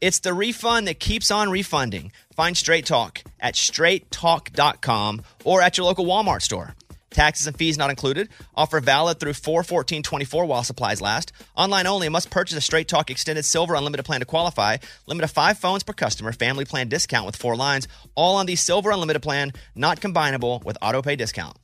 It's 0.00 0.18
the 0.18 0.34
refund 0.34 0.88
that 0.88 1.00
keeps 1.00 1.30
on 1.30 1.50
refunding. 1.50 2.12
Find 2.34 2.56
Straight 2.56 2.86
Talk 2.86 3.22
at 3.40 3.54
straighttalk.com 3.54 5.22
or 5.44 5.62
at 5.62 5.78
your 5.78 5.86
local 5.86 6.04
Walmart 6.04 6.42
store. 6.42 6.74
Taxes 7.10 7.46
and 7.46 7.56
fees 7.56 7.78
not 7.78 7.88
included. 7.88 8.28
Offer 8.54 8.80
valid 8.80 9.18
through 9.18 9.32
41424 9.32 10.44
while 10.44 10.62
supplies 10.64 11.00
last. 11.00 11.32
Online 11.56 11.86
only. 11.86 12.08
Must 12.10 12.28
purchase 12.28 12.58
a 12.58 12.60
Straight 12.60 12.88
Talk 12.88 13.10
Extended 13.10 13.44
Silver 13.44 13.74
Unlimited 13.74 14.04
plan 14.04 14.20
to 14.20 14.26
qualify. 14.26 14.76
Limit 15.06 15.24
of 15.24 15.30
five 15.30 15.58
phones 15.58 15.82
per 15.82 15.94
customer. 15.94 16.32
Family 16.32 16.66
plan 16.66 16.88
discount 16.88 17.24
with 17.24 17.36
four 17.36 17.56
lines. 17.56 17.88
All 18.16 18.36
on 18.36 18.44
the 18.44 18.56
Silver 18.56 18.90
Unlimited 18.90 19.22
plan. 19.22 19.52
Not 19.74 20.00
combinable 20.00 20.62
with 20.64 20.76
auto 20.82 21.00
pay 21.00 21.16
discount. 21.16 21.56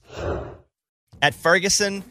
At 1.20 1.34
Ferguson, 1.34 2.02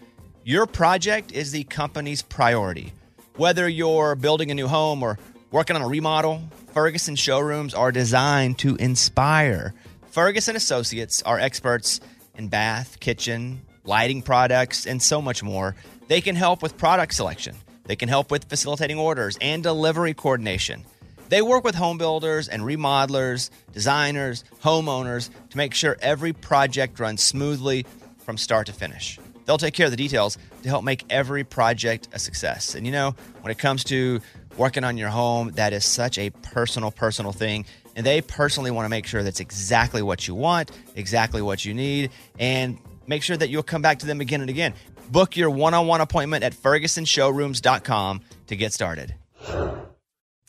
your 0.43 0.67
project 0.67 1.31
is 1.31 1.51
the 1.51 1.63
company's 1.63 2.21
priority. 2.21 2.93
Whether 3.37 3.67
you're 3.67 4.15
building 4.15 4.51
a 4.51 4.53
new 4.53 4.67
home 4.67 5.01
or 5.01 5.17
working 5.51 5.75
on 5.75 5.81
a 5.81 5.87
remodel, 5.87 6.41
Ferguson 6.73 7.15
showrooms 7.15 7.73
are 7.73 7.91
designed 7.91 8.57
to 8.59 8.75
inspire. 8.77 9.73
Ferguson 10.09 10.55
Associates 10.55 11.21
are 11.23 11.39
experts 11.39 11.99
in 12.35 12.47
bath, 12.47 12.99
kitchen, 12.99 13.61
lighting 13.83 14.21
products, 14.21 14.87
and 14.87 15.01
so 15.01 15.21
much 15.21 15.43
more. 15.43 15.75
They 16.07 16.21
can 16.21 16.35
help 16.35 16.63
with 16.63 16.77
product 16.77 17.13
selection. 17.13 17.55
They 17.83 17.95
can 17.95 18.09
help 18.09 18.31
with 18.31 18.45
facilitating 18.45 18.97
orders 18.97 19.37
and 19.41 19.61
delivery 19.61 20.13
coordination. 20.13 20.85
They 21.29 21.41
work 21.41 21.63
with 21.63 21.75
home 21.75 21.97
builders 21.97 22.47
and 22.47 22.63
remodelers, 22.63 23.49
designers, 23.71 24.43
homeowners 24.63 25.29
to 25.49 25.57
make 25.57 25.73
sure 25.73 25.97
every 26.01 26.33
project 26.33 26.99
runs 26.99 27.23
smoothly 27.23 27.85
from 28.19 28.37
start 28.37 28.67
to 28.67 28.73
finish. 28.73 29.17
They'll 29.45 29.57
take 29.57 29.73
care 29.73 29.85
of 29.85 29.91
the 29.91 29.97
details 29.97 30.37
to 30.63 30.69
help 30.69 30.83
make 30.83 31.03
every 31.09 31.43
project 31.43 32.07
a 32.13 32.19
success. 32.19 32.75
And 32.75 32.85
you 32.85 32.91
know, 32.91 33.15
when 33.41 33.51
it 33.51 33.57
comes 33.57 33.83
to 33.85 34.21
working 34.57 34.83
on 34.83 34.97
your 34.97 35.09
home, 35.09 35.51
that 35.51 35.73
is 35.73 35.85
such 35.85 36.17
a 36.17 36.29
personal, 36.29 36.91
personal 36.91 37.31
thing. 37.31 37.65
And 37.95 38.05
they 38.05 38.21
personally 38.21 38.71
want 38.71 38.85
to 38.85 38.89
make 38.89 39.05
sure 39.05 39.23
that's 39.23 39.39
exactly 39.39 40.01
what 40.01 40.27
you 40.27 40.35
want, 40.35 40.71
exactly 40.95 41.41
what 41.41 41.65
you 41.65 41.73
need, 41.73 42.11
and 42.39 42.77
make 43.07 43.23
sure 43.23 43.35
that 43.35 43.49
you'll 43.49 43.63
come 43.63 43.81
back 43.81 43.99
to 43.99 44.05
them 44.05 44.21
again 44.21 44.41
and 44.41 44.49
again. 44.49 44.73
Book 45.09 45.35
your 45.35 45.49
one 45.49 45.73
on 45.73 45.87
one 45.87 45.99
appointment 45.99 46.43
at 46.43 46.53
fergusonshowrooms.com 46.53 48.21
to 48.47 48.55
get 48.55 48.73
started. 48.73 49.15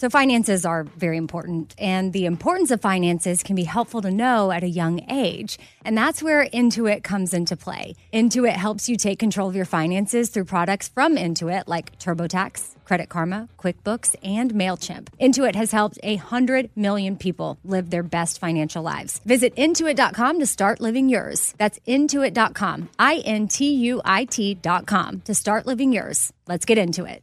So, 0.02 0.10
finances 0.10 0.66
are 0.66 0.82
very 0.82 1.16
important, 1.16 1.76
and 1.78 2.12
the 2.12 2.26
importance 2.26 2.72
of 2.72 2.80
finances 2.80 3.44
can 3.44 3.54
be 3.54 3.62
helpful 3.62 4.02
to 4.02 4.10
know 4.10 4.50
at 4.50 4.64
a 4.64 4.68
young 4.68 5.08
age. 5.08 5.60
And 5.84 5.96
that's 5.96 6.20
where 6.20 6.44
Intuit 6.44 7.04
comes 7.04 7.32
into 7.32 7.56
play. 7.56 7.94
Intuit 8.12 8.56
helps 8.56 8.88
you 8.88 8.96
take 8.96 9.20
control 9.20 9.48
of 9.48 9.54
your 9.54 9.64
finances 9.64 10.28
through 10.30 10.46
products 10.46 10.88
from 10.88 11.14
Intuit 11.14 11.68
like 11.68 11.96
TurboTax, 12.00 12.74
Credit 12.84 13.08
Karma, 13.08 13.48
QuickBooks, 13.60 14.16
and 14.24 14.52
MailChimp. 14.54 15.06
Intuit 15.20 15.54
has 15.54 15.70
helped 15.70 16.00
a 16.02 16.16
100 16.16 16.70
million 16.74 17.16
people 17.16 17.60
live 17.62 17.90
their 17.90 18.02
best 18.02 18.40
financial 18.40 18.82
lives. 18.82 19.20
Visit 19.24 19.54
intuit.com 19.54 20.40
to 20.40 20.46
start 20.46 20.80
living 20.80 21.10
yours. 21.10 21.54
That's 21.58 21.78
intuit.com, 21.86 22.88
I 22.98 23.18
N 23.18 23.46
T 23.46 23.72
U 23.72 24.02
I 24.04 24.24
T.com 24.24 25.20
to 25.20 25.32
start 25.32 25.64
living 25.64 25.92
yours. 25.92 26.32
Let's 26.48 26.64
get 26.64 26.78
into 26.78 27.04
it. 27.04 27.22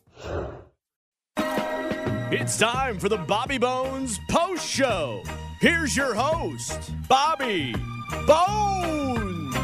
It's 2.33 2.57
time 2.57 2.97
for 2.99 3.09
the 3.09 3.17
Bobby 3.17 3.57
Bones 3.57 4.19
Post 4.29 4.67
Show. 4.67 5.21
Here's 5.59 5.95
your 5.95 6.13
host, 6.15 6.91
Bobby 7.07 7.73
Bones. 8.25 9.55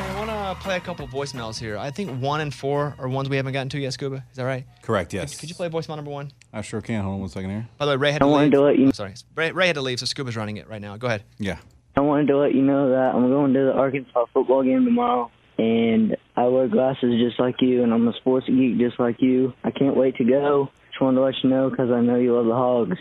I 0.00 0.14
want 0.16 0.30
to 0.30 0.56
play 0.64 0.76
a 0.76 0.80
couple 0.80 1.06
voicemails 1.08 1.58
here. 1.58 1.76
I 1.78 1.90
think 1.90 2.20
one 2.20 2.40
and 2.40 2.52
four 2.52 2.94
are 2.98 3.08
ones 3.08 3.28
we 3.28 3.36
haven't 3.36 3.52
gotten 3.52 3.68
to 3.70 3.78
yet, 3.78 3.92
Scuba. 3.92 4.24
Is 4.30 4.36
that 4.36 4.44
right? 4.44 4.64
Correct, 4.82 5.12
yes. 5.12 5.32
Could, 5.32 5.40
could 5.40 5.48
you 5.50 5.54
play 5.54 5.68
voicemail 5.68 5.96
number 5.96 6.10
one? 6.10 6.32
I 6.52 6.62
sure 6.62 6.80
can. 6.80 7.02
Hold 7.02 7.14
on 7.14 7.20
one 7.20 7.28
second 7.28 7.50
here. 7.50 7.68
By 7.78 7.84
the 7.86 7.92
way, 7.92 7.96
Ray 7.96 8.12
had 8.12 8.22
I 8.22 8.26
to 8.26 8.30
wanted 8.30 8.44
leave. 8.46 8.52
to 8.52 8.62
let 8.62 8.78
you- 8.78 8.86
I'm 8.86 8.92
sorry. 8.92 9.14
Ray, 9.36 9.52
Ray 9.52 9.66
had 9.66 9.74
to 9.76 9.82
leave, 9.82 10.00
so 10.00 10.06
Scuba's 10.06 10.36
running 10.36 10.56
it 10.56 10.68
right 10.68 10.80
now. 10.80 10.96
Go 10.96 11.06
ahead. 11.06 11.22
Yeah. 11.38 11.58
I 11.96 12.00
wanted 12.00 12.28
to 12.28 12.38
let 12.38 12.54
you 12.54 12.62
know 12.62 12.90
that 12.90 13.14
I'm 13.14 13.28
going 13.28 13.52
to 13.54 13.60
the 13.66 13.72
Arkansas 13.72 14.26
football 14.32 14.62
game 14.62 14.84
tomorrow, 14.84 15.30
and 15.58 16.16
I 16.36 16.46
wear 16.46 16.68
glasses 16.68 17.20
just 17.20 17.38
like 17.40 17.60
you, 17.60 17.82
and 17.82 17.92
I'm 17.92 18.06
a 18.08 18.12
sports 18.14 18.46
geek 18.46 18.78
just 18.78 18.98
like 18.98 19.20
you. 19.20 19.52
I 19.64 19.70
can't 19.70 19.96
wait 19.96 20.16
to 20.16 20.24
go. 20.24 20.70
Just 20.90 21.00
wanted 21.00 21.16
to 21.18 21.24
let 21.24 21.34
you 21.42 21.50
know 21.50 21.68
because 21.70 21.90
I 21.90 22.00
know 22.00 22.16
you 22.16 22.34
love 22.36 22.46
the 22.46 22.54
Hogs. 22.54 22.98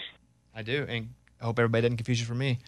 I 0.55 0.63
do, 0.63 0.85
and 0.89 1.09
I 1.41 1.45
hope 1.45 1.59
everybody 1.59 1.83
didn't 1.83 1.97
confuse 1.97 2.19
you 2.19 2.25
for 2.25 2.35
me. 2.35 2.59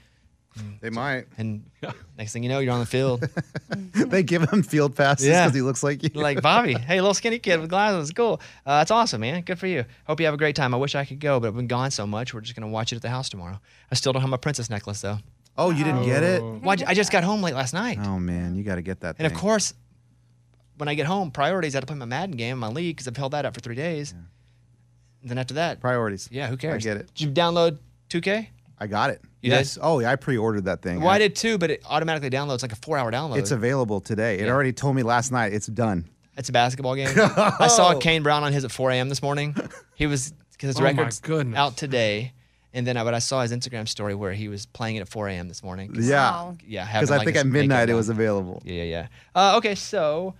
They 0.81 0.89
might. 0.89 1.25
And 1.37 1.63
next 2.17 2.33
thing 2.33 2.43
you 2.43 2.49
know, 2.49 2.59
you're 2.59 2.73
on 2.73 2.79
the 2.81 2.85
field. 2.85 3.23
they 3.93 4.23
give 4.23 4.41
him 4.51 4.61
field 4.63 4.95
passes 4.95 5.25
because 5.27 5.51
Yeah. 5.51 5.55
he 5.55 5.61
looks 5.61 5.83
like 5.83 6.03
you. 6.03 6.09
like 6.21 6.41
Bobby, 6.41 6.73
hey, 6.87 6.99
little 6.99 7.13
skinny 7.13 7.39
kid 7.39 7.61
with 7.61 7.69
glasses, 7.69 8.11
cool. 8.11 8.41
Uh, 8.65 8.79
that's 8.79 8.91
awesome, 8.91 9.21
man. 9.21 9.41
Good 9.43 9.57
for 9.59 9.67
you. 9.67 9.85
Hope 10.05 10.19
you 10.19 10.25
have 10.25 10.33
a 10.33 10.37
great 10.37 10.55
time. 10.55 10.73
I 10.73 10.77
wish 10.77 10.95
I 10.95 11.05
could 11.05 11.19
go, 11.19 11.39
but 11.39 11.47
I've 11.49 11.55
been 11.55 11.67
gone 11.67 11.91
so 11.91 12.05
much. 12.05 12.33
We're 12.33 12.41
just 12.41 12.55
gonna 12.55 12.67
watch 12.67 12.91
it 12.91 12.97
at 12.97 13.01
the 13.03 13.09
house 13.09 13.29
tomorrow. 13.29 13.59
I 13.91 13.95
still 13.95 14.11
don't 14.11 14.21
have 14.21 14.29
my 14.29 14.37
princess 14.37 14.69
necklace 14.69 15.01
though. 15.01 15.19
Oh, 15.57 15.71
you 15.71 15.83
didn't 15.83 16.05
get 16.05 16.23
it? 16.23 16.41
Oh. 16.41 16.59
Why? 16.61 16.75
I 16.87 16.93
just 16.93 17.11
got 17.11 17.23
home 17.23 17.41
late 17.41 17.53
last 17.55 17.73
night, 17.73 17.97
Oh 18.01 18.17
man, 18.19 18.55
you 18.55 18.63
got 18.63 18.75
to 18.75 18.81
get 18.81 19.01
that. 19.01 19.15
and 19.17 19.25
of 19.25 19.33
thing. 19.33 19.39
course, 19.41 19.73
when 20.77 20.87
I 20.87 20.93
get 20.95 21.05
home, 21.05 21.31
priorities. 21.31 21.75
I 21.75 21.77
had 21.77 21.81
to 21.81 21.87
play 21.87 21.97
my 21.97 22.05
Madden 22.05 22.35
game 22.37 22.53
in 22.53 22.59
my 22.59 22.69
league 22.69 22.95
because 22.95 23.07
I've 23.07 23.17
held 23.17 23.33
that 23.33 23.45
up 23.45 23.53
for 23.53 23.59
three 23.59 23.75
days. 23.75 24.13
And 25.21 25.29
then 25.29 25.37
after 25.37 25.55
that, 25.55 25.81
priorities. 25.81 26.29
yeah, 26.31 26.47
who 26.47 26.55
cares? 26.55 26.75
I 26.85 26.89
get 26.89 26.97
it. 26.97 27.13
Did 27.13 27.21
you 27.21 27.31
download 27.31 27.77
2K? 28.09 28.47
I 28.79 28.87
got 28.87 29.09
it. 29.09 29.21
You 29.41 29.51
yes. 29.51 29.77
Oh, 29.81 29.99
yeah, 29.99 30.09
I 30.11 30.15
pre-ordered 30.15 30.63
that 30.65 30.81
thing. 30.81 31.01
Well, 31.01 31.09
I 31.09 31.17
did 31.17 31.35
too, 31.35 31.57
but 31.57 31.69
it 31.69 31.81
automatically 31.85 32.29
downloads 32.29 32.61
like 32.61 32.71
a 32.71 32.77
four-hour 32.77 33.11
download. 33.11 33.37
It's 33.37 33.51
available 33.51 33.99
today. 33.99 34.35
It 34.35 34.45
Yeah. 34.45 34.51
already 34.53 34.71
told 34.71 34.95
me 34.95 35.03
last 35.03 35.33
night. 35.33 35.51
It's 35.51 35.67
done. 35.67 36.05
It's 36.37 36.47
a 36.47 36.53
basketball 36.53 36.95
game. 36.95 37.09
I 37.17 37.67
saw 37.67 37.93
Oh. 37.95 37.99
Kane 37.99 38.23
Brown 38.23 38.43
on 38.45 38.53
his 38.53 38.63
at 38.63 38.71
4 38.71 38.91
a.m. 38.91 39.09
this 39.09 39.21
morning. 39.21 39.53
He 39.95 40.07
was 40.07 40.33
because 40.53 40.67
his 40.69 40.77
Oh 40.77 40.83
my 40.83 40.91
record's 40.91 41.19
goodness. 41.19 41.57
out 41.57 41.75
today, 41.75 42.31
and 42.73 42.85
then 42.85 42.97
I, 42.97 43.03
but 43.03 43.13
I 43.13 43.19
saw 43.19 43.41
his 43.41 43.51
Instagram 43.51 43.87
story 43.87 44.15
where 44.15 44.33
he 44.33 44.47
was 44.47 44.65
playing 44.65 44.97
it 44.97 45.01
at 45.01 45.09
4 45.09 45.27
a.m. 45.29 45.47
this 45.47 45.63
morning. 45.63 45.91
Yeah. 45.95 46.31
Wow. 46.31 46.57
yeah. 46.65 46.85
Because 46.85 47.09
having, 47.09 47.13
I 47.13 47.17
like, 47.17 47.25
think 47.25 47.37
at 47.37 47.47
midnight 47.47 47.89
it 47.89 47.93
was 47.95 48.09
available. 48.09 48.61
Yeah, 48.65 48.75
yeah, 48.75 48.83
yeah. 48.83 49.07
Uh, 49.35 49.57
okay, 49.57 49.75
so 49.75 50.35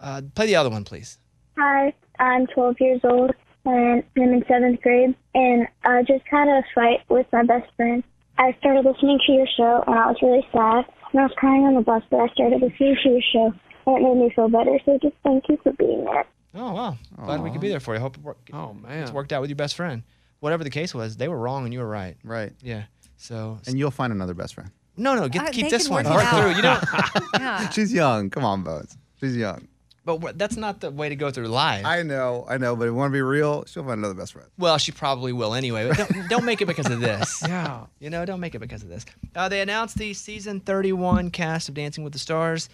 uh, 0.00 0.22
play 0.34 0.46
the 0.46 0.56
other 0.56 0.70
one, 0.70 0.84
please. 0.84 1.18
Hi, 1.58 1.92
I'm 2.18 2.46
12 2.48 2.76
years 2.80 3.00
old 3.04 3.32
and 3.64 4.02
I'm 4.16 4.22
in 4.22 4.44
seventh 4.48 4.80
grade, 4.82 5.14
and 5.34 5.68
I 5.84 6.02
just 6.02 6.24
had 6.30 6.48
a 6.48 6.62
fight 6.74 7.00
with 7.08 7.26
my 7.32 7.44
best 7.44 7.70
friend. 7.76 8.02
I 8.38 8.56
started 8.58 8.84
listening 8.84 9.20
to 9.26 9.32
your 9.32 9.46
show, 9.56 9.84
and 9.86 9.94
I 9.96 10.06
was 10.08 10.16
really 10.22 10.44
sad, 10.52 10.84
and 11.12 11.20
I 11.20 11.24
was 11.24 11.32
crying 11.36 11.64
on 11.64 11.74
the 11.74 11.80
bus, 11.82 12.02
but 12.10 12.18
I 12.20 12.28
started 12.28 12.60
listening 12.60 12.96
to 13.02 13.08
your 13.08 13.20
show, 13.32 13.54
and 13.86 13.96
it 13.96 14.02
made 14.02 14.16
me 14.16 14.32
feel 14.34 14.48
better. 14.48 14.78
So 14.84 14.98
just 15.00 15.14
thank 15.22 15.44
you 15.48 15.58
for 15.62 15.72
being 15.74 16.04
there. 16.04 16.24
Oh 16.54 16.72
wow, 16.72 16.98
glad 17.16 17.42
we 17.42 17.50
could 17.50 17.60
be 17.60 17.68
there 17.68 17.80
for 17.80 17.94
you. 17.94 18.00
Hope 18.00 18.16
it 18.16 18.22
work, 18.22 18.38
Oh 18.52 18.74
man. 18.74 19.02
it's 19.02 19.12
worked 19.12 19.32
out 19.32 19.40
with 19.40 19.48
your 19.48 19.56
best 19.56 19.74
friend. 19.74 20.02
Whatever 20.42 20.64
the 20.64 20.70
case 20.70 20.92
was, 20.94 21.16
they 21.16 21.28
were 21.28 21.38
wrong 21.38 21.64
and 21.64 21.72
you 21.72 21.78
were 21.80 21.88
right. 21.88 22.16
Right. 22.24 22.52
Yeah. 22.60 22.82
So 23.16 23.58
And 23.66 23.78
you'll 23.78 23.90
find 23.92 24.12
another 24.12 24.34
best 24.34 24.54
friend. 24.54 24.70
no, 24.96 25.14
no, 25.14 25.28
get, 25.28 25.42
Uh, 25.48 25.50
keep 25.50 25.66
they 25.66 25.70
this 25.70 25.86
can 25.86 25.94
one. 25.94 26.04
work 26.04 26.12
it 26.12 26.16
Work 26.16 26.32
out. 26.32 26.40
through. 26.42 26.56
You 26.56 26.62
know, 26.62 27.28
Yeah. 27.38 27.68
She's 27.74 27.92
young. 27.92 28.28
Come 28.28 28.44
on, 28.44 28.62
Bones. 28.64 28.96
She's 29.20 29.36
young. 29.36 29.68
but 30.04 30.16
what- 30.16 30.36
that's 30.36 30.56
not 30.56 30.80
the 30.80 30.90
way 30.90 31.08
to 31.08 31.14
go 31.16 31.30
through 31.30 31.46
life. 31.46 31.84
I 31.86 32.02
know. 32.02 32.44
I 32.48 32.58
know. 32.58 32.74
But 32.74 32.84
if 32.84 32.88
you 32.90 32.94
want 32.96 33.10
to 33.10 33.16
be 33.16 33.22
real, 33.22 33.64
she'll 33.66 33.84
find 33.84 33.98
another 34.00 34.14
best 34.14 34.32
friend. 34.32 34.48
Well, 34.58 34.76
she 34.78 34.90
probably 34.90 35.32
will 35.32 35.54
anyway. 35.54 35.86
But 35.88 35.96
don't, 35.98 36.28
don't 36.28 36.44
make 36.44 36.60
it 36.60 36.66
because 36.66 36.90
of 36.90 36.98
this. 37.00 37.40
Yeah. 37.46 37.86
You 38.00 38.10
know, 38.10 38.24
don't 38.24 38.40
make 38.40 38.56
it 38.56 38.58
because 38.58 38.82
of 38.82 38.88
this. 38.88 39.06
Uh, 39.36 39.48
they 39.48 39.60
announced 39.60 39.96
the 39.96 40.12
season 40.12 40.58
31 40.58 41.30
cast 41.30 41.68
of 41.68 41.76
Dancing 41.76 42.02
with 42.02 42.12
the 42.12 42.18
Stars. 42.18 42.68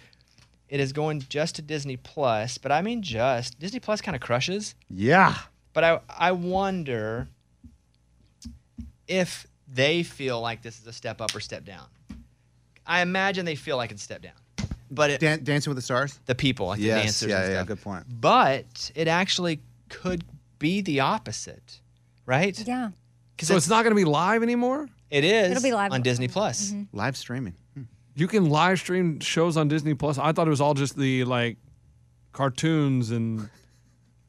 It 0.69 0.79
is 0.79 0.91
going 0.93 1.23
just 1.29 1.55
to 1.57 1.61
Disney 1.61 1.97
Plus, 1.97 2.57
but 2.57 2.71
I 2.71 2.81
mean 2.81 3.01
just. 3.03 3.59
Disney 3.59 3.79
Plus 3.79 4.01
kind 4.01 4.15
of 4.15 4.21
crushes. 4.21 4.73
Yeah. 4.89 5.35
But 5.73 5.83
I 5.83 5.99
I 6.09 6.31
wonder 6.31 7.27
if 9.09 9.45
they 9.67 10.03
feel 10.03 10.39
like 10.39 10.61
this 10.61 10.79
is 10.79 10.87
a 10.87 10.93
step 10.93 11.19
up 11.19 11.35
or 11.35 11.41
step 11.41 11.65
down. 11.65 11.85
I 12.85 13.01
imagine 13.01 13.45
they 13.45 13.55
feel 13.55 13.75
like 13.75 13.91
it's 13.91 14.01
a 14.01 14.05
step 14.05 14.21
down. 14.21 14.33
But 14.89 15.11
it, 15.11 15.19
Dan- 15.19 15.43
Dancing 15.43 15.69
with 15.69 15.75
the 15.77 15.81
Stars. 15.83 16.19
the 16.25 16.33
people, 16.33 16.67
like 16.67 16.79
the 16.79 16.87
dancers 16.87 17.29
yeah, 17.29 17.43
and 17.43 17.53
yeah, 17.53 17.63
good 17.65 17.81
point. 17.81 18.05
But 18.09 18.91
it 18.95 19.07
actually 19.07 19.59
could 19.89 20.23
be 20.57 20.81
the 20.81 21.01
opposite, 21.01 21.81
right? 22.25 22.57
Yeah. 22.65 22.89
So 23.41 23.55
it's 23.55 23.69
not 23.69 23.83
going 23.83 23.91
to 23.91 23.99
be 23.99 24.05
live 24.05 24.41
anymore. 24.43 24.87
It 25.11 25.23
is 25.23 25.51
It'll 25.51 25.63
be 25.63 25.71
live. 25.71 25.91
on 25.91 26.01
Disney 26.01 26.27
Plus. 26.27 26.73
Live 26.91 27.15
streaming. 27.17 27.53
Hmm. 27.75 27.83
You 28.15 28.27
can 28.27 28.49
live 28.49 28.79
stream 28.79 29.19
shows 29.19 29.55
on 29.57 29.67
Disney 29.67 29.93
Plus. 29.93 30.17
I 30.17 30.31
thought 30.33 30.47
it 30.47 30.49
was 30.49 30.59
all 30.61 30.73
just 30.73 30.97
the 30.97 31.23
like 31.25 31.57
cartoons 32.33 33.11
and 33.11 33.49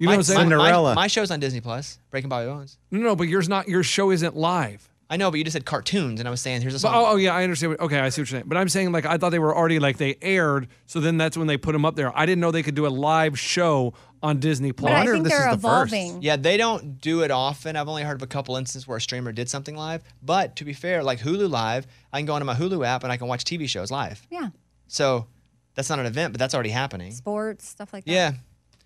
you 0.00 0.06
know 0.06 0.10
My- 0.12 0.16
what 0.16 0.18
I'm 0.18 0.22
saying. 0.24 0.36
my- 0.38 0.42
Cinderella. 0.56 0.94
My, 0.96 1.06
show's 1.06 1.30
on 1.30 1.38
Disney 1.38 1.60
Plus, 1.60 1.98
Breaking 2.10 2.28
Bobby 2.28 2.46
Bones. 2.48 2.78
No, 2.90 2.98
no, 3.00 3.14
but 3.16 3.28
yours 3.28 3.48
not. 3.48 3.68
Your 3.68 3.84
show 3.84 4.10
isn't 4.10 4.34
live. 4.36 4.88
I 5.12 5.16
know, 5.16 5.28
but 5.30 5.38
you 5.38 5.44
just 5.44 5.54
said 5.54 5.64
cartoons, 5.64 6.20
and 6.20 6.28
I 6.28 6.30
was 6.30 6.40
saying 6.40 6.62
here's 6.62 6.80
a 6.80 6.86
But, 6.86 6.94
oh, 6.94 7.04
oh, 7.12 7.16
yeah, 7.16 7.34
I 7.34 7.42
understand. 7.42 7.72
What, 7.72 7.80
okay, 7.80 7.98
I 7.98 8.10
see 8.10 8.22
what 8.22 8.30
you're 8.30 8.38
saying. 8.38 8.44
But 8.48 8.56
I'm 8.56 8.68
saying 8.68 8.92
like 8.92 9.06
I 9.06 9.18
thought 9.18 9.30
they 9.30 9.40
were 9.40 9.54
already 9.56 9.80
like 9.80 9.96
they 9.98 10.16
aired, 10.22 10.68
so 10.86 11.00
then 11.00 11.18
that's 11.18 11.36
when 11.36 11.48
they 11.48 11.56
put 11.56 11.72
them 11.72 11.84
up 11.84 11.96
there. 11.96 12.16
I 12.16 12.26
didn't 12.26 12.40
know 12.40 12.52
they 12.52 12.62
could 12.62 12.76
do 12.76 12.86
a 12.86 12.88
live 12.88 13.36
show 13.36 13.92
on 14.22 14.38
Disney 14.38 14.70
Plus. 14.72 14.88
But 14.88 14.92
I 14.94 14.98
wonder 14.98 15.12
think 15.14 15.24
this 15.24 15.32
they're 15.32 15.48
is 15.50 15.56
the 15.56 15.62
first. 15.68 15.92
evolving. 15.92 16.22
Yeah, 16.22 16.36
they 16.36 16.56
don't 16.56 17.00
do 17.00 17.22
it 17.24 17.32
often. 17.32 17.74
I've 17.74 17.88
only 17.88 18.04
heard 18.04 18.18
of 18.18 18.22
a 18.22 18.28
couple 18.28 18.54
instances 18.56 18.86
where 18.86 18.98
a 18.98 19.00
streamer 19.00 19.32
did 19.32 19.48
something 19.48 19.74
live. 19.74 20.04
But 20.22 20.54
to 20.56 20.64
be 20.64 20.72
fair, 20.74 21.02
like 21.02 21.18
Hulu 21.18 21.50
Live, 21.50 21.88
I 22.12 22.18
can 22.20 22.26
go 22.26 22.36
into 22.36 22.44
my 22.44 22.54
Hulu 22.54 22.86
app 22.86 23.02
and 23.02 23.10
I 23.12 23.16
can 23.16 23.26
watch 23.26 23.44
TV 23.44 23.68
shows 23.68 23.90
live. 23.90 24.24
Yeah. 24.30 24.50
So 24.86 25.26
that's 25.74 25.90
not 25.90 25.98
an 25.98 26.06
event, 26.06 26.32
but 26.32 26.38
that's 26.38 26.54
already 26.54 26.70
happening. 26.70 27.10
Sports, 27.10 27.66
stuff 27.66 27.92
like 27.92 28.04
that. 28.04 28.12
Yeah. 28.12 28.32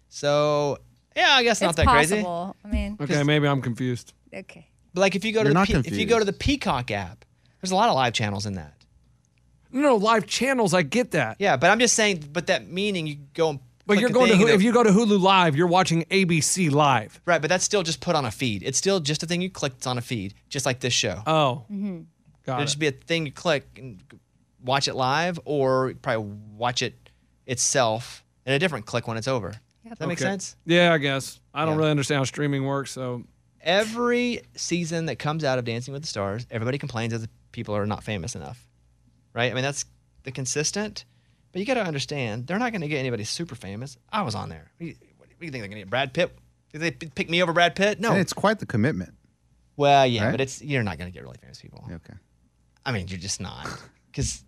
So 0.08 0.78
yeah, 1.16 1.30
I 1.30 1.42
guess 1.42 1.60
not 1.60 1.70
it's 1.70 1.76
that 1.76 1.86
crazy. 1.86 2.24
I 2.24 2.52
mean, 2.70 2.96
okay, 3.00 3.22
maybe 3.22 3.46
I'm 3.46 3.62
confused. 3.62 4.12
okay. 4.34 4.68
But 4.92 5.00
like 5.00 5.14
if 5.16 5.24
you 5.24 5.32
go 5.32 5.42
to 5.42 5.50
You're 5.52 5.64
the 5.66 5.82
Pe- 5.82 5.88
if 5.88 5.98
you 5.98 6.06
go 6.06 6.18
to 6.18 6.24
the 6.24 6.32
Peacock 6.32 6.90
app, 6.90 7.24
there's 7.60 7.72
a 7.72 7.74
lot 7.76 7.88
of 7.88 7.94
live 7.96 8.12
channels 8.12 8.46
in 8.46 8.54
that. 8.54 8.74
No, 9.72 9.80
no, 9.80 9.96
live 9.96 10.26
channels. 10.26 10.72
I 10.72 10.82
get 10.82 11.10
that. 11.12 11.36
Yeah, 11.40 11.56
but 11.56 11.70
I'm 11.70 11.80
just 11.80 11.94
saying. 11.96 12.28
But 12.32 12.46
that 12.46 12.68
meaning 12.68 13.06
you 13.08 13.16
go. 13.34 13.50
And 13.50 13.58
But 13.86 13.98
you're 13.98 14.10
going 14.10 14.30
to 14.30 14.36
Hulu, 14.36 14.54
if 14.54 14.62
you 14.62 14.72
go 14.72 14.84
to 14.84 14.90
Hulu 14.90 15.20
Live, 15.20 15.56
you're 15.56 15.66
watching 15.66 16.04
ABC 16.04 16.70
Live. 16.70 17.20
right, 17.26 17.40
but 17.40 17.48
that's 17.48 17.64
still 17.64 17.82
just 17.82 18.00
put 18.00 18.14
on 18.14 18.24
a 18.24 18.30
feed. 18.30 18.62
It's 18.62 18.78
still 18.78 19.00
just 19.00 19.24
a 19.24 19.26
thing 19.26 19.42
you 19.42 19.50
click. 19.50 19.72
It's 19.76 19.86
on 19.88 19.98
a 19.98 20.00
feed, 20.00 20.34
just 20.48 20.64
like 20.64 20.78
this 20.78 20.92
show. 20.92 21.22
Oh, 21.26 21.64
mm-hmm. 21.70 22.02
got 22.46 22.52
It'll 22.54 22.62
it. 22.62 22.66
just 22.66 22.78
be 22.78 22.86
a 22.86 22.92
thing 22.92 23.26
you 23.26 23.32
click 23.32 23.66
and 23.76 24.00
watch 24.62 24.86
it 24.86 24.94
live, 24.94 25.40
or 25.44 25.92
probably 26.00 26.36
watch 26.56 26.80
it 26.82 26.94
itself 27.46 28.24
in 28.46 28.52
a 28.52 28.58
different 28.60 28.86
click 28.86 29.08
when 29.08 29.16
it's 29.16 29.28
over. 29.28 29.54
Does 29.90 29.98
that 29.98 30.08
make 30.08 30.18
Okay. 30.18 30.24
sense? 30.30 30.56
Yeah, 30.66 30.92
I 30.92 30.98
guess. 30.98 31.40
I 31.52 31.64
don't 31.64 31.74
Yeah. 31.74 31.78
really 31.78 31.90
understand 31.90 32.18
how 32.18 32.24
streaming 32.24 32.64
works, 32.64 32.90
so 32.90 33.24
Every 33.66 34.42
season 34.54 35.06
that 35.06 35.16
comes 35.16 35.42
out 35.42 35.58
of 35.58 35.64
Dancing 35.64 35.92
with 35.94 36.02
the 36.02 36.06
Stars, 36.08 36.46
everybody 36.50 36.76
complains 36.76 37.14
that 37.14 37.20
the 37.20 37.30
people 37.50 37.74
are 37.74 37.86
not 37.86 38.04
famous 38.04 38.34
enough, 38.34 38.66
right? 39.32 39.50
I 39.50 39.54
mean, 39.54 39.62
that's 39.64 39.86
the 40.24 40.32
consistent. 40.32 41.06
But 41.50 41.60
you 41.60 41.64
got 41.66 41.74
to 41.74 41.82
understand, 41.84 42.46
they're 42.46 42.58
not 42.58 42.72
going 42.72 42.82
to 42.82 42.88
get 42.88 42.98
anybody 42.98 43.24
super 43.24 43.54
famous. 43.54 43.96
I 44.12 44.20
was 44.20 44.34
on 44.34 44.50
there. 44.50 44.70
What 44.76 44.80
do 44.80 44.86
you, 44.86 44.94
what 45.16 45.28
do 45.30 45.46
you 45.46 45.50
think 45.50 45.62
they're 45.62 45.68
going 45.68 45.78
to 45.80 45.84
get? 45.86 45.88
Brad 45.90 46.12
Pitt? 46.12 46.36
Did 46.72 46.80
they 46.82 46.90
pick 46.90 47.30
me 47.30 47.42
over 47.42 47.54
Brad 47.54 47.74
Pitt? 47.74 48.00
No. 48.00 48.10
And 48.10 48.20
it's 48.20 48.34
quite 48.34 48.58
the 48.58 48.66
commitment. 48.66 49.14
well, 49.76 50.06
yeah, 50.06 50.24
Right? 50.26 50.30
but 50.32 50.40
it's 50.42 50.60
you're 50.60 50.82
not 50.82 50.98
going 50.98 51.10
to 51.10 51.14
get 51.14 51.22
really 51.22 51.38
famous 51.40 51.58
people. 51.62 51.88
Okay. 51.90 52.14
I 52.84 52.92
mean, 52.92 53.08
you're 53.08 53.18
just 53.18 53.40
not 53.40 53.66
because 54.12 54.44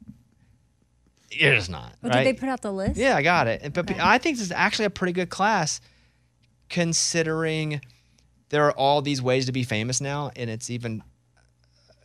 you're 1.31 1.55
just 1.55 1.71
not. 1.71 1.93
Well, 2.03 2.13
right? 2.13 2.25
did 2.25 2.37
they 2.37 2.39
put 2.39 2.49
out 2.49 2.63
the 2.63 2.73
list? 2.73 2.97
Yeah, 2.97 3.17
I 3.17 3.23
got 3.23 3.47
it. 3.47 3.73
But 3.73 3.91
I 3.99 4.19
think 4.19 4.37
this 4.37 4.47
is 4.47 4.53
actually 4.53 4.87
a 4.87 4.91
pretty 4.91 5.13
good 5.13 5.29
class, 5.29 5.81
considering 6.69 7.81
there 8.51 8.65
are 8.65 8.73
all 8.73 9.03
these 9.03 9.21
ways 9.21 9.47
to 9.47 9.53
be 9.53 9.65
famous 9.65 10.01
now, 10.01 10.31
and 10.37 10.49
it's 10.51 10.71
even 10.71 11.03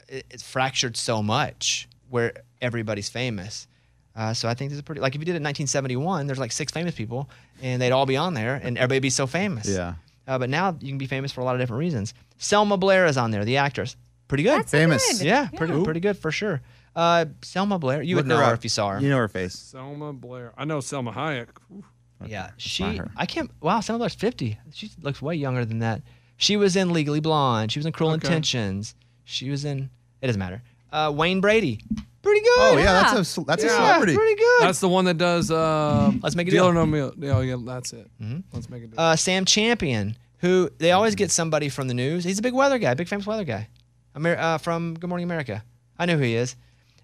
it's 0.07 0.43
fractured 0.43 0.97
so 0.97 1.23
much 1.23 1.87
where 2.09 2.33
everybody's 2.61 3.09
famous. 3.09 3.67
Uh, 4.15 4.33
so 4.33 4.49
I 4.49 4.53
think 4.53 4.71
this 4.71 4.77
is 4.77 4.81
pretty. 4.81 5.01
Like 5.01 5.15
if 5.15 5.21
you 5.21 5.25
did 5.25 5.35
it 5.35 5.37
in 5.37 5.43
1971, 5.43 6.27
there's 6.27 6.39
like 6.39 6.51
six 6.51 6.71
famous 6.71 6.95
people, 6.95 7.29
and 7.61 7.81
they'd 7.81 7.91
all 7.91 8.05
be 8.05 8.17
on 8.17 8.33
there, 8.33 8.55
and 8.55 8.77
everybody'd 8.77 9.01
be 9.01 9.09
so 9.09 9.25
famous. 9.27 9.69
Yeah. 9.69 9.93
Uh, 10.27 10.37
but 10.37 10.49
now 10.49 10.77
you 10.79 10.89
can 10.89 10.97
be 10.97 11.07
famous 11.07 11.31
for 11.31 11.41
a 11.41 11.43
lot 11.43 11.55
of 11.55 11.61
different 11.61 11.79
reasons. 11.79 12.13
Selma 12.37 12.77
Blair 12.77 13.05
is 13.05 13.17
on 13.17 13.31
there, 13.31 13.45
the 13.45 13.57
actress. 13.57 13.95
Pretty 14.27 14.43
good. 14.43 14.59
That's 14.59 14.71
Famous. 14.71 15.17
good. 15.19 15.27
yeah, 15.27 15.49
pretty 15.49 15.83
pretty 15.83 15.99
good 15.99 16.17
for 16.17 16.31
sure. 16.31 16.61
Uh, 16.95 17.25
Selma 17.41 17.79
Blair, 17.79 18.01
you 18.01 18.15
would 18.17 18.27
know 18.27 18.37
her 18.37 18.43
up. 18.43 18.53
if 18.57 18.63
you 18.65 18.69
saw 18.69 18.89
her. 18.89 18.99
You 18.99 19.09
know 19.09 19.17
her 19.17 19.27
face. 19.29 19.53
Selma 19.57 20.11
Blair. 20.13 20.53
I 20.57 20.65
know 20.65 20.79
Salma 20.79 21.13
Hayek. 21.13 21.47
Ooh. 21.73 21.83
Yeah, 22.25 22.51
she. 22.57 22.83
not 22.83 22.97
her. 22.97 23.11
I 23.15 23.25
can't. 23.25 23.49
Wow, 23.61 23.79
Selma 23.79 23.99
Blair's 23.99 24.13
fifty. 24.15 24.57
She 24.73 24.91
looks 25.01 25.21
way 25.21 25.35
younger 25.35 25.65
than 25.65 25.79
that. 25.79 26.01
She 26.37 26.57
was 26.57 26.75
in 26.75 26.91
Legally 26.91 27.19
Blonde. 27.19 27.71
She 27.71 27.79
was 27.79 27.85
in 27.85 27.91
Cruel 27.93 28.11
Okay. 28.11 28.27
Intentions. 28.27 28.93
She 29.23 29.49
was 29.49 29.63
in. 29.65 29.89
It 30.21 30.27
doesn't 30.27 30.39
matter. 30.39 30.61
Uh, 30.91 31.11
Wayne 31.15 31.39
Brady. 31.41 31.79
Pretty 32.21 32.41
good. 32.41 32.59
Oh 32.59 32.77
yeah, 32.77 32.93
that's 32.93 33.13
a 33.13 33.25
ce- 33.25 33.45
that's 33.47 33.63
a 33.63 33.67
Yeah, 33.67 33.75
celebrity. 33.77 34.13
Pretty 34.15 34.35
good. 34.35 34.61
That's 34.61 34.79
the 34.79 34.89
one 34.89 35.05
that 35.05 35.17
does. 35.17 35.49
Uh, 35.49 36.11
Let's 36.21 36.35
make 36.35 36.47
a 36.47 36.51
deal 36.51 36.65
deal. 36.65 36.71
or 36.71 36.73
no 36.73 36.85
meal. 36.85 37.13
Yeah, 37.17 37.39
yeah, 37.41 37.55
that's 37.59 37.93
it. 37.93 38.07
Let's 38.53 38.69
make 38.69 38.83
a 38.83 38.87
deal. 38.87 38.99
uh, 38.99 39.15
Sam 39.15 39.45
Champion, 39.45 40.15
who 40.39 40.69
they 40.77 40.91
always 40.91 41.15
get 41.15 41.31
somebody 41.31 41.69
from 41.69 41.87
the 41.87 41.95
news. 41.95 42.23
He's 42.23 42.37
a 42.37 42.43
big 42.43 42.53
weather 42.53 42.77
guy, 42.77 42.93
big 42.93 43.07
famous 43.07 43.25
weather 43.25 43.43
guy, 43.45 43.69
Amer- 44.15 44.37
uh, 44.37 44.57
from 44.59 44.93
Good 44.93 45.07
Morning 45.09 45.23
America. 45.23 45.63
I 45.97 46.05
know 46.05 46.17
who 46.17 46.23
he 46.23 46.35
is. 46.35 46.55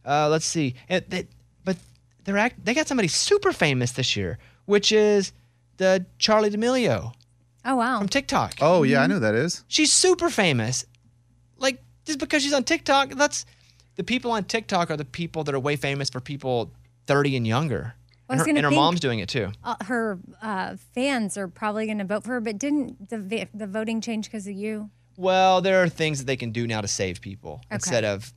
Uh, 0.07 0.30
let's 0.30 0.45
see, 0.45 0.74
and 0.89 1.04
they, 1.09 1.27
but 1.65 1.75
they're 2.24 2.38
act- 2.38 2.63
they 2.63 2.74
got 2.74 2.88
somebody 2.88 3.07
super 3.09 3.51
famous 3.51 3.92
this 3.92 4.15
year, 4.15 4.38
which 4.65 4.92
is 4.92 5.33
the 5.77 6.06
Charli 6.19 6.50
D'Amelio 6.51 7.13
Oh 7.65 7.75
wow. 7.75 7.98
from 8.00 8.07
TikTok. 8.07 8.56
Oh 8.62 8.83
yeah, 8.83 9.01
I 9.01 9.07
know 9.07 9.19
that 9.19 9.36
is. 9.36 9.63
She's 9.68 9.92
super 9.92 10.30
famous. 10.30 10.86
Like 11.57 11.81
just 12.06 12.19
because 12.19 12.42
she's 12.44 12.54
on 12.54 12.63
TikTok, 12.63 13.09
that's 13.15 13.45
the 13.95 14.04
people 14.04 14.31
on 14.31 14.45
TikTok 14.45 14.89
are 14.92 14.98
the 14.98 15.06
people 15.06 15.44
that 15.44 15.54
are 15.54 15.59
way 15.59 15.75
famous 15.75 16.10
for 16.10 16.19
people 16.21 16.71
30 17.07 17.36
and 17.38 17.48
younger. 17.48 17.95
I 18.30 18.33
And 18.33 18.39
was 18.39 18.39
her, 18.39 18.45
gonna 18.53 18.60
and 18.60 18.65
her 18.65 18.71
mom's 18.80 19.00
doing 19.00 19.19
it 19.19 19.27
too. 19.30 19.51
Uh, 19.63 19.75
her 19.86 20.19
uh, 20.42 20.75
fans 20.94 21.38
are 21.38 21.48
probably 21.48 21.86
going 21.86 21.98
to 22.00 22.03
vote 22.06 22.24
for 22.24 22.31
her, 22.31 22.42
but 22.42 22.57
didn't 22.57 23.10
the 23.10 23.48
the 23.53 23.68
voting 23.68 24.01
change 24.01 24.25
because 24.25 24.48
of 24.48 24.53
you? 24.53 24.89
Well, 25.18 25.62
there 25.62 25.81
are 25.81 25.89
things 25.89 26.19
that 26.19 26.25
they 26.25 26.36
can 26.38 26.51
do 26.51 26.68
now 26.68 26.81
to 26.81 26.88
save 26.88 27.21
people 27.21 27.62
Okay. 27.68 27.75
instead 27.75 28.03
of 28.06 28.33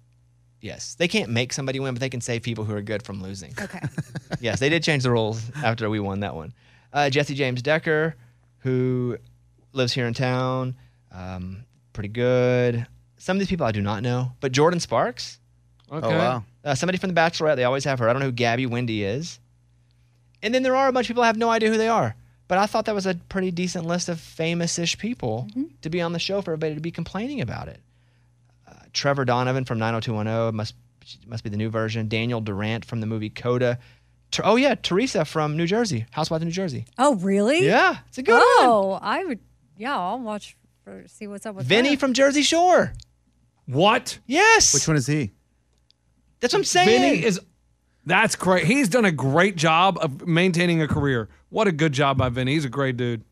yes, 0.60 0.94
they 0.94 1.08
can't 1.08 1.30
make 1.30 1.52
somebody 1.52 1.80
win, 1.80 1.94
but 1.94 2.00
they 2.00 2.08
can 2.10 2.20
save 2.20 2.42
people 2.42 2.64
who 2.64 2.74
are 2.74 2.82
good 2.82 3.02
from 3.02 3.22
losing. 3.22 3.52
Okay. 3.60 3.80
yes, 4.40 4.60
they 4.60 4.68
did 4.68 4.82
change 4.82 5.02
the 5.02 5.10
rules 5.10 5.50
after 5.56 5.88
we 5.90 6.00
won 6.00 6.20
that 6.20 6.34
one. 6.34 6.52
Uh, 6.92 7.08
Jessie 7.10 7.34
James 7.34 7.62
Decker, 7.62 8.16
who 8.58 9.16
lives 9.72 9.92
here 9.92 10.06
in 10.06 10.14
town, 10.14 10.74
um, 11.12 11.64
pretty 11.92 12.08
good. 12.08 12.86
Some 13.18 13.36
of 13.36 13.38
these 13.38 13.48
people 13.48 13.66
I 13.66 13.72
do 13.72 13.82
not 13.82 14.02
know, 14.02 14.32
but 14.40 14.52
Jordin 14.52 14.80
Sparks, 14.80 15.38
Okay. 15.92 16.06
Oh 16.06 16.10
wow. 16.10 16.44
uh, 16.64 16.74
somebody 16.76 16.98
from 16.98 17.12
The 17.12 17.20
Bachelorette. 17.20 17.56
They 17.56 17.64
always 17.64 17.84
have 17.84 17.98
her. 17.98 18.08
I 18.08 18.12
don't 18.12 18.20
know 18.20 18.26
who 18.26 18.32
Gabby 18.32 18.66
Windey 18.66 19.00
is. 19.02 19.40
And 20.42 20.54
then 20.54 20.62
there 20.62 20.76
are 20.76 20.88
a 20.88 20.92
bunch 20.92 21.06
of 21.06 21.08
people 21.08 21.24
I 21.24 21.26
have 21.26 21.36
no 21.36 21.50
idea 21.50 21.68
who 21.68 21.76
they 21.76 21.88
are. 21.88 22.14
But 22.48 22.58
I 22.58 22.66
thought 22.66 22.84
that 22.86 22.94
was 22.94 23.06
a 23.06 23.14
pretty 23.28 23.50
decent 23.50 23.86
list 23.86 24.08
of 24.08 24.18
famous-ish 24.20 24.98
people 24.98 25.48
to 25.82 25.90
be 25.90 26.00
on 26.00 26.12
the 26.12 26.18
show 26.18 26.40
for 26.42 26.52
everybody 26.52 26.74
to 26.74 26.80
be 26.80 26.90
complaining 26.90 27.40
about 27.40 27.68
it. 27.68 27.80
Trevor 28.92 29.24
Donovan 29.24 29.64
from 29.64 29.78
90210 29.78 30.54
must 30.56 30.74
must 31.26 31.42
be 31.44 31.50
the 31.50 31.56
new 31.56 31.70
version. 31.70 32.08
Daniel 32.08 32.40
Durant 32.40 32.84
from 32.84 33.00
the 33.00 33.06
movie 33.06 33.30
Coda. 33.30 33.78
Ter- 34.30 34.42
oh 34.44 34.56
yeah, 34.56 34.74
Teresa 34.76 35.24
from 35.24 35.56
New 35.56 35.66
Jersey, 35.66 36.06
Housewives 36.12 36.42
of 36.42 36.46
New 36.46 36.52
Jersey. 36.52 36.84
Oh 36.98 37.16
really? 37.16 37.66
Yeah, 37.66 37.96
it's 38.08 38.18
a 38.18 38.22
good 38.22 38.34
one. 38.34 38.42
Oh, 38.68 38.98
I 39.02 39.24
would. 39.24 39.40
Yeah, 39.76 39.98
I'll 39.98 40.18
watch 40.20 40.56
for 40.84 41.04
see 41.08 41.26
what's 41.26 41.46
up 41.46 41.56
with 41.56 41.66
Vinny 41.66 41.90
her. 41.92 41.96
from 41.96 42.12
Jersey 42.12 42.42
Shore. 42.42 42.92
What? 43.66 44.18
Yes, 44.26 44.74
Which 44.74 44.86
one 44.86 44.96
is 44.96 45.06
he? 45.06 45.30
That's 46.40 46.52
what 46.54 46.60
I'm 46.60 46.64
saying. 46.64 46.88
Vinny 46.88 47.24
is. 47.24 47.40
That's 48.06 48.34
great. 48.34 48.64
He's 48.66 48.88
done 48.88 49.04
a 49.04 49.12
great 49.12 49.56
job 49.56 49.98
of 50.00 50.26
maintaining 50.26 50.80
a 50.82 50.88
career. 50.88 51.28
What 51.50 51.68
a 51.68 51.72
good 51.72 51.92
job 51.92 52.16
by 52.18 52.28
Vinny. 52.30 52.54
He's 52.54 52.64
a 52.64 52.68
great 52.70 52.96
dude. 52.96 53.22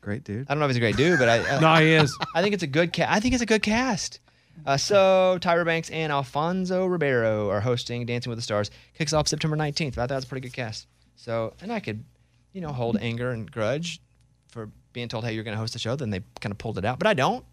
Great 0.00 0.24
dude. 0.24 0.46
I 0.48 0.54
don't 0.54 0.58
know 0.60 0.66
if 0.66 0.70
he's 0.70 0.76
a 0.76 0.80
great 0.80 0.96
dude, 0.96 1.18
but 1.18 1.28
I. 1.28 1.38
uh, 1.56 1.60
No, 1.60 1.74
he 1.76 1.92
is. 1.94 2.16
I 2.34 2.42
think 2.42 2.54
it's 2.54 2.62
a 2.62 2.66
good 2.68 2.92
cast. 2.92 3.10
I 3.12 3.20
think 3.20 3.34
it's 3.34 3.42
a 3.42 3.46
good 3.46 3.62
cast. 3.62 4.20
Uh, 4.66 4.76
so 4.76 5.38
Tyra 5.40 5.64
Banks 5.64 5.90
and 5.90 6.12
Alfonso 6.12 6.86
Ribeiro 6.86 7.50
are 7.50 7.60
hosting 7.60 8.06
Dancing 8.06 8.30
with 8.30 8.38
the 8.38 8.42
Stars. 8.42 8.70
Kicks 8.94 9.12
off 9.12 9.28
September 9.28 9.56
19th. 9.56 9.88
I 9.88 9.90
thought 9.90 10.08
that 10.08 10.16
was 10.16 10.24
a 10.24 10.28
pretty 10.28 10.46
good 10.48 10.54
cast. 10.54 10.86
So, 11.16 11.54
and 11.60 11.72
I 11.72 11.80
could, 11.80 12.04
you 12.52 12.60
know, 12.60 12.72
hold 12.72 12.96
anger 13.00 13.30
and 13.30 13.50
grudge 13.50 14.00
for 14.48 14.70
being 14.92 15.08
told, 15.08 15.24
hey, 15.24 15.32
you're 15.34 15.44
going 15.44 15.54
to 15.54 15.60
host 15.60 15.72
the 15.72 15.78
show. 15.78 15.96
Then 15.96 16.10
they 16.10 16.20
kind 16.40 16.52
of 16.52 16.58
pulled 16.58 16.78
it 16.78 16.84
out, 16.84 16.98
but 16.98 17.06
I 17.06 17.14
don't. 17.14 17.44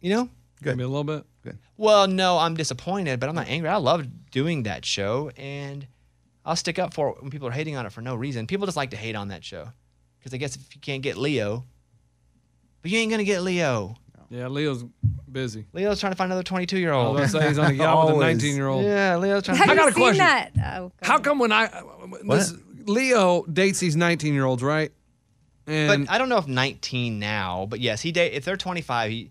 You 0.00 0.14
know. 0.14 0.28
Maybe 0.62 0.82
a 0.84 0.88
little 0.88 1.04
bit. 1.04 1.24
Good. 1.42 1.58
Well, 1.76 2.06
no, 2.06 2.38
I'm 2.38 2.54
disappointed, 2.54 3.20
but 3.20 3.28
I'm 3.28 3.34
not 3.34 3.48
angry. 3.48 3.68
I 3.68 3.76
love 3.76 4.06
doing 4.30 4.62
that 4.62 4.84
show, 4.84 5.30
and 5.36 5.86
I'll 6.44 6.56
stick 6.56 6.78
up 6.78 6.94
for 6.94 7.10
it 7.10 7.22
when 7.22 7.30
people 7.30 7.48
are 7.48 7.52
hating 7.52 7.76
on 7.76 7.86
it 7.86 7.92
for 7.92 8.00
no 8.00 8.14
reason. 8.14 8.46
People 8.46 8.66
just 8.66 8.76
like 8.76 8.90
to 8.90 8.96
hate 8.96 9.14
on 9.14 9.28
that 9.28 9.44
show 9.44 9.68
because 10.18 10.32
I 10.32 10.38
guess 10.38 10.56
if 10.56 10.74
you 10.74 10.80
can't 10.80 11.02
get 11.02 11.16
Leo, 11.16 11.64
but 12.82 12.90
you 12.90 12.98
ain't 12.98 13.10
gonna 13.10 13.24
get 13.24 13.42
Leo. 13.42 13.96
Yeah, 14.34 14.48
Leo's 14.48 14.84
busy. 15.30 15.64
Leo's 15.72 16.00
trying 16.00 16.12
to 16.12 16.16
find 16.16 16.26
another 16.32 16.42
22 16.42 16.78
year 16.78 16.92
I 16.92 16.96
old. 16.96 17.14
was 17.20 17.32
gonna 17.32 17.42
say 17.44 17.48
he's 17.48 17.58
on 17.58 17.70
a 17.70 17.74
yacht 17.74 18.06
with 18.06 18.10
a 18.10 18.12
Always. 18.14 18.42
19 18.42 18.56
year 18.56 18.66
old. 18.68 18.84
Yeah, 18.84 19.16
Leo's 19.16 19.44
trying. 19.44 19.58
Have 19.58 19.66
To, 19.66 19.72
I 19.72 19.76
got 19.76 19.82
you 19.84 19.88
a 19.88 19.92
seen 19.92 20.02
question. 20.02 20.18
that? 20.18 20.50
Oh, 20.80 20.88
go 20.88 20.92
How 21.02 21.18
come 21.18 21.38
when 21.38 21.52
I 21.52 21.82
this 22.24 22.52
Leo 22.86 23.44
dates 23.44 23.78
these 23.78 23.94
19 23.96 24.34
year 24.34 24.44
olds, 24.44 24.62
right? 24.62 24.90
And 25.68 26.06
but 26.06 26.12
I 26.12 26.18
don't 26.18 26.28
know 26.28 26.38
if 26.38 26.48
19 26.48 27.18
now. 27.20 27.66
But 27.70 27.80
yes, 27.80 28.00
he 28.02 28.10
date 28.12 28.32
if 28.32 28.44
they're 28.44 28.56
25. 28.56 29.10
He 29.10 29.30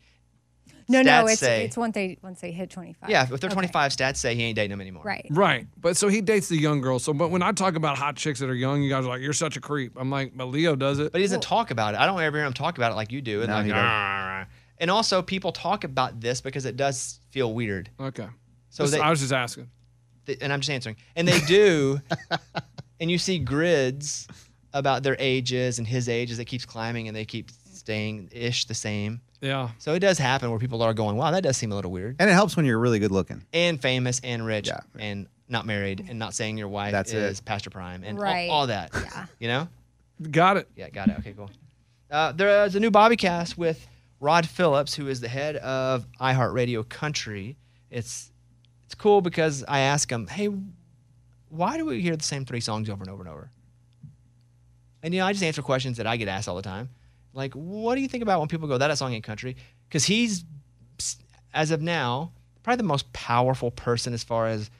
No, 0.88 1.02
stats 1.02 1.06
no, 1.06 1.28
it's 1.28 1.40
say, 1.40 1.66
it's 1.66 1.76
once 1.78 1.94
they 1.96 2.18
once 2.24 2.40
they 2.42 2.52
hit 2.52 2.70
25. 2.70 3.10
yeah, 3.10 3.24
if 3.24 3.40
they're 3.42 3.50
Okay. 3.50 3.54
25, 3.54 3.92
stats 3.92 4.16
say 4.18 4.34
he 4.36 4.44
ain't 4.44 4.56
dating 4.56 4.72
them 4.72 4.82
anymore. 4.82 5.04
Right. 5.04 5.28
Right. 5.30 5.68
But 5.80 5.98
so 5.98 6.08
he 6.08 6.22
dates 6.22 6.48
the 6.48 6.58
young 6.58 6.80
girl. 6.82 6.98
So, 7.00 7.14
but 7.14 7.30
when 7.30 7.44
I 7.44 7.52
talk 7.52 7.76
about 7.76 7.98
hot 7.98 8.16
chicks 8.16 8.40
that 8.40 8.50
are 8.50 8.56
young, 8.56 8.82
you 8.82 8.90
guys 8.90 9.06
are 9.06 9.10
like, 9.10 9.22
you're 9.22 9.34
such 9.34 9.58
a 9.58 9.62
creep. 9.62 9.94
I'm 9.98 10.10
like, 10.10 10.32
but 10.36 10.46
Leo 10.46 10.76
does 10.76 10.98
it. 11.00 11.12
But 11.12 11.20
he 11.20 11.26
doesn't 11.28 11.44
talk 11.44 11.72
about 11.72 11.94
it. 11.94 12.00
I 12.00 12.06
don't 12.06 12.22
ever 12.22 12.38
hear 12.38 12.46
him 12.48 12.54
talk 12.54 12.78
about 12.78 12.92
it 12.94 12.96
like 12.96 13.12
you 13.12 13.22
do. 13.22 13.42
And 13.42 13.50
No, 13.50 13.56
like, 13.58 13.66
he 13.66 13.72
doesn't. 13.72 13.86
"Arr." 13.86 14.48
And 14.84 14.92
also 14.92 15.22
people 15.22 15.52
talk 15.54 15.86
about 15.86 16.20
this 16.20 16.42
because 16.42 16.66
it 16.66 16.76
does 16.76 17.20
feel 17.32 17.54
weird. 17.54 17.90
okay. 18.00 18.28
So 18.70 18.84
Just- 18.84 18.94
they, 18.94 19.00
I 19.00 19.10
was 19.10 19.22
just 19.22 19.32
asking. 19.32 19.70
th- 20.26 20.40
and 20.42 20.52
I'm 20.52 20.60
just 20.60 20.70
answering. 20.70 20.98
And 21.16 21.26
they 21.28 21.40
do, 21.48 22.02
and 23.00 23.10
you 23.10 23.18
see 23.18 23.40
grids 23.40 24.28
about 24.74 25.04
their 25.04 25.16
ages 25.20 25.78
and 25.78 25.88
his 25.88 26.10
age 26.10 26.32
as 26.32 26.40
it 26.40 26.46
keeps 26.46 26.66
climbing 26.66 27.08
and 27.08 27.16
they 27.16 27.24
keep 27.26 27.50
staying 27.72 28.30
ish 28.32 28.66
the 28.66 28.74
same. 28.74 29.22
Yeah. 29.42 29.70
So 29.78 29.94
it 29.94 30.00
does 30.00 30.18
happen 30.18 30.50
where 30.50 30.60
people 30.60 30.82
are 30.82 30.94
going, 30.94 31.16
wow, 31.18 31.32
that 31.32 31.44
does 31.44 31.56
seem 31.58 31.72
a 31.72 31.76
little 31.76 31.92
weird. 31.92 32.16
And 32.20 32.30
it 32.30 32.34
helps 32.34 32.56
when 32.58 32.66
you're 32.66 32.80
really 32.80 33.00
good 33.00 33.12
looking. 33.12 33.44
And 33.54 33.82
famous 33.82 34.20
and 34.24 34.46
rich 34.46 34.68
Yeah. 34.68 34.80
and 34.98 35.28
not 35.50 35.66
married 35.66 36.06
and 36.10 36.18
not 36.18 36.34
saying 36.34 36.58
your 36.58 36.70
wife 36.70 36.92
That's 36.94 37.14
it. 37.14 37.18
is 37.22 37.42
Pastor 37.42 37.70
Prime 37.70 38.04
and 38.04 38.18
all- 38.18 38.24
Right. 38.24 38.50
all, 38.50 38.68
that. 38.68 38.90
Yeah. 38.94 39.26
You 39.40 39.48
know? 39.50 39.68
Got 40.32 40.58
it. 40.58 40.68
Yeah, 40.76 40.90
got 40.90 41.10
it. 41.10 41.18
Okay, 41.20 41.34
cool. 41.34 41.52
Uh, 42.10 42.32
there's 42.32 42.76
a 42.76 42.80
new 42.80 42.90
Bobby 42.92 43.18
cast 43.18 43.58
with 43.58 43.86
Rod 44.24 44.48
Phillips, 44.48 44.96
who 44.96 45.10
is 45.10 45.20
the 45.20 45.28
head 45.28 45.58
of 45.58 46.08
iHeartRadio 46.14 46.88
Country. 46.88 47.58
It's 47.92 48.32
it's 48.86 48.96
cool 48.96 49.20
because 49.20 49.66
I 49.68 49.80
ask 49.80 50.10
him, 50.10 50.28
hey, 50.28 50.50
why 51.50 51.76
do 51.76 51.86
we 51.86 52.00
hear 52.00 52.16
the 52.16 52.24
same 52.24 52.46
three 52.46 52.62
songs 52.62 52.90
over 52.90 53.04
and 53.04 53.12
over 53.12 53.22
and 53.22 53.30
over? 53.30 53.52
And 55.04 55.14
you 55.14 55.20
know, 55.20 55.26
I 55.26 55.34
just 55.34 55.44
answer 55.44 55.62
questions 55.62 55.98
that 55.98 56.08
I 56.08 56.16
get 56.16 56.30
asked 56.30 56.48
all 56.48 56.56
the 56.56 56.62
time. 56.62 56.88
Like, 57.34 57.54
what 57.54 57.96
do 57.96 58.02
you 58.02 58.08
think 58.08 58.24
about 58.24 58.40
when 58.40 58.48
people 58.48 58.70
go, 58.70 58.78
that 58.78 58.98
song 58.98 59.12
ain't 59.12 59.26
country? 59.26 59.58
Because 59.90 60.06
he's, 60.06 60.46
as 61.54 61.72
of 61.72 61.82
now, 61.82 62.32
probably 62.64 62.78
the 62.78 62.84
most 62.84 63.12
powerful 63.12 63.72
person 63.72 64.14
as 64.14 64.24
far 64.24 64.48
as 64.48 64.72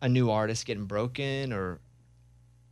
a 0.00 0.08
new 0.08 0.30
artist 0.30 0.66
getting 0.66 0.84
broken 0.84 1.52
or 1.52 1.80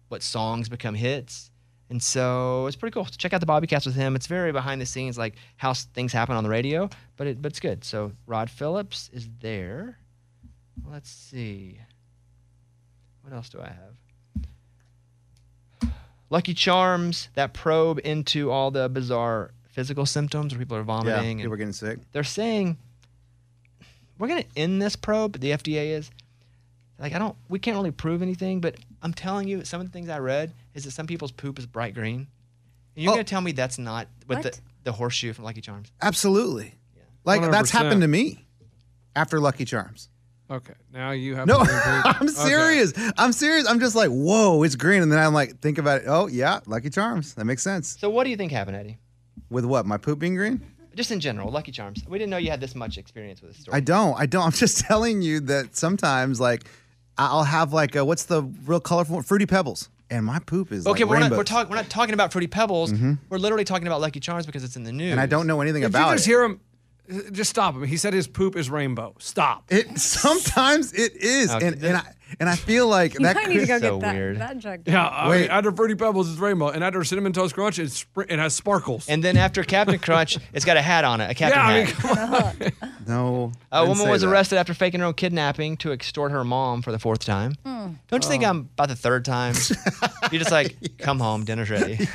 what 0.07 0.23
songs 0.23 0.69
become 0.69 0.95
hits. 0.95 1.51
And 1.91 2.03
so 2.03 2.67
it's 2.67 2.77
pretty 2.77 2.95
cool. 2.95 3.05
To 3.05 3.19
check 3.19 3.33
out 3.33 3.41
the 3.41 3.47
Bobbycast 3.47 3.87
with 3.87 3.95
him. 3.95 4.17
It's 4.17 4.27
very 4.27 4.53
behind 4.53 4.81
the 4.81 4.87
scenes, 4.87 5.19
like 5.19 5.35
how 5.57 5.75
things 5.75 6.13
happen 6.13 6.35
on 6.35 6.43
the 6.43 6.51
radio, 6.51 6.89
but 7.17 7.27
it, 7.27 7.43
but 7.43 7.53
it's 7.53 7.61
good. 7.61 7.85
So 7.85 8.13
Rod 8.27 8.51
Phillips 8.51 9.11
is 9.13 9.29
there. 9.41 9.99
Let's 10.91 11.11
see. 11.11 11.79
What 13.23 13.33
else 13.33 13.49
do 13.49 13.61
I 13.61 13.67
have? 13.69 13.95
Lucky 16.31 16.55
Charms, 16.55 17.29
that 17.35 17.53
probe 17.53 18.01
into 18.03 18.51
all 18.51 18.71
the 18.71 18.89
bizarre 18.89 19.53
physical 19.69 20.07
symptoms 20.07 20.53
where 20.53 20.59
people 20.59 20.77
are 20.77 20.83
vomiting. 20.83 21.39
Yeah, 21.39 21.45
people 21.45 21.55
are 21.55 21.59
getting 21.59 21.73
sick. 21.73 21.99
they're 22.13 22.25
saying 22.25 22.79
we're 24.19 24.29
going 24.29 24.43
to 24.43 24.49
end 24.57 24.81
this 24.81 24.97
probe. 24.97 25.39
The 25.41 25.51
FDA 25.51 25.91
is 25.91 26.11
like, 26.99 27.13
I 27.15 27.19
don't, 27.19 27.37
we 27.49 27.59
can't 27.59 27.77
really 27.77 27.91
prove 27.91 28.23
anything, 28.23 28.61
but 28.61 28.77
I'm 29.05 29.13
telling 29.15 29.47
you, 29.47 29.65
some 29.65 29.81
of 29.81 29.87
the 29.87 29.93
things 29.93 30.09
I 30.09 30.19
read 30.19 30.53
is 30.75 30.85
that 30.85 30.91
some 30.93 31.07
people's 31.07 31.31
poop 31.31 31.59
is 31.59 31.67
bright 31.67 31.95
green. 31.95 32.27
And 32.97 33.05
you're 33.05 33.13
Oh. 33.13 33.17
going 33.17 33.25
to 33.25 33.31
tell 33.31 33.41
me 33.41 33.53
that's 33.53 33.79
not 33.79 34.09
with 34.27 34.39
the, 34.43 34.49
What? 34.49 34.61
the 34.85 34.93
horseshoe 34.93 35.33
from 35.35 35.45
Lucky 35.45 35.61
Charms. 35.61 35.93
Absolutely. 36.01 36.75
Like 37.25 37.43
that's 37.51 37.71
100%. 37.71 37.73
happened 37.73 38.01
to 38.03 38.09
me 38.09 38.45
after 39.15 39.39
Lucky 39.41 39.65
Charms. 39.65 40.09
Okay. 40.51 40.75
Now 40.93 41.11
you 41.13 41.37
have. 41.37 41.47
No. 41.47 41.59
I'm 41.69 42.17
Okay. 42.23 42.29
serious. 42.29 42.93
I'm 43.17 43.33
serious. 43.33 43.67
I'm 43.69 43.81
just 43.81 43.95
like, 43.95 44.11
whoa, 44.11 44.63
it's 44.63 44.75
green. 44.77 45.03
And 45.03 45.11
then 45.13 45.19
I'm 45.19 45.33
like, 45.33 45.61
think 45.61 45.79
about 45.79 46.03
it. 46.03 46.05
Oh, 46.07 46.27
yeah, 46.27 46.61
Lucky 46.67 46.91
Charms. 46.91 47.35
That 47.35 47.45
makes 47.47 47.63
sense. 47.63 47.97
So 47.99 48.11
what 48.11 48.25
do 48.25 48.31
you 48.31 48.37
think 48.37 48.53
happened, 48.53 48.77
Eddie? 48.77 48.99
With 49.51 49.65
what? 49.65 49.87
My 49.87 49.97
poop 49.97 50.19
being 50.19 50.35
green? 50.35 50.61
Just 50.95 51.11
in 51.11 51.19
general, 51.21 51.51
Lucky 51.51 51.73
Charms. 51.73 52.05
We 52.07 52.19
didn't 52.19 52.31
know 52.31 52.37
you 52.37 52.51
had 52.51 52.61
this 52.61 52.75
much 52.75 52.99
experience 52.99 53.41
with 53.43 53.53
this 53.53 53.63
story. 53.63 53.77
I 53.77 53.81
don't. 53.81 54.15
I 54.21 54.27
don't. 54.27 54.45
I'm 54.45 54.53
just 54.53 54.79
telling 54.87 55.23
you 55.23 55.41
that 55.41 55.77
sometimes, 55.77 56.41
like, 56.41 56.65
I'll 57.17 57.45
have 57.45 57.73
like, 57.73 57.95
a, 57.97 58.05
what's 58.05 58.25
the 58.25 58.43
real 58.43 58.81
colorful 58.81 59.15
one? 59.17 59.23
Fruity 59.25 59.47
Pebbles. 59.47 59.89
And 60.11 60.25
my 60.27 60.39
poop 60.39 60.71
is 60.71 60.87
okay, 60.87 61.05
like 61.05 61.11
we're 61.11 61.19
not, 61.21 61.31
we're, 61.33 61.45
talk, 61.45 61.71
we're 61.71 61.77
not 61.77 61.89
talking 61.89 62.13
about 62.15 62.31
Fruity 62.31 62.47
Pebbles. 62.47 62.93
Mm-hmm. 62.93 63.15
We're 63.31 63.39
literally 63.39 63.65
talking 63.65 63.87
about 63.87 64.01
Lucky 64.01 64.21
Charms 64.21 64.45
because 64.47 64.63
it's 64.63 64.77
in 64.77 64.85
the 64.85 64.93
news. 64.93 65.11
and 65.13 65.21
I 65.21 65.27
don't 65.27 65.47
know 65.47 65.61
anything 65.61 65.83
If 65.83 65.89
about 65.91 66.11
you 66.11 66.15
just 66.17 66.27
it. 66.27 66.31
hear 66.31 66.45
him, 66.45 66.61
just 67.33 67.51
stop 67.51 67.75
him. 67.75 67.85
He 67.85 67.97
said 67.97 68.15
his 68.15 68.27
poop 68.27 68.57
is 68.57 68.71
rainbow. 68.71 69.15
Stop. 69.19 69.65
It 69.71 69.99
sometimes 69.99 70.93
it 70.93 71.17
is, 71.17 71.51
Okay. 71.51 71.67
and 71.69 71.83
and 71.85 71.97
I 71.99 72.03
and 72.41 72.49
I 72.49 72.57
feel 72.57 72.89
like 72.89 73.15
You 73.15 73.21
that 73.21 73.37
might 73.37 73.49
need 73.49 73.61
to 73.61 73.67
could, 73.67 73.69
go 73.69 73.79
so 73.79 73.99
get 73.99 74.07
that, 74.07 74.15
weird. 74.15 74.39
that 74.41 74.59
checked 74.61 74.89
Yeah. 74.89 75.07
I 75.07 75.29
Wait. 75.29 75.41
mean, 75.43 75.51
after 75.51 75.71
Fruity 75.71 75.95
Pebbles 75.95 76.31
it's 76.31 76.41
rainbow, 76.41 76.69
and 76.69 76.83
after 76.83 77.05
Cinnamon 77.05 77.33
Toast 77.33 77.55
Crunch 77.55 77.79
it's 77.79 78.03
spr- 78.05 78.25
it 78.29 78.39
has 78.39 78.55
sparkles. 78.55 79.09
And 79.09 79.23
then 79.23 79.37
after 79.37 79.63
Captain 79.63 79.99
Crunch, 79.99 80.39
it's 80.53 80.65
got 80.65 80.77
a 80.77 80.83
hat 80.83 81.05
on 81.05 81.21
it, 81.21 81.31
a 81.31 81.35
captain 81.35 81.61
yeah, 81.61 81.67
I 81.69 81.85
mean, 81.85 81.95
come 81.95 82.35
on. 82.35 82.91
no. 83.07 83.53
A 83.71 83.87
woman 83.87 84.09
was 84.09 84.23
that. 84.23 84.29
arrested 84.29 84.57
after 84.59 84.75
faking 84.75 85.01
her 85.01 85.07
own 85.07 85.15
kidnapping 85.15 85.77
to 85.79 85.93
extort 85.93 86.33
her 86.33 86.43
mom 86.43 86.83
for 86.83 86.91
the 86.91 86.99
fourth 86.99 87.21
time. 87.25 87.55
Hmm. 87.65 87.93
Don't 88.09 88.25
you 88.25 88.29
think 88.31 88.45
I'm 88.45 88.71
about 88.75 88.89
the 88.89 88.97
third 88.97 89.25
time? 89.25 89.55
You're 90.33 90.41
just 90.41 90.51
like, 90.51 90.75
come 90.99 91.21
home, 91.21 91.45
dinner's 91.45 91.71
ready. 91.71 91.97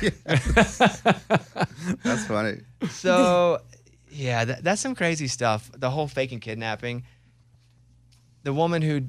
That's 2.04 2.26
funny. 2.26 2.60
So, 2.90 3.60
yeah, 4.10 4.44
that, 4.44 4.64
that's 4.64 4.80
some 4.80 4.94
crazy 4.94 5.26
stuff. 5.28 5.70
The 5.76 5.90
whole 5.90 6.08
faking 6.08 6.40
kidnapping. 6.40 7.04
The 8.42 8.52
woman 8.52 8.82
who, 8.82 9.02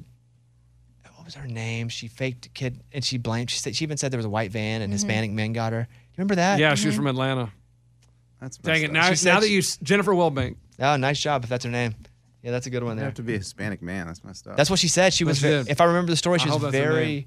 what 1.14 1.24
was 1.24 1.34
her 1.34 1.46
name? 1.46 1.88
She 1.88 2.08
faked 2.08 2.46
a 2.46 2.48
kid 2.50 2.82
and 2.92 3.04
she 3.04 3.18
blamed. 3.18 3.50
She 3.50 3.58
said 3.58 3.74
she 3.76 3.84
even 3.84 3.96
said 3.96 4.10
there 4.12 4.18
was 4.18 4.26
a 4.26 4.30
white 4.30 4.50
van 4.50 4.76
Mm-hmm. 4.80 4.84
and 4.84 4.92
Hispanic 4.92 5.30
men 5.30 5.52
got 5.52 5.72
her. 5.72 5.86
You 5.90 6.14
remember 6.18 6.34
that? 6.36 6.58
yeah, 6.58 6.74
she 6.74 6.86
was 6.88 6.96
from 6.96 7.06
Atlanta. 7.06 7.50
That's 8.40 8.56
Dang 8.58 8.82
it! 8.82 8.86
up. 8.86 8.92
Now, 8.92 9.12
She 9.14 9.24
that 9.26 9.48
you 9.48 9.62
Jennifer 9.82 10.12
Welbank. 10.12 10.56
Oh, 10.80 10.96
nice 10.96 11.20
job 11.20 11.44
if 11.44 11.50
that's 11.50 11.64
her 11.64 11.70
name. 11.70 11.94
Yeah, 12.42 12.50
that's 12.50 12.66
a 12.66 12.70
good 12.70 12.82
one 12.82 12.94
You 12.96 13.00
there. 13.00 13.04
have 13.06 13.14
to 13.14 13.22
be 13.22 13.34
a 13.34 13.38
Hispanic 13.38 13.80
man. 13.82 14.08
That's 14.08 14.24
messed 14.24 14.48
up. 14.48 14.56
That's 14.56 14.68
what 14.68 14.80
she 14.80 14.88
said. 14.88 15.14
She 15.14 15.22
was, 15.24 15.40
That's 15.40 15.64
ve- 15.66 15.70
it. 15.70 15.72
if 15.74 15.80
I 15.80 15.84
remember 15.84 16.10
the 16.10 16.16
story, 16.16 16.40
she 16.40 16.46
I 16.50 16.54
was 16.54 16.54
hope 16.62 16.72
that's 16.72 16.82
very, 16.84 17.04
name. 17.06 17.24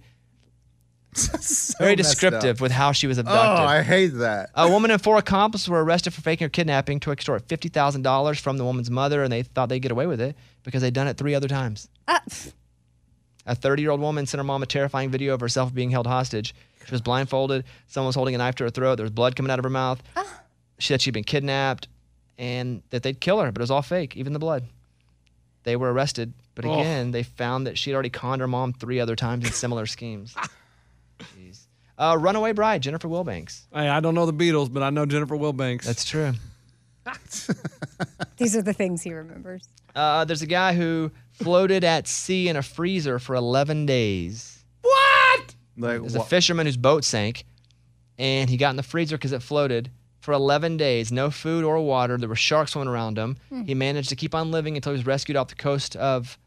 So 1.41 1.75
very 1.79 1.95
descriptive 1.95 2.57
up. 2.57 2.61
with 2.61 2.71
how 2.71 2.91
she 2.91 3.07
was 3.07 3.17
abducted. 3.17 3.63
Oh. 3.63 3.67
I 3.67 3.81
hate 3.83 4.07
that. 4.15 4.49
A 4.55 4.69
woman 4.69 4.91
and 4.91 5.01
four 5.01 5.17
accomplices 5.17 5.69
were 5.69 5.83
arrested 5.83 6.13
for 6.13 6.21
faking 6.21 6.45
her 6.45 6.49
kidnapping 6.49 6.99
to 7.01 7.11
extort 7.11 7.47
fifty 7.47 7.69
thousand 7.69 8.01
dollars 8.01 8.39
from 8.39 8.57
the 8.57 8.65
woman's 8.65 8.91
mother, 8.91 9.23
and 9.23 9.31
they 9.31 9.43
thought 9.43 9.69
they'd 9.69 9.79
get 9.79 9.91
away 9.91 10.07
with 10.07 10.19
it 10.19 10.35
because 10.63 10.81
they'd 10.81 10.93
done 10.93 11.07
it 11.07 11.17
three 11.17 11.33
other 11.35 11.47
times. 11.47 11.87
Ah, 12.07 12.21
A 13.45 13.55
thirty-year-old 13.55 14.01
woman 14.01 14.25
sent 14.25 14.39
her 14.39 14.43
mom 14.43 14.63
a 14.63 14.65
terrifying 14.65 15.09
video 15.09 15.33
of 15.33 15.39
herself 15.41 15.73
being 15.73 15.91
held 15.91 16.07
hostage. 16.07 16.53
She 16.85 16.91
was 16.91 17.01
blindfolded. 17.01 17.63
Someone 17.87 18.07
was 18.07 18.15
holding 18.15 18.35
a 18.35 18.37
knife 18.37 18.55
to 18.55 18.63
her 18.65 18.69
throat. 18.69 18.95
There 18.95 19.03
was 19.05 19.11
blood 19.11 19.35
coming 19.35 19.51
out 19.51 19.59
of 19.59 19.63
her 19.63 19.69
mouth. 19.69 20.01
She 20.79 20.87
said 20.89 21.01
she'd 21.01 21.13
been 21.13 21.23
kidnapped 21.23 21.87
and 22.37 22.81
that 22.89 23.01
they'd 23.03 23.19
kill 23.21 23.39
her, 23.39 23.51
but 23.51 23.61
it 23.61 23.63
was 23.63 23.71
all 23.71 23.81
fake, 23.81 24.15
even 24.17 24.33
the 24.33 24.39
blood. 24.39 24.65
They 25.63 25.75
were 25.75 25.91
arrested, 25.91 26.33
but 26.53 26.65
Oh. 26.65 26.73
again, 26.79 27.11
they 27.11 27.23
found 27.23 27.65
that 27.65 27.77
she'd 27.77 27.93
already 27.93 28.09
conned 28.11 28.41
her 28.41 28.47
mom 28.47 28.73
three 28.73 28.99
other 28.99 29.15
times 29.15 29.45
in 29.45 29.51
similar 29.53 29.85
schemes. 29.85 30.35
Jeez. 31.97 32.13
Uh, 32.13 32.17
runaway 32.17 32.51
bride, 32.53 32.81
Jennifer 32.81 33.07
Wilbanks. 33.07 33.63
Hey, 33.73 33.87
I 33.89 33.99
don't 33.99 34.15
know 34.15 34.25
the 34.25 34.33
Beatles, 34.33 34.71
but 34.71 34.83
I 34.83 34.89
know 34.89 35.05
Jennifer 35.05 35.35
Wilbanks. 35.35 35.83
That's 35.83 36.05
true. 36.05 36.33
these 38.37 38.55
are 38.55 38.61
the 38.61 38.73
things 38.73 39.01
he 39.03 39.13
remembers. 39.13 39.67
Uh, 39.95 40.25
there's 40.25 40.41
a 40.41 40.47
guy 40.47 40.73
who 40.73 41.11
floated 41.31 41.83
at 41.83 42.07
sea 42.07 42.49
in 42.49 42.55
a 42.57 42.61
freezer 42.61 43.19
for 43.19 43.35
11 43.35 43.85
days. 43.85 44.51
Like, 45.77 45.99
There's 45.99 46.15
a 46.15 46.19
wha- 46.19 46.23
fisherman 46.25 46.65
whose 46.67 46.77
boat 46.77 47.03
sank, 47.03 47.43
and 48.17 48.49
he 48.49 48.55
got 48.55 48.69
in 48.69 48.75
the 48.77 48.83
freezer 48.83 49.17
because 49.17 49.33
it 49.33 49.43
floated 49.43 49.91
for 50.21 50.33
11 50.33 50.77
days. 50.77 51.11
No 51.11 51.29
food 51.29 51.65
or 51.65 51.77
water. 51.81 52.17
There 52.17 52.29
were 52.29 52.35
sharks 52.35 52.71
swimming 52.71 52.87
around 52.87 53.17
him. 53.17 53.35
He 53.65 53.73
managed 53.73 54.07
to 54.09 54.15
keep 54.15 54.33
on 54.33 54.51
living 54.51 54.77
until 54.77 54.93
he 54.93 54.97
was 54.97 55.05
rescued 55.05 55.35
off 55.35 55.49
the 55.49 55.55
coast 55.55 55.97
of 55.97 56.37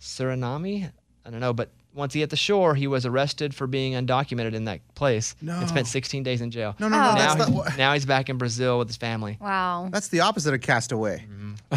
Suriname. 0.00 0.90
I 1.26 1.30
don't 1.30 1.40
know, 1.40 1.52
but 1.52 1.70
once 1.94 2.14
he 2.14 2.20
hit 2.20 2.30
the 2.30 2.36
shore, 2.36 2.74
he 2.74 2.86
was 2.86 3.04
arrested 3.06 3.54
for 3.54 3.66
being 3.66 3.92
undocumented 3.92 4.54
in 4.54 4.64
that 4.64 4.80
place 4.94 5.34
and 5.46 5.68
spent 5.68 5.86
16 5.86 6.22
days 6.22 6.40
in 6.40 6.50
jail. 6.50 6.74
no, 6.78 6.88
no, 6.88 6.96
no. 6.96 7.10
Oh. 7.10 7.14
Now, 7.14 7.34
That's 7.34 7.50
not. 7.50 7.68
he's, 7.68 7.78
now 7.78 7.92
he's 7.92 8.06
back 8.06 8.28
in 8.28 8.38
Brazil 8.38 8.78
with 8.78 8.88
his 8.88 8.96
family. 8.96 9.36
Wow. 9.40 9.88
That's 9.92 10.08
the 10.08 10.20
opposite 10.20 10.54
of 10.54 10.60
Castaway. 10.60 11.26
Mm-hmm. 11.28 11.76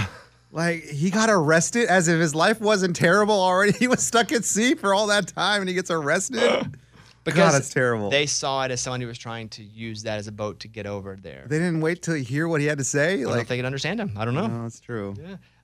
like 0.52 0.84
he 0.86 1.10
got 1.10 1.30
arrested 1.30 1.88
as 1.88 2.08
if 2.08 2.20
his 2.20 2.34
life 2.36 2.62
wasn't 2.62 2.96
terrible 2.96 3.40
already. 3.40 3.74
He 3.80 3.88
was 3.88 4.02
stuck 4.02 4.32
at 4.32 4.46
sea 4.46 4.76
for 4.76 4.94
all 4.94 5.08
that 5.08 5.28
time, 5.28 5.62
and 5.62 5.70
he 5.70 5.76
gets 5.76 5.92
arrested. 5.92 6.76
Because 7.26 7.54
that's 7.54 7.74
terrible. 7.74 8.12
They 8.12 8.28
saw 8.28 8.66
it 8.66 8.70
as 8.72 8.82
someone 8.82 9.02
who 9.02 9.08
was 9.08 9.18
trying 9.18 9.50
to 9.50 9.64
use 9.64 10.04
that 10.04 10.20
as 10.20 10.28
a 10.28 10.32
boat 10.32 10.60
to 10.60 10.68
get 10.68 10.86
over 10.86 11.18
there. 11.20 11.46
They 11.48 11.58
didn't 11.58 11.82
wait 11.82 12.04
to 12.04 12.14
hear 12.20 12.48
what 12.48 12.62
he 12.62 12.68
had 12.68 12.78
to 12.78 12.84
say. 12.84 13.14
I 13.14 13.16
don't 13.16 13.24
know 13.24 13.30
if 13.32 13.38
Like, 13.38 13.48
they 13.48 13.56
could 13.56 13.66
understand 13.66 14.00
him. 14.00 14.12
I 14.16 14.26
don't 14.26 14.36
know. 14.36 14.46
no, 14.46 14.62
that's 14.62 14.80
true. 14.80 15.16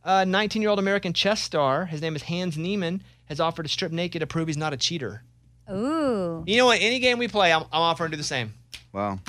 A 0.03 0.25
19 0.25 0.63
year 0.63 0.71
old 0.71 0.79
American 0.79 1.13
chess 1.13 1.39
star, 1.39 1.85
his 1.85 2.01
name 2.01 2.15
is 2.15 2.23
Hans 2.23 2.57
Niemann, 2.57 3.03
has 3.31 3.39
offered 3.39 3.63
to 3.63 3.69
strip 3.69 3.93
naked 3.93 4.19
to 4.19 4.27
prove 4.27 4.47
he's 4.47 4.57
not 4.57 4.73
a 4.73 4.77
cheater. 4.77 5.23
Ooh. 5.71 6.43
You 6.45 6.57
know 6.57 6.65
what? 6.65 6.79
Any 6.81 6.99
game 6.99 7.17
we 7.17 7.29
play, 7.29 7.53
I'm, 7.53 7.63
I'm 7.63 7.81
offering 7.81 8.11
to 8.11 8.17
do 8.17 8.21
the 8.21 8.27
same. 8.27 8.53
Wow. 8.91 9.19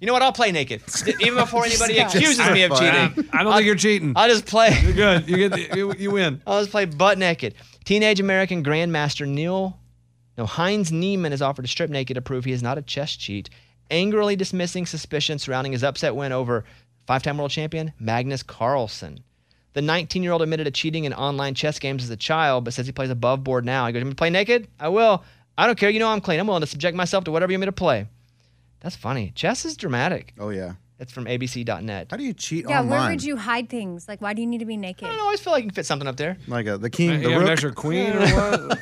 You 0.00 0.06
know 0.06 0.14
what? 0.14 0.22
I'll 0.22 0.32
play 0.32 0.50
naked. 0.50 0.82
Even 1.20 1.36
before 1.36 1.64
anybody 1.64 1.94
Just 1.96 2.14
accuses 2.14 2.50
me 2.50 2.62
of 2.62 2.72
cheating. 2.72 3.28
I 3.32 3.44
don't 3.44 3.52
think 3.52 3.66
you're 3.66 3.74
cheating. 3.74 4.14
I'll 4.16 4.28
just 4.28 4.46
play. 4.46 4.78
You're 4.82 4.92
good. 4.94 5.28
You 5.28 5.36
get 5.36 5.52
the, 5.52 5.76
you, 5.76 5.94
you 5.94 6.10
win. 6.10 6.40
I'll 6.46 6.60
just 6.60 6.70
play 6.70 6.86
butt 6.86 7.18
naked. 7.18 7.54
Teenage 7.84 8.18
American 8.18 8.64
Grandmaster 8.64 9.28
Neil, 9.28 9.78
no, 10.38 10.46
Heinz 10.46 10.90
Niemann 10.90 11.32
has 11.32 11.42
offered 11.42 11.62
to 11.62 11.68
strip 11.68 11.90
naked 11.90 12.14
to 12.14 12.22
prove 12.22 12.44
he 12.44 12.52
is 12.52 12.62
not 12.62 12.78
a 12.78 12.82
chess 12.82 13.14
cheat, 13.14 13.50
angrily 13.90 14.36
dismissing 14.36 14.86
suspicion 14.86 15.38
surrounding 15.38 15.72
his 15.72 15.84
upset 15.84 16.16
win 16.16 16.32
over 16.32 16.64
five 17.06 17.22
time 17.22 17.36
world 17.38 17.50
champion 17.50 17.92
Magnus 18.00 18.42
Carlsen. 18.42 19.20
The 19.74 19.82
19 19.82 20.22
year 20.22 20.32
old 20.32 20.42
admitted 20.42 20.64
to 20.64 20.70
cheating 20.70 21.04
in 21.04 21.12
online 21.12 21.54
chess 21.54 21.78
games 21.78 22.02
as 22.02 22.10
a 22.10 22.16
child, 22.16 22.64
but 22.64 22.74
says 22.74 22.86
he 22.86 22.92
plays 22.92 23.10
above 23.10 23.44
board 23.44 23.64
now. 23.64 23.86
He 23.86 23.92
goes, 23.92 24.00
"You 24.00 24.04
want 24.04 24.10
me 24.10 24.12
to 24.12 24.16
play 24.16 24.30
naked? 24.30 24.68
I 24.80 24.88
will. 24.88 25.22
I 25.58 25.66
don't 25.66 25.78
care. 25.78 25.90
You 25.90 26.00
know 26.00 26.08
I'm 26.08 26.20
clean. 26.20 26.40
I'm 26.40 26.46
willing 26.46 26.62
to 26.62 26.66
subject 26.66 26.96
myself 26.96 27.24
to 27.24 27.30
whatever 27.30 27.52
you 27.52 27.58
want 27.58 27.62
me 27.62 27.66
to 27.66 27.72
play." 27.72 28.06
That's 28.80 28.96
funny. 28.96 29.32
Chess 29.34 29.64
is 29.64 29.76
dramatic. 29.76 30.32
Oh 30.38 30.50
yeah. 30.50 30.74
It's 31.00 31.12
from 31.12 31.24
ABC.net. 31.24 32.06
How 32.10 32.16
do 32.16 32.22
you 32.22 32.32
cheat 32.32 32.66
online? 32.66 32.74
Yeah, 32.74 32.80
online? 32.80 33.00
where 33.00 33.10
would 33.10 33.24
you 33.24 33.36
hide 33.36 33.68
things? 33.68 34.06
Like, 34.06 34.20
why 34.20 34.32
do 34.32 34.40
you 34.40 34.46
need 34.46 34.58
to 34.58 34.64
be 34.64 34.76
naked? 34.76 35.08
I 35.08 35.10
don't 35.10 35.20
always 35.20 35.40
feel 35.40 35.52
like 35.52 35.64
you 35.64 35.70
can 35.70 35.74
fit 35.74 35.86
something 35.86 36.06
up 36.06 36.16
there. 36.16 36.36
Like 36.46 36.66
a, 36.66 36.78
the 36.78 36.88
king, 36.88 37.20
the 37.20 37.30
have 37.30 37.32
an 37.32 37.40
rook, 37.40 37.50
extra 37.50 37.72
queen 37.72 38.12
or 38.12 38.20
what? 38.20 38.78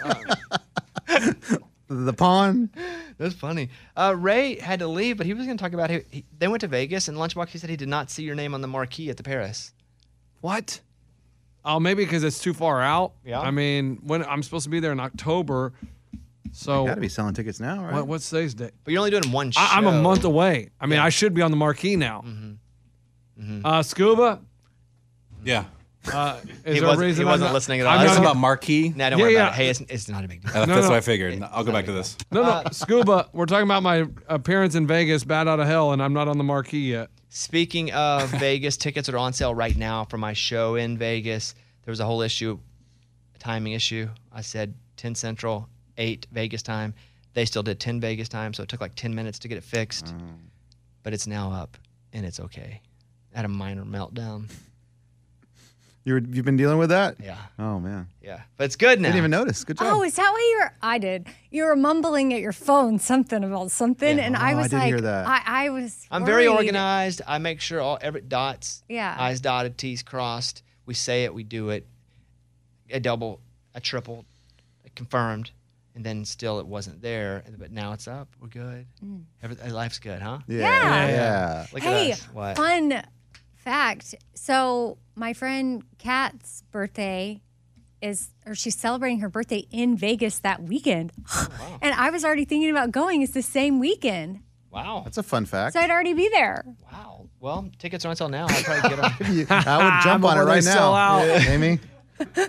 the 1.89 2.13
pawn. 2.13 2.71
That's 3.17 3.35
funny. 3.35 3.71
Uh, 3.97 4.15
Ray 4.17 4.59
had 4.59 4.81
to 4.81 4.89
leave, 4.89 5.17
but 5.17 5.27
he 5.27 5.33
was 5.33 5.47
going 5.47 5.57
to 5.57 5.63
talk 5.63 5.73
about 5.73 5.89
he, 5.89 6.01
he, 6.11 6.25
they 6.39 6.49
went 6.49 6.61
to 6.61 6.69
Vegas 6.69 7.09
and 7.09 7.17
Lunchbox. 7.17 7.49
He 7.49 7.59
said 7.59 7.71
he 7.71 7.77
did 7.77 7.89
not 7.89 8.11
see 8.11 8.25
your 8.25 8.35
name 8.35 8.53
on 8.53 8.61
the 8.61 8.69
marquee 8.69 9.09
at 9.09 9.17
the 9.17 9.23
Paris. 9.23 9.73
What? 10.43 10.81
Oh, 11.65 11.81
maybe 11.81 12.05
because 12.05 12.25
it's 12.25 12.39
too 12.41 12.53
far 12.53 12.83
out. 12.83 13.13
Yeah. 13.25 13.41
I 13.41 13.51
mean, 13.51 14.01
when 14.05 14.25
I'm 14.25 14.43
supposed 14.43 14.65
to 14.65 14.71
be 14.71 14.81
there 14.81 14.93
in 14.93 15.01
October, 15.01 15.73
so 16.53 16.85
Got 16.85 16.97
to 16.97 17.01
be 17.01 17.09
selling 17.09 17.33
tickets 17.35 17.61
now, 17.61 17.83
right? 17.85 17.95
what, 17.95 18.07
what's 18.09 18.29
today's 18.29 18.53
date? 18.53 18.73
But 18.85 18.93
you're 18.93 18.99
only 18.99 19.11
doing 19.13 19.33
one 19.33 19.53
show. 19.53 19.61
I, 19.61 19.77
I'm 19.79 19.87
a 19.87 20.03
month 20.03 20.25
away. 20.25 20.69
I 20.81 20.87
mean, 20.87 20.99
I 20.99 21.09
should 21.09 21.33
be 21.33 21.41
on 21.41 21.51
the 21.51 21.57
marquee 21.57 21.97
now. 21.97 22.25
Uh, 23.65 23.83
Scuba. 23.83 24.41
Yeah. 25.45 25.65
Uh, 26.13 26.41
is 26.65 26.79
He 26.79 26.81
wasn't- 26.85 27.01
reason 27.01 27.25
he 27.27 27.31
wasn't 27.31 27.49
not- 27.51 27.55
listening 27.55 27.81
at 27.81 27.87
I'm 27.87 27.99
all. 27.99 28.03
This 28.05 28.09
not- 28.09 28.15
is 28.15 28.19
about 28.21 28.37
marquee. 28.37 28.89
Nah, 28.97 29.11
don't 29.11 29.19
Yeah, 29.19 29.25
worry 29.25 29.35
yeah. 29.35 29.43
about 29.43 29.53
it. 29.53 29.57
Hey, 29.57 29.69
it's, 29.69 29.81
it's 29.83 30.09
not 30.09 30.25
a 30.25 30.29
big 30.29 30.43
deal. 30.43 30.51
Uh, 30.57 30.65
No, 30.67 30.75
That's 30.75 30.85
no. 30.87 30.91
what 30.91 30.97
I 30.97 31.01
figured. 31.01 31.43
I'll 31.43 31.65
go 31.65 31.73
back 31.73 31.85
to 31.87 31.93
this. 31.93 32.17
No, 32.31 32.43
no, 32.43 32.63
Scuba. 32.73 33.29
We're 33.33 33.47
talking 33.47 33.65
about 33.67 33.83
my 33.83 34.07
appearance 34.29 34.75
in 34.75 34.87
Vegas, 34.87 35.23
bad 35.25 35.47
out 35.49 35.61
of 35.61 35.67
hell, 35.67 35.93
and 35.93 36.03
I'm 36.03 36.13
not 36.13 36.29
on 36.29 36.39
the 36.39 36.45
marquee 36.45 36.91
yet. 36.91 37.11
Speaking 37.29 37.93
of 37.93 38.29
Vegas, 38.41 38.77
tickets 38.77 39.09
are 39.09 39.17
on 39.19 39.33
sale 39.33 39.55
right 39.55 39.77
now 39.77 40.05
for 40.05 40.19
my 40.19 40.33
show 40.33 40.75
in 40.75 40.99
Vegas. 40.99 41.55
There 41.85 41.93
was 41.93 42.01
a 42.01 42.05
whole 42.05 42.23
issue, 42.23 42.59
a 43.35 43.39
timing 43.39 43.73
issue. 43.73 44.09
I 44.33 44.41
said 44.43 44.75
10 44.97 45.15
Central, 45.15 45.69
8 45.99 46.27
Vegas 46.33 46.63
time. 46.63 46.95
They 47.35 47.45
still 47.45 47.63
did 47.63 47.81
10 47.81 48.01
Vegas 48.01 48.29
time, 48.29 48.53
so 48.53 48.63
it 48.63 48.69
took 48.69 48.81
like 48.81 48.95
10 48.95 49.15
minutes 49.15 49.39
to 49.41 49.49
get 49.49 49.57
it 49.57 49.65
fixed. 49.65 50.15
But 51.03 51.15
it's 51.15 51.27
now 51.27 51.51
up, 51.53 51.79
and 52.13 52.27
it's 52.27 52.39
okay. 52.41 52.81
I 53.35 53.37
had 53.39 53.45
a 53.45 53.49
minor 53.49 53.85
meltdown. 53.85 54.51
You 56.05 56.15
were, 56.15 56.19
you've 56.21 56.45
been 56.45 56.57
dealing 56.57 56.79
with 56.79 56.89
that? 56.91 57.17
Yeah, 57.23 57.37
Oh 57.61 57.79
man, 57.79 58.09
yeah. 58.21 58.41
But 58.57 58.65
it's 58.65 58.75
good 58.77 59.01
now. 59.01 59.09
didn't 59.09 59.19
even 59.19 59.31
notice. 59.31 59.63
Good 59.63 59.79
job. 59.79 59.87
Oh, 59.91 60.03
is 60.03 60.17
that 60.17 60.31
why 60.33 60.57
you're? 60.59 60.75
I 60.83 60.99
did. 60.99 61.29
You 61.51 61.65
were 61.65 61.77
mumbling 61.77 62.35
at 62.35 62.41
your 62.41 62.53
phone 62.53 62.99
something 62.99 63.45
about 63.45 63.71
something, 63.71 64.19
Yeah. 64.19 64.25
and 64.25 64.35
Oh, 64.37 64.41
I 64.41 64.51
I 64.51 64.55
was 64.57 64.69
did 64.71 64.77
like, 64.79 64.87
hear 64.89 65.01
that. 65.01 65.27
I, 65.29 65.43
I 65.67 65.69
was. 65.71 66.05
I'm 66.11 66.25
very 66.25 66.49
worried. 66.49 66.57
organized. 66.67 67.23
I 67.27 67.39
make 67.39 67.61
sure 67.61 67.81
all 67.81 67.99
every 68.03 68.21
dots, 68.23 68.83
Yeah. 68.89 69.15
I's 69.17 69.41
dotted, 69.41 69.79
T's 69.79 70.03
crossed. 70.03 70.65
We 70.87 70.95
say 70.95 71.23
it, 71.25 71.33
we 71.33 71.45
do 71.45 71.71
it. 71.71 71.87
A 72.91 72.99
double, 72.99 73.41
a 73.75 73.81
triple, 73.81 74.25
a 74.85 74.91
confirmed, 74.91 75.53
and 75.95 76.05
then 76.05 76.25
still 76.25 76.59
it 76.59 76.67
wasn't 76.67 77.01
there. 77.01 77.45
But 77.59 77.71
now 77.71 77.93
it's 77.93 78.09
up. 78.09 78.29
We're 78.41 78.49
good. 78.49 78.87
Every, 79.41 79.57
uh, 79.61 79.73
life's 79.73 80.01
good, 80.01 80.21
huh? 80.21 80.41
yeah. 80.49 80.59
Yeah. 80.59 81.09
yeah. 81.09 81.67
Look 81.73 81.83
Hey, 81.85 82.11
at 82.11 82.19
us. 82.19 82.25
What? 82.33 82.57
fun 82.57 83.03
fact. 83.63 84.15
So 84.35 84.99
my 85.15 85.33
friend 85.33 85.83
Kat's 85.99 86.63
birthday 86.71 87.41
is, 88.01 88.31
or 88.47 88.55
she's 88.55 88.75
celebrating 88.77 89.21
her 89.21 89.29
birthday 89.29 89.67
in 89.71 89.97
Vegas 89.97 90.41
that 90.41 90.63
weekend, 90.63 91.13
Oh, 91.33 91.79
and 91.83 91.95
I 91.95 92.11
was 92.11 92.25
already 92.25 92.45
thinking 92.45 92.71
about 92.71 92.91
going. 92.91 93.23
It's 93.23 93.33
the 93.33 93.43
same 93.43 93.79
weekend, 93.79 94.41
Wow. 94.71 95.03
That's 95.05 95.19
a 95.19 95.23
fun 95.23 95.45
fact. 95.45 95.75
so 95.75 95.81
I'd 95.81 95.91
already 95.91 96.15
be 96.15 96.29
there. 96.31 96.65
Wow. 96.91 97.29
Well, 97.41 97.69
tickets 97.79 98.05
are 98.07 98.09
on 98.09 98.17
sale 98.17 98.29
now. 98.31 98.47
I'll 98.49 98.63
probably 98.63 98.89
get 98.89 99.19
them. 99.19 99.33
You- 99.37 99.47
I 99.51 99.85
would 99.97 100.03
jump 100.03 100.25
on 100.25 100.39
it 100.39 100.43
right 100.43 100.65
now. 100.65 100.95
out. 100.95 101.23
Amy, 101.47 101.79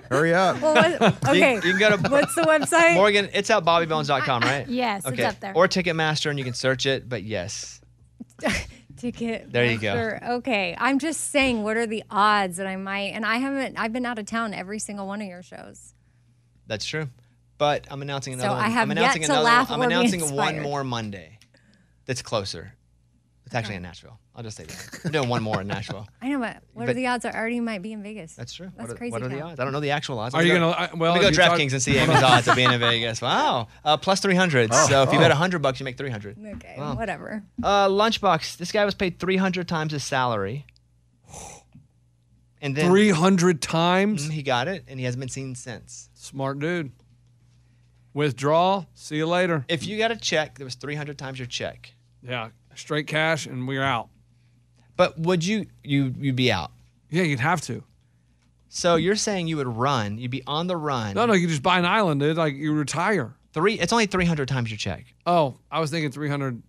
hurry 0.10 0.34
up. 0.34 0.62
Well, 0.62 0.74
what, 0.76 1.26
okay. 1.30 1.56
You, 1.56 1.62
you 1.62 1.78
can 1.78 1.80
go 1.80 1.98
to 1.98 2.10
What's 2.10 2.34
the 2.36 2.44
website? 2.44 2.94
Morgan. 2.96 3.28
It's 3.34 3.50
at 3.50 3.64
bobbybones.com, 3.66 4.42
right? 4.44 4.68
Yes, 4.70 5.06
Okay. 5.06 5.22
it's 5.24 5.34
up 5.34 5.40
there. 5.42 5.54
Or 5.56 5.68
Ticketmaster, 5.68 6.30
and 6.30 6.40
you 6.40 6.46
can 6.46 6.54
search 6.54 6.86
it. 6.86 7.10
But 7.10 7.24
yes, 7.24 7.82
Ticket. 9.12 9.52
There 9.52 9.66
you 9.66 9.78
go. 9.78 10.18
Okay, 10.38 10.76
I'm 10.80 10.98
just 10.98 11.30
saying, 11.32 11.62
what 11.64 11.76
are 11.76 11.86
the 11.86 12.04
odds 12.10 12.56
that 12.58 12.68
I 12.68 12.78
might? 12.78 13.12
And 13.14 13.26
I 13.26 13.36
haven't. 13.38 13.78
I've 13.78 13.92
been 13.92 14.06
out 14.06 14.18
of 14.18 14.26
town 14.26 14.54
every 14.54 14.80
single 14.80 15.06
one 15.08 15.22
of 15.22 15.28
your 15.28 15.44
shows. 15.44 15.94
that's 16.68 16.86
true. 16.86 17.10
But 17.58 17.86
I'm 17.92 18.02
announcing 18.02 18.34
So 18.40 18.46
another. 18.46 18.56
one. 18.56 18.66
I 18.66 18.70
have 18.70 18.90
I'm 18.90 18.98
yet 18.98 19.04
announcing 19.04 19.22
to 19.24 19.32
another. 19.32 19.44
laugh 19.46 19.72
I'm 19.72 19.82
announcing 19.82 20.34
one 20.36 20.62
more 20.62 20.84
Monday. 20.84 21.38
That's 22.06 22.22
closer. 22.22 22.74
It's 23.54 23.60
actually 23.60 23.76
in 23.76 23.84
Nashville. 23.84 24.20
I'll 24.36 24.42
just 24.42 24.58
say 24.58 24.64
that. 24.64 25.00
I'm 25.06 25.12
doing 25.12 25.30
one 25.30 25.44
more 25.44 25.62
in 25.62 25.68
Nashville. 25.68 26.08
I 26.24 26.30
know, 26.30 26.40
but 26.40 26.64
what 26.74 26.84
are 26.84 26.86
But- 26.88 26.96
the 26.96 27.06
odds? 27.06 27.24
I 27.24 27.30
already 27.34 27.60
might 27.60 27.84
be 27.84 27.94
in 27.94 28.02
Vegas. 28.02 28.34
That's 28.34 28.52
true. 28.52 28.72
That's 28.76 28.88
what 28.90 28.96
are, 28.96 28.98
crazy. 28.98 29.12
What 29.12 29.22
are 29.22 29.28
the 29.28 29.36
count. 29.38 29.52
odds? 29.52 29.60
I 29.60 29.64
don't 29.64 29.74
know 29.74 29.80
the 29.80 29.92
actual 29.92 30.18
odds. 30.18 30.34
Are 30.34 30.40
Let 30.40 30.46
me 30.46 30.50
you 30.50 30.58
go- 30.58 30.72
gonna? 30.72 30.86
uh, 30.86 30.88
Well, 30.98 31.12
Let 31.14 31.22
me 31.22 31.28
if 31.28 31.36
go 31.38 31.44
you 31.44 31.48
talk- 31.50 31.60
DraftKings 31.60 31.72
and 31.74 31.82
see 31.84 31.96
Amy's 31.98 32.24
odds 32.24 32.48
of 32.48 32.56
being 32.56 32.72
in 32.72 32.80
Vegas. 32.80 33.22
Wow, 33.22 33.68
uh, 33.86 33.96
plus 33.98 34.22
three 34.22 34.34
hundred. 34.34 34.72
Oh. 34.74 34.88
so 34.90 35.04
if 35.04 35.14
you 35.14 35.20
bet 35.20 35.30
hundred 35.32 35.62
bucks, 35.62 35.80
you 35.80 35.84
make 35.84 35.98
three 36.00 36.10
hundred. 36.10 36.36
Okay, 36.44 36.74
Wow. 36.80 36.96
whatever. 36.96 37.44
Uh, 37.62 37.88
Lunchbox. 37.90 38.58
This 38.58 38.72
guy 38.72 38.86
was 38.86 38.96
paid 38.96 39.20
three 39.20 39.38
hundred 39.38 39.68
times 39.68 39.92
his 39.94 40.04
salary, 40.04 40.66
and 42.60 42.76
then 42.76 42.90
Three 42.90 43.12
hundred 43.12 43.62
times. 43.62 44.28
Mm, 44.30 44.32
he 44.32 44.42
got 44.42 44.68
it, 44.68 44.84
and 44.88 44.98
he 45.00 45.06
hasn't 45.06 45.20
been 45.20 45.30
seen 45.30 45.54
since. 45.54 46.10
Smart 46.16 46.58
dude. 46.58 46.92
Withdraw. 48.16 48.86
See 48.94 49.18
you 49.18 49.28
later. 49.28 49.66
If 49.68 49.86
you 49.88 49.98
got 49.98 50.12
a 50.12 50.16
check 50.16 50.58
that 50.58 50.64
was 50.64 50.76
three 50.76 50.96
hundred 50.96 51.18
times 51.18 51.40
your 51.40 51.46
check, 51.48 51.94
Yeah, 52.22 52.50
straight 52.76 53.08
cash, 53.08 53.46
and 53.46 53.68
we're 53.68 53.84
out. 53.84 54.10
but 54.98 55.18
would 55.20 55.46
you 55.46 55.68
you 55.84 56.14
you'd 56.18 56.36
be 56.36 56.52
out? 56.52 56.72
Yeah, 57.10 57.24
you'd 57.24 57.40
have 57.40 57.62
to. 57.62 57.84
So 58.70 58.96
you're 58.96 59.16
saying 59.16 59.48
you 59.48 59.58
would 59.58 59.68
run? 59.68 60.18
You'd 60.18 60.32
be 60.32 60.44
on 60.48 60.66
the 60.68 60.76
run. 60.76 61.14
No, 61.16 61.26
no, 61.28 61.34
you 61.34 61.48
just 61.48 61.62
buy 61.62 61.78
an 61.78 61.86
island, 61.86 62.20
dude. 62.22 62.38
Like 62.38 62.56
you 62.56 62.74
retire. 62.74 63.36
Three. 63.54 63.76
It's 63.80 63.94
only 63.94 64.08
three 64.08 64.26
hundred 64.26 64.48
times 64.48 64.72
your 64.72 64.78
check. 64.78 65.06
Oh, 65.28 65.58
I 65.72 65.80
was 65.80 65.92
thinking 65.92 66.12
three 66.12 66.30
hundred. 66.30 66.62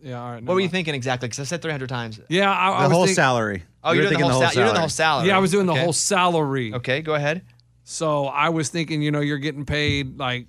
Yeah, 0.00 0.22
all 0.22 0.30
right. 0.30 0.42
What 0.44 0.54
were 0.54 0.60
you 0.60 0.68
thinking 0.68 0.94
exactly? 0.94 1.26
Because 1.26 1.40
I 1.40 1.44
said 1.44 1.60
three 1.62 1.72
hundred 1.72 1.88
times. 1.88 2.20
Yeah, 2.28 2.48
I, 2.52 2.68
I 2.70 2.82
The 2.84 2.88
was 2.88 2.92
whole 2.96 3.04
think- 3.06 3.16
salary. 3.16 3.64
Oh, 3.82 3.90
You 3.92 4.02
you're 4.02 4.10
doing 4.10 4.20
the 4.20 4.28
whole, 4.28 4.40
thinking 4.40 4.54
sal- 4.54 4.60
you're 4.62 4.66
doing 4.66 4.74
the 4.74 4.80
whole 4.80 4.88
salary. 4.88 5.14
salary. 5.22 5.28
Yeah, 5.28 5.36
I 5.36 5.40
was 5.40 5.50
doing 5.50 5.66
the 5.66 5.72
Okay. 5.72 5.82
whole 5.82 5.92
salary. 5.92 6.74
Okay, 6.74 7.00
go 7.02 7.14
ahead. 7.14 7.42
So 7.84 8.26
I 8.26 8.50
was 8.50 8.68
thinking, 8.68 9.02
you 9.02 9.10
know, 9.10 9.20
you're 9.20 9.38
getting 9.38 9.64
paid 9.64 10.18
like 10.18 10.46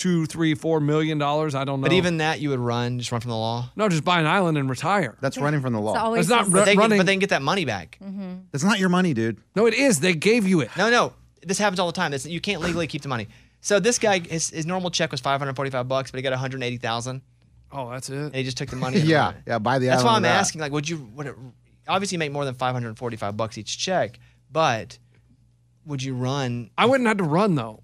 two, 0.00 0.24
three, 0.26 0.54
four 0.54 0.80
million 0.80 1.18
dollars. 1.18 1.54
I 1.54 1.64
don't 1.64 1.80
know. 1.80 1.84
But 1.84 1.92
even 1.92 2.16
that, 2.18 2.40
you 2.40 2.50
would 2.50 2.58
run, 2.58 2.98
just 2.98 3.12
run 3.12 3.20
from 3.20 3.30
the 3.30 3.36
law. 3.36 3.70
no, 3.76 3.88
just 3.88 4.04
buy 4.04 4.18
an 4.20 4.26
island 4.26 4.56
and 4.58 4.68
retire. 4.68 5.16
That's 5.20 5.36
running 5.38 5.60
from 5.60 5.72
the 5.74 5.78
It's 5.78 5.84
law. 5.86 5.94
always 5.94 6.26
That's 6.28 6.40
not 6.40 6.46
the 6.46 6.52
But 6.52 6.64
they, 6.64 6.74
running. 6.76 6.96
get, 6.96 7.00
but 7.00 7.06
they 7.06 7.12
can 7.12 7.20
get 7.20 7.30
that 7.30 7.42
money 7.42 7.64
back. 7.64 7.98
Mm-hmm. 8.02 8.34
That's 8.50 8.64
not 8.64 8.78
your 8.78 8.88
money, 8.88 9.12
dude. 9.14 9.38
no, 9.54 9.66
it 9.66 9.74
is. 9.74 10.00
They 10.00 10.14
gave 10.14 10.46
you 10.46 10.60
it. 10.62 10.70
No, 10.76 10.90
no, 10.90 11.12
this 11.42 11.58
happens 11.58 11.78
all 11.78 11.86
the 11.86 11.92
time. 11.92 12.10
This, 12.12 12.24
you 12.26 12.40
can't 12.40 12.60
legally 12.62 12.86
keep 12.86 13.02
the 13.02 13.08
money. 13.08 13.28
So 13.60 13.78
this 13.78 13.98
guy, 13.98 14.20
his, 14.20 14.48
his 14.50 14.64
normal 14.66 14.90
check 14.90 15.10
was 15.10 15.20
545 15.20 15.86
bucks, 15.86 16.10
but 16.10 16.16
he 16.18 16.22
got 16.22 16.30
180,000, 16.32 17.20
Oh, 17.72 17.90
that's 17.90 18.08
it. 18.10 18.16
and 18.16 18.34
he 18.34 18.42
just 18.42 18.56
took 18.56 18.70
the 18.70 18.76
money. 18.76 18.98
and 19.00 19.08
Yeah, 19.08 19.26
ran. 19.32 19.42
yeah. 19.46 19.58
Buy 19.58 19.78
the 19.78 19.90
island. 19.90 19.98
That's 19.98 20.04
why 20.04 20.16
I'm 20.16 20.24
asking. 20.24 20.60
Like, 20.62 20.72
would 20.72 20.88
you? 20.88 21.08
Would 21.14 21.26
it? 21.26 21.34
Obviously, 21.86 22.16
you 22.16 22.18
make 22.20 22.32
more 22.32 22.44
than 22.44 22.54
545 22.54 23.36
bucks 23.36 23.58
each 23.58 23.78
check, 23.78 24.18
but 24.50 24.98
would 25.84 26.02
you 26.02 26.14
run? 26.14 26.70
I 26.78 26.86
wouldn't 26.86 27.06
have 27.06 27.18
to 27.18 27.24
run 27.24 27.54
though. 27.54 27.82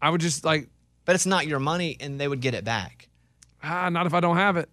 I 0.00 0.10
would 0.10 0.20
just 0.20 0.44
like, 0.44 0.68
But 1.04 1.14
it's 1.14 1.26
not 1.26 1.46
your 1.46 1.58
money, 1.58 1.96
and 2.00 2.20
they 2.20 2.28
would 2.28 2.40
get 2.40 2.54
it 2.54 2.64
back. 2.64 3.08
ah, 3.62 3.88
not 3.88 4.06
if 4.06 4.14
I 4.14 4.20
don't 4.20 4.36
have 4.36 4.56
it. 4.56 4.68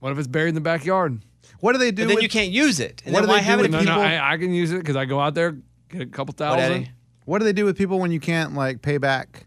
What 0.00 0.12
if 0.12 0.18
it's 0.18 0.28
buried 0.28 0.50
in 0.50 0.54
the 0.54 0.60
backyard? 0.60 1.20
What 1.60 1.72
do 1.72 1.78
they 1.78 1.90
do? 1.90 2.04
But 2.04 2.08
then 2.08 2.14
with, 2.16 2.22
you 2.22 2.28
can't 2.28 2.50
use 2.50 2.80
it. 2.80 3.02
And 3.04 3.12
What 3.12 3.20
then 3.20 3.28
do 3.28 3.32
why 3.32 3.38
they 3.40 3.44
have 3.44 3.58
do 3.58 3.64
it? 3.64 3.68
with 3.68 3.72
No, 3.72 3.80
you- 3.80 3.84
no, 3.86 4.00
I, 4.00 4.32
I 4.34 4.36
can 4.38 4.52
use 4.54 4.72
it 4.72 4.78
because 4.78 4.96
I 4.96 5.04
go 5.04 5.20
out 5.20 5.34
there, 5.34 5.56
get 5.90 6.02
a 6.02 6.06
couple 6.06 6.32
thousand. 6.32 6.60
Eddie? 6.60 6.90
What 7.26 7.38
do 7.40 7.44
they 7.44 7.52
do 7.52 7.64
with 7.66 7.76
people 7.76 7.98
when 7.98 8.10
you 8.10 8.20
can't 8.20 8.54
like 8.54 8.80
pay 8.82 8.96
back? 8.98 9.46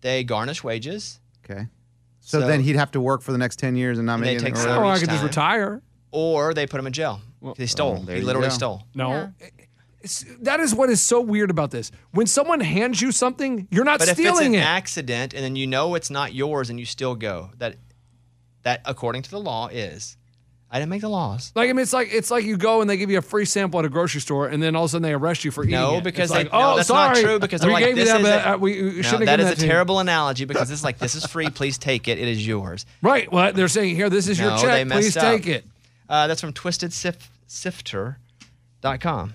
They 0.00 0.24
garnish 0.24 0.64
wages, 0.64 1.20
Okay. 1.48 1.68
So, 2.20 2.40
So- 2.40 2.46
then 2.46 2.60
he'd 2.62 2.76
have 2.76 2.90
to 2.92 3.00
work 3.00 3.22
for 3.22 3.32
the 3.32 3.38
next 3.38 3.58
ten 3.58 3.76
years 3.76 3.98
and 3.98 4.06
not 4.06 4.14
And 4.14 4.22
make 4.22 4.40
they 4.40 4.48
it. 4.48 4.54
take 4.56 4.66
or 4.66 4.76
or 4.76 4.84
I 4.86 4.94
each 4.94 5.00
could 5.00 5.10
just 5.10 5.22
retire. 5.24 5.82
or 6.10 6.54
they 6.54 6.66
put 6.66 6.78
him 6.80 6.86
in 6.86 6.92
jail. 6.92 7.20
They 7.56 7.66
stole. 7.66 8.04
oh, 8.08 8.12
he 8.12 8.20
literally 8.20 8.48
go. 8.48 8.54
stole. 8.54 8.82
No. 8.94 9.32
It's, 9.40 9.50
that 10.40 10.60
is 10.60 10.74
what 10.74 10.90
is 10.90 11.00
so 11.00 11.20
weird 11.20 11.50
about 11.50 11.70
this. 11.70 11.90
When 12.12 12.26
someone 12.26 12.60
hands 12.60 13.00
you 13.00 13.12
something, 13.12 13.68
you're 13.70 13.84
not 13.84 13.98
But 14.00 14.08
if 14.08 14.18
it's 14.18 14.40
an 14.40 14.54
it. 14.54 14.58
accident 14.58 15.32
and 15.34 15.44
then 15.44 15.56
you 15.56 15.66
know 15.66 15.94
it's 15.94 16.10
not 16.10 16.34
yours 16.34 16.70
and 16.70 16.78
you 16.80 16.86
still 16.86 17.14
go, 17.14 17.50
that 17.58 17.76
that 18.62 18.80
according 18.84 19.22
to 19.22 19.30
the 19.30 19.40
law 19.40 19.68
is. 19.68 20.16
I 20.74 20.78
didn't 20.78 20.88
make 20.88 21.02
the 21.02 21.10
laws. 21.10 21.52
Like 21.54 21.68
I 21.68 21.72
mean, 21.74 21.82
it's 21.82 21.92
like 21.92 22.08
it's 22.12 22.30
like 22.30 22.46
you 22.46 22.56
go 22.56 22.80
and 22.80 22.88
they 22.88 22.96
give 22.96 23.10
you 23.10 23.18
a 23.18 23.22
free 23.22 23.44
sample 23.44 23.78
at 23.80 23.84
a 23.84 23.90
grocery 23.90 24.22
store, 24.22 24.48
and 24.48 24.62
then 24.62 24.74
all 24.74 24.84
of 24.84 24.88
a 24.88 24.92
sudden 24.92 25.02
they 25.02 25.12
arrest 25.12 25.44
you 25.44 25.50
for 25.50 25.64
eating 25.64 25.74
No, 25.74 25.98
it. 25.98 26.04
because 26.04 26.30
it's 26.30 26.32
they, 26.32 26.44
like, 26.44 26.52
no, 26.52 26.72
oh, 26.72 26.76
that's 26.76 26.88
sorry, 26.88 27.20
not 27.20 27.28
true 27.28 27.38
because 27.38 27.60
they're 27.60 27.68
we 27.68 27.74
like 27.74 27.84
gave 27.84 27.98
you 27.98 28.04
this 28.04 28.10
that, 28.12 28.20
is 28.22 28.26
but 28.26 28.46
a- 28.46 28.54
uh, 28.54 28.56
we, 28.56 28.82
we 28.82 28.90
No, 28.96 29.02
shouldn't 29.02 29.26
that 29.26 29.38
have 29.38 29.48
is 29.48 29.52
a 29.52 29.56
that 29.56 29.62
you. 29.62 29.68
terrible 29.68 29.98
analogy 30.00 30.46
because 30.46 30.70
it's 30.70 30.82
like 30.82 30.96
this 30.98 31.14
is 31.14 31.26
free. 31.26 31.50
Please 31.50 31.76
take 31.76 32.08
it. 32.08 32.18
It 32.18 32.26
is 32.26 32.46
yours. 32.46 32.86
Right. 33.02 33.30
Well, 33.30 33.52
they're 33.52 33.68
saying 33.68 33.96
here, 33.96 34.08
this 34.08 34.28
is 34.28 34.38
your 34.40 34.56
check. 34.56 34.88
Please 34.88 35.14
up. 35.14 35.24
take 35.24 35.46
it. 35.46 35.66
Uh, 36.08 36.26
that's 36.26 36.40
from 36.40 36.54
twistedsifter.com. 36.54 39.34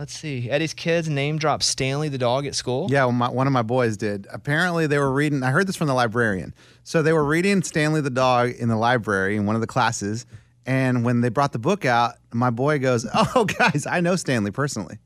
Let's 0.00 0.18
see. 0.18 0.48
Eddie's 0.48 0.72
kids 0.72 1.10
name 1.10 1.36
drop 1.36 1.62
Stanley 1.62 2.08
the 2.08 2.16
dog 2.16 2.46
at 2.46 2.54
school. 2.54 2.86
Yeah, 2.90 3.04
well, 3.04 3.12
my, 3.12 3.28
one 3.28 3.46
of 3.46 3.52
my 3.52 3.60
boys 3.60 3.98
did. 3.98 4.26
Apparently, 4.32 4.86
they 4.86 4.96
were 4.96 5.12
reading. 5.12 5.42
I 5.42 5.50
heard 5.50 5.66
this 5.66 5.76
from 5.76 5.88
the 5.88 5.92
librarian. 5.92 6.54
So 6.84 7.02
they 7.02 7.12
were 7.12 7.22
reading 7.22 7.62
Stanley 7.62 8.00
the 8.00 8.08
dog 8.08 8.52
in 8.58 8.70
the 8.70 8.78
library 8.78 9.36
in 9.36 9.44
one 9.44 9.56
of 9.56 9.60
the 9.60 9.66
classes. 9.66 10.24
And 10.64 11.04
when 11.04 11.20
they 11.20 11.28
brought 11.28 11.52
the 11.52 11.58
book 11.58 11.84
out, 11.84 12.14
my 12.32 12.48
boy 12.48 12.78
goes, 12.78 13.06
"Oh, 13.14 13.44
guys, 13.44 13.86
I 13.86 14.00
know 14.00 14.16
Stanley 14.16 14.50
personally." 14.50 14.96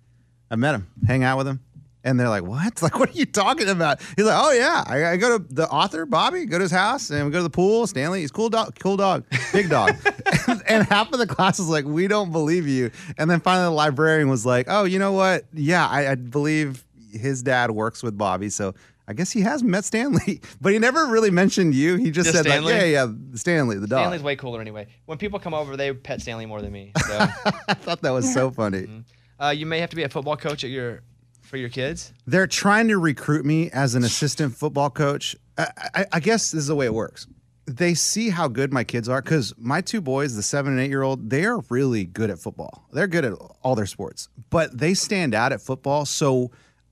I 0.49 0.55
met 0.55 0.77
him, 0.77 0.87
hang 1.05 1.25
out 1.25 1.39
with 1.39 1.49
him. 1.49 1.59
And 2.05 2.21
they're 2.21 2.29
like, 2.29 2.45
what? 2.45 2.81
Like, 2.83 2.97
what 2.97 3.09
are 3.09 3.19
you 3.19 3.27
talking 3.27 3.69
about? 3.69 4.01
He's 4.15 4.27
like, 4.27 4.39
oh, 4.41 4.53
yeah. 4.53 4.85
I, 4.87 5.07
I 5.07 5.17
go 5.17 5.39
to 5.39 5.45
the 5.53 5.69
author, 5.69 6.07
Bobby, 6.07 6.45
go 6.45 6.59
to 6.59 6.63
his 6.63 6.71
house, 6.71 7.11
and 7.11 7.25
we 7.25 7.33
go 7.33 7.39
to 7.39 7.43
the 7.43 7.51
pool. 7.51 7.89
Stanley, 7.89 8.21
he's 8.21 8.31
cool 8.31 8.49
dog, 8.49 8.79
cool 8.79 8.97
dog, 8.97 9.25
big 9.53 9.69
dog. 9.69 9.97
and, 10.67 10.81
and 10.81 10.87
half 10.89 11.13
of 11.13 11.19
the 11.19 11.27
class 11.27 11.59
was 11.59 11.69
like, 11.69 11.85
we 11.85 12.09
don't 12.09 12.33
believe 12.33 12.67
you. 12.67 12.91
And 13.19 13.31
then 13.31 13.41
finally, 13.41 13.65
the 13.67 13.71
librarian 13.71 14.29
was 14.29 14.45
like, 14.45 14.67
oh, 14.69 14.85
you 14.85 14.99
know 14.99 15.13
what? 15.13 15.45
Yeah, 15.53 15.87
I, 15.87 16.13
I 16.13 16.15
believe 16.15 16.85
his 17.13 17.43
dad 17.43 17.71
works 17.71 18.03
with 18.03 18.17
Bobby. 18.19 18.49
So 18.51 18.75
I 19.07 19.13
guess 19.13 19.31
he 19.31 19.43
has 19.43 19.63
met 19.63 19.85
Stanley. 19.85 20.41
But 20.61 20.73
he 20.73 20.79
never 20.79 21.07
really 21.07 21.31
mentioned 21.31 21.75
you. 21.75 21.97
He 21.97 22.11
just, 22.11 22.27
Just 22.33 22.37
said, 22.37 22.47
Stanley? 22.47 22.73
like, 22.73 22.83
yeah, 22.83 23.05
yeah, 23.05 23.13
Stanley, 23.35 23.77
the 23.79 23.87
dog. 23.87 24.01
Stanley's 24.01 24.23
way 24.23 24.35
cooler 24.37 24.61
anyway. 24.61 24.87
When 25.07 25.19
people 25.19 25.39
come 25.39 25.53
over, 25.55 25.77
they 25.77 25.93
pet 25.93 26.21
Stanley 26.23 26.47
more 26.47 26.63
than 26.63 26.73
me. 26.73 26.93
So 27.07 27.19
I 27.69 27.75
thought 27.75 28.01
that 28.03 28.11
was 28.13 28.33
so 28.33 28.51
funny. 28.51 29.05
uh, 29.39 29.49
you 29.51 29.67
may 29.67 29.79
have 29.81 29.91
to 29.91 29.97
be 29.97 30.05
a 30.05 30.09
football 30.09 30.37
coach 30.37 30.65
at 30.65 30.71
your 30.71 31.03
for 31.43 31.59
your 31.59 31.69
kids. 31.69 32.13
They're 32.27 32.47
trying 32.47 32.89
to 32.89 32.99
recruit 32.99 33.45
me 33.45 33.71
as 33.71 33.95
an 33.95 34.03
assistant 34.05 34.57
football 34.57 34.89
coach. 34.89 35.37
I, 35.59 35.69
I, 35.95 36.07
I 36.15 36.21
guess 36.21 36.51
this 36.53 36.61
is 36.63 36.67
the 36.69 36.75
way 36.75 36.87
it 36.87 36.95
works. 36.95 37.27
They 37.67 37.95
see 37.95 38.29
how 38.29 38.49
good 38.49 38.73
my 38.73 38.85
kids 38.85 39.09
are 39.09 39.23
because 39.23 39.55
my 39.57 39.81
two 39.81 40.01
boys, 40.01 40.37
the 40.37 40.43
seven 40.43 40.73
and 40.73 40.81
eight 40.81 40.91
year 40.91 41.03
old, 41.03 41.31
they 41.31 41.45
are 41.47 41.61
really 41.71 42.05
good 42.05 42.31
at 42.31 42.39
football. 42.39 42.87
They're 42.93 43.07
good 43.07 43.25
at 43.25 43.33
all 43.63 43.75
their 43.75 43.87
sports, 43.87 44.29
but 44.51 44.77
they 44.77 44.93
stand 44.93 45.35
out 45.35 45.53
at 45.53 45.63
football. 45.63 46.05
So 46.05 46.51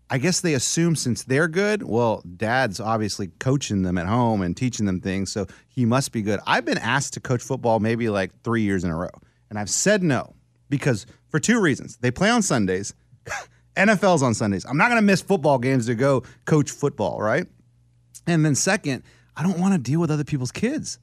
I 0.08 0.18
guess 0.18 0.40
they 0.40 0.54
assume 0.54 0.96
since 0.96 1.24
they're 1.24 1.48
good, 1.48 1.82
well, 1.82 2.22
dad's 2.36 2.80
obviously 2.80 3.28
coaching 3.38 3.82
them 3.82 3.98
at 3.98 4.06
home 4.06 4.40
and 4.40 4.56
teaching 4.56 4.86
them 4.86 5.00
things. 5.00 5.30
So 5.30 5.46
he 5.68 5.84
must 5.84 6.12
be 6.12 6.22
good. 6.22 6.40
I've 6.46 6.64
been 6.64 6.78
asked 6.78 7.14
to 7.14 7.20
coach 7.20 7.42
football 7.42 7.80
maybe 7.80 8.08
like 8.08 8.30
three 8.42 8.62
years 8.62 8.84
in 8.84 8.90
a 8.90 8.96
row, 8.96 9.10
and 9.50 9.58
I've 9.58 9.70
said 9.70 10.02
no 10.02 10.34
because 10.70 11.06
for 11.32 11.40
two 11.40 11.60
reasons. 11.60 11.96
They 11.96 12.10
play 12.10 12.30
on 12.30 12.42
Sundays. 12.42 12.94
NFL's 13.76 14.22
on 14.22 14.34
Sundays. 14.34 14.64
I'm 14.66 14.76
not 14.76 14.88
going 14.88 15.00
to 15.00 15.06
miss 15.06 15.22
football 15.22 15.58
games 15.58 15.86
to 15.86 15.94
go 15.94 16.22
coach 16.44 16.70
football, 16.70 17.20
right? 17.20 17.46
And 18.26 18.44
then 18.44 18.54
second, 18.54 19.02
I 19.36 19.42
don't 19.42 19.58
want 19.58 19.74
to 19.74 19.78
deal 19.78 20.00
with 20.00 20.10
other 20.10 20.24
people's 20.24 20.52
kids. 20.52 20.98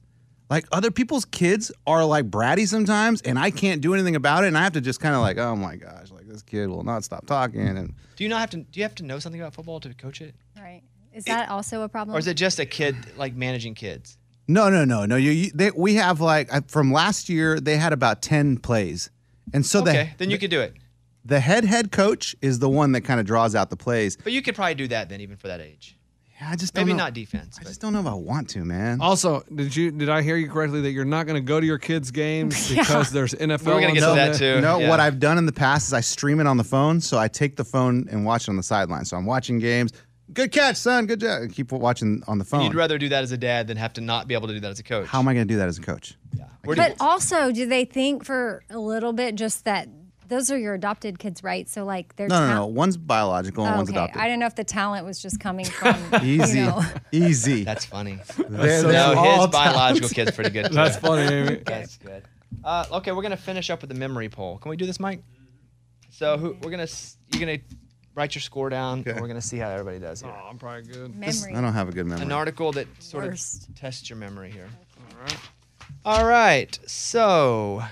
Like 0.48 0.66
other 0.72 0.90
people's 0.90 1.24
kids 1.24 1.70
are 1.86 2.04
like 2.04 2.28
bratty 2.28 2.66
sometimes, 2.66 3.22
and 3.22 3.38
I 3.38 3.50
can't 3.52 3.80
do 3.80 3.94
anything 3.94 4.16
about 4.16 4.42
it, 4.44 4.48
and 4.48 4.58
I 4.58 4.62
have 4.64 4.72
to 4.72 4.80
just 4.80 4.98
kind 5.00 5.14
of 5.14 5.20
like, 5.20 5.38
oh 5.38 5.54
my 5.54 5.76
gosh, 5.76 6.10
like 6.10 6.26
this 6.26 6.42
kid 6.42 6.68
will 6.68 6.82
not 6.82 7.04
stop 7.04 7.26
talking, 7.26 7.60
and 7.68 7.94
Do 8.16 8.24
you 8.24 8.30
not 8.30 8.40
have 8.40 8.50
to? 8.50 8.56
Do 8.58 8.80
you 8.80 8.82
have 8.82 8.96
to 8.96 9.04
know 9.04 9.20
something 9.20 9.40
about 9.40 9.54
football 9.54 9.78
to 9.80 9.94
coach 9.94 10.20
it, 10.20 10.34
Right. 10.56 10.82
Is 11.12 11.24
that 11.24 11.48
also 11.48 11.82
a 11.82 11.88
problem? 11.88 12.14
or 12.16 12.18
is 12.18 12.26
it 12.26 12.34
just 12.34 12.58
a 12.60 12.66
kid 12.66 12.96
like 13.16 13.34
managing 13.34 13.74
kids? 13.74 14.16
no, 14.48 14.68
no, 14.68 14.84
no, 14.84 15.06
no. 15.06 15.14
You, 15.14 15.30
you 15.30 15.50
they, 15.54 15.70
we 15.70 15.94
have 15.94 16.20
like 16.20 16.68
from 16.68 16.92
last 16.92 17.28
year, 17.28 17.60
they 17.60 17.76
had 17.76 17.92
about 17.92 18.20
ten 18.20 18.58
plays, 18.58 19.08
and 19.52 19.64
so 19.64 19.82
okay, 19.82 20.10
the 20.16 20.24
then 20.24 20.30
you 20.30 20.38
could 20.38 20.50
do 20.50 20.60
it. 20.60 20.74
the 21.24 21.38
head 21.38 21.64
head 21.64 21.92
coach 21.92 22.34
is 22.42 22.58
the 22.58 22.68
one 22.68 22.90
that 22.92 23.02
kind 23.02 23.20
of 23.20 23.26
draws 23.26 23.54
out 23.54 23.70
the 23.70 23.76
plays. 23.76 24.16
But 24.16 24.32
you 24.32 24.42
could 24.42 24.56
probably 24.56 24.74
do 24.74 24.88
that 24.88 25.08
then, 25.08 25.20
even 25.20 25.36
for 25.36 25.46
that 25.46 25.60
age. 25.60 25.96
Yeah, 26.40 26.50
I 26.50 26.56
just 26.56 26.72
don't 26.72 26.86
Maybe 26.86 26.96
know- 26.96 27.04
not 27.04 27.12
defense. 27.14 27.56
I 27.58 27.62
But 27.64 27.68
just 27.68 27.80
don't 27.82 27.92
know 27.92 28.00
if 28.00 28.06
I 28.06 28.14
want 28.14 28.48
to, 28.50 28.64
man. 28.64 29.00
Also, 29.00 29.42
did 29.54 29.76
you 29.76 29.90
did 29.90 30.08
I 30.08 30.22
hear 30.22 30.36
you 30.36 30.48
correctly 30.48 30.80
that 30.82 30.92
you're 30.92 31.04
not 31.04 31.26
going 31.26 31.34
to 31.34 31.46
go 31.46 31.60
to 31.60 31.66
your 31.66 31.76
kids' 31.78 32.10
games 32.10 32.70
because 32.74 33.10
there's 33.10 33.34
NFL? 33.34 33.66
We're 33.66 33.72
gonna 33.74 33.86
on 33.88 33.94
get 33.94 34.00
to 34.00 34.06
Sunday? 34.06 34.28
that 34.32 34.38
too. 34.38 34.60
No, 34.62 34.78
Yeah. 34.78 34.88
what 34.88 35.00
I've 35.00 35.18
done 35.20 35.36
in 35.38 35.44
the 35.46 35.52
past 35.52 35.88
is 35.88 35.92
I 35.92 36.00
stream 36.00 36.40
it 36.40 36.46
on 36.46 36.56
the 36.56 36.64
phone. 36.64 37.00
So 37.02 37.18
I 37.18 37.28
take 37.28 37.56
the 37.56 37.64
phone 37.64 38.08
and 38.10 38.24
watch 38.24 38.44
it 38.44 38.48
on 38.48 38.56
the 38.56 38.62
sideline. 38.62 39.04
So 39.04 39.16
I'm 39.18 39.26
watching 39.26 39.58
games. 39.58 39.92
Good 40.32 40.52
catch, 40.52 40.76
son. 40.76 41.06
Good 41.06 41.20
job. 41.20 41.42
And 41.42 41.52
keep 41.52 41.72
watching 41.72 42.22
on 42.28 42.38
the 42.38 42.44
phone. 42.44 42.62
you'd 42.62 42.74
rather 42.74 42.96
do 42.98 43.08
that 43.10 43.22
as 43.24 43.32
a 43.32 43.36
dad 43.36 43.66
than 43.66 43.76
have 43.76 43.92
to 43.94 44.00
not 44.00 44.28
be 44.28 44.34
able 44.34 44.46
to 44.48 44.54
do 44.54 44.60
that 44.60 44.70
as 44.70 44.78
a 44.78 44.84
coach. 44.84 45.08
How 45.08 45.18
am 45.18 45.26
I 45.28 45.34
going 45.34 45.46
to 45.46 45.52
do 45.52 45.58
that 45.58 45.68
as 45.68 45.76
a 45.76 45.82
coach? 45.82 46.16
Yeah. 46.32 46.44
Where 46.64 46.76
do 46.76 46.82
you- 46.82 46.88
But 46.88 46.96
also, 47.04 47.50
do 47.50 47.66
they 47.66 47.84
think 47.84 48.24
for 48.24 48.62
a 48.70 48.78
little 48.78 49.12
bit 49.12 49.34
just 49.34 49.64
that 49.64 49.88
those 50.30 50.50
are 50.50 50.56
your 50.56 50.72
adopted 50.72 51.18
kids, 51.18 51.44
right? 51.44 51.68
So 51.68 51.84
like 51.84 52.16
they're 52.16 52.28
No, 52.28 52.40
no, 52.46 52.54
no. 52.54 52.66
One's 52.66 52.96
biological 52.96 53.64
and 53.66 53.74
Oh, 53.74 53.76
one's 53.76 53.90
okay. 53.90 53.98
adopted. 53.98 54.22
I 54.22 54.24
didn't 54.24 54.40
know 54.40 54.46
if 54.46 54.54
the 54.56 54.64
talent 54.64 55.04
was 55.04 55.20
just 55.20 55.38
coming 55.38 55.66
from 55.66 55.96
Easy, 56.24 56.60
You 56.60 56.64
know. 56.66 56.82
easy. 57.12 57.64
That's 57.64 57.84
funny. 57.84 58.18
They're- 58.38 58.48
no, 58.48 58.88
they're 58.88 59.36
his 59.36 59.46
biological 59.48 60.08
talented. 60.08 60.14
kid's 60.14 60.30
pretty 60.32 60.50
good. 60.50 60.66
too. 60.68 60.74
That's 60.74 60.96
funny, 60.96 61.22
Amy. 61.34 61.56
That's 61.66 61.98
good. 61.98 62.22
Uh, 62.64 62.86
okay, 62.92 63.12
we're 63.12 63.22
gonna 63.22 63.36
finish 63.36 63.68
up 63.68 63.82
with 63.82 63.90
the 63.90 63.94
memory 63.96 64.28
poll. 64.30 64.56
Can 64.58 64.70
we 64.70 64.76
do 64.76 64.86
this, 64.86 64.98
Mike? 64.98 65.22
So 66.10 66.38
who, 66.38 66.56
we're 66.62 66.70
gonna 66.70 66.86
you're 67.32 67.40
gonna 67.40 67.58
write 68.14 68.34
your 68.34 68.42
score 68.42 68.68
down, 68.70 69.04
and 69.06 69.20
we're 69.20 69.28
gonna 69.28 69.40
see 69.40 69.56
how 69.58 69.68
everybody 69.70 69.98
does 69.98 70.20
here. 70.22 70.32
Oh, 70.34 70.48
I'm 70.48 70.58
probably 70.58 70.82
good. 70.82 71.14
memory. 71.14 71.54
I 71.54 71.60
don't 71.60 71.72
have 71.72 71.88
a 71.88 71.92
good 71.92 72.06
memory. 72.06 72.24
An 72.24 72.32
article 72.32 72.72
that 72.72 72.86
sort 72.98 73.24
Worst. 73.24 73.68
of 73.68 73.74
tests 73.76 74.10
your 74.10 74.18
memory 74.18 74.50
here. 74.50 74.68
All 75.14 75.22
right. 75.22 75.38
All 76.04 76.26
right. 76.26 76.78
So 76.86 77.82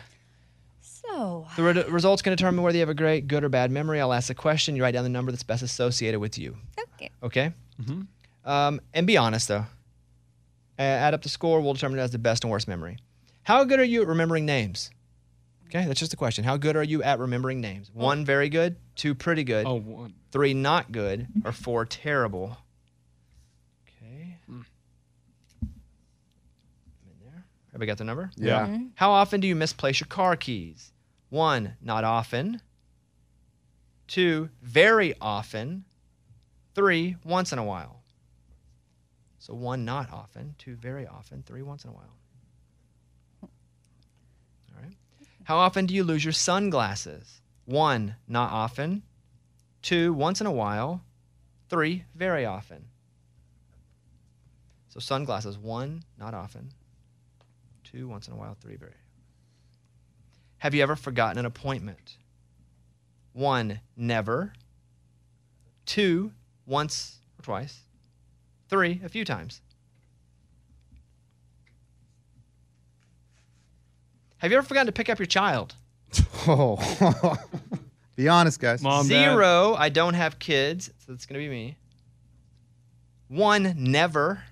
So 1.10 1.46
the 1.56 1.62
re- 1.62 1.84
results 1.88 2.22
can 2.22 2.30
determine 2.32 2.62
whether 2.62 2.76
you 2.76 2.80
have 2.82 2.88
a 2.88 2.94
great, 2.94 3.26
good, 3.26 3.42
or 3.44 3.48
bad 3.48 3.70
memory. 3.70 4.00
I'll 4.00 4.12
ask 4.12 4.30
a 4.30 4.34
question. 4.34 4.76
You 4.76 4.82
write 4.82 4.92
down 4.92 5.04
the 5.04 5.10
number 5.10 5.32
that's 5.32 5.42
best 5.42 5.62
associated 5.62 6.20
with 6.20 6.38
you. 6.38 6.56
okay. 6.94 7.10
Okay. 7.22 7.52
Um, 8.44 8.80
and 8.94 9.06
be 9.06 9.16
honest 9.16 9.48
though. 9.48 9.66
Uh, 10.78 10.82
add 10.82 11.12
up 11.14 11.22
the 11.22 11.28
score. 11.28 11.60
We'll 11.60 11.72
determine 11.74 11.98
it 11.98 12.02
as 12.02 12.12
the 12.12 12.18
best 12.18 12.44
and 12.44 12.50
worst 12.50 12.68
memory. 12.68 12.98
How 13.42 13.64
good 13.64 13.80
are 13.80 13.84
you 13.84 14.02
at 14.02 14.08
remembering 14.08 14.46
names? 14.46 14.90
Okay, 15.66 15.84
that's 15.86 16.00
just 16.00 16.14
a 16.14 16.16
question. 16.16 16.44
How 16.44 16.56
good 16.56 16.76
are 16.76 16.82
you 16.82 17.02
at 17.02 17.18
remembering 17.18 17.60
names? 17.60 17.90
One, 17.92 18.24
very 18.24 18.48
good. 18.48 18.76
Two, 18.94 19.14
pretty 19.14 19.44
good. 19.44 19.66
Oh, 19.66 19.74
one. 19.80 20.14
Three, 20.32 20.54
not 20.54 20.92
good. 20.92 21.26
Or 21.44 21.52
four, 21.52 21.84
terrible. 21.84 22.56
Okay. 23.86 24.36
I'm 24.48 24.64
in 27.02 27.10
there. 27.24 27.44
Everybody 27.70 27.86
got 27.86 27.98
the 27.98 28.04
number? 28.04 28.30
Yeah. 28.36 28.78
How 28.94 29.10
often 29.10 29.40
do 29.40 29.48
you 29.48 29.56
misplace 29.56 30.00
your 30.00 30.06
car 30.08 30.36
keys? 30.36 30.92
One, 31.30 31.76
not 31.80 32.04
often. 32.04 32.60
Two, 34.06 34.48
very 34.62 35.14
often. 35.20 35.84
Three, 36.74 37.16
once 37.24 37.52
in 37.52 37.58
a 37.58 37.64
while. 37.64 38.02
So 39.38 39.54
one, 39.54 39.84
not 39.84 40.12
often. 40.12 40.54
Two, 40.58 40.76
very 40.76 41.06
often. 41.06 41.42
Three, 41.42 41.62
once 41.62 41.84
in 41.84 41.90
a 41.90 41.92
while. 41.92 42.16
All 43.42 44.82
right. 44.82 44.94
How 45.44 45.56
often 45.58 45.86
do 45.86 45.94
you 45.94 46.04
lose 46.04 46.24
your 46.24 46.32
sunglasses? 46.32 47.40
One, 47.64 48.16
not 48.26 48.50
often. 48.50 49.02
Two, 49.82 50.12
once 50.12 50.40
in 50.40 50.46
a 50.46 50.52
while. 50.52 51.02
Three, 51.68 52.04
very 52.14 52.46
often. 52.46 52.86
So 54.88 55.00
sunglasses, 55.00 55.58
one, 55.58 56.02
not 56.18 56.34
often. 56.34 56.72
Two, 57.84 58.08
once 58.08 58.26
in 58.26 58.34
a 58.34 58.36
while. 58.36 58.56
Three, 58.60 58.76
very. 58.76 58.94
Have 60.58 60.74
you 60.74 60.82
ever 60.82 60.96
forgotten 60.96 61.38
an 61.38 61.46
appointment? 61.46 62.16
One, 63.32 63.80
never. 63.96 64.52
Two, 65.86 66.32
once 66.66 67.18
or 67.38 67.42
twice. 67.42 67.80
Three, 68.68 69.00
a 69.04 69.08
few 69.08 69.24
times. 69.24 69.60
Have 74.38 74.50
you 74.50 74.58
ever 74.58 74.66
forgotten 74.66 74.86
to 74.86 74.92
pick 74.92 75.08
up 75.08 75.18
your 75.18 75.26
child? 75.26 75.74
Oh. 76.46 77.36
Be 78.16 78.28
honest, 78.28 78.60
guys. 78.60 78.82
Mom, 78.82 79.06
Dad. 79.06 79.32
Zero, 79.32 79.74
I 79.78 79.88
don't 79.88 80.14
have 80.14 80.38
kids, 80.38 80.86
so 80.98 81.12
that's 81.12 81.26
going 81.26 81.40
to 81.40 81.46
be 81.46 81.50
me. 81.50 81.76
One, 83.28 83.74
never. 83.76 84.44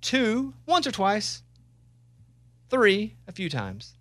Two, 0.00 0.54
once 0.66 0.86
or 0.86 0.92
twice. 0.92 1.42
Three, 2.70 3.14
a 3.28 3.32
few 3.32 3.48
times. 3.48 3.95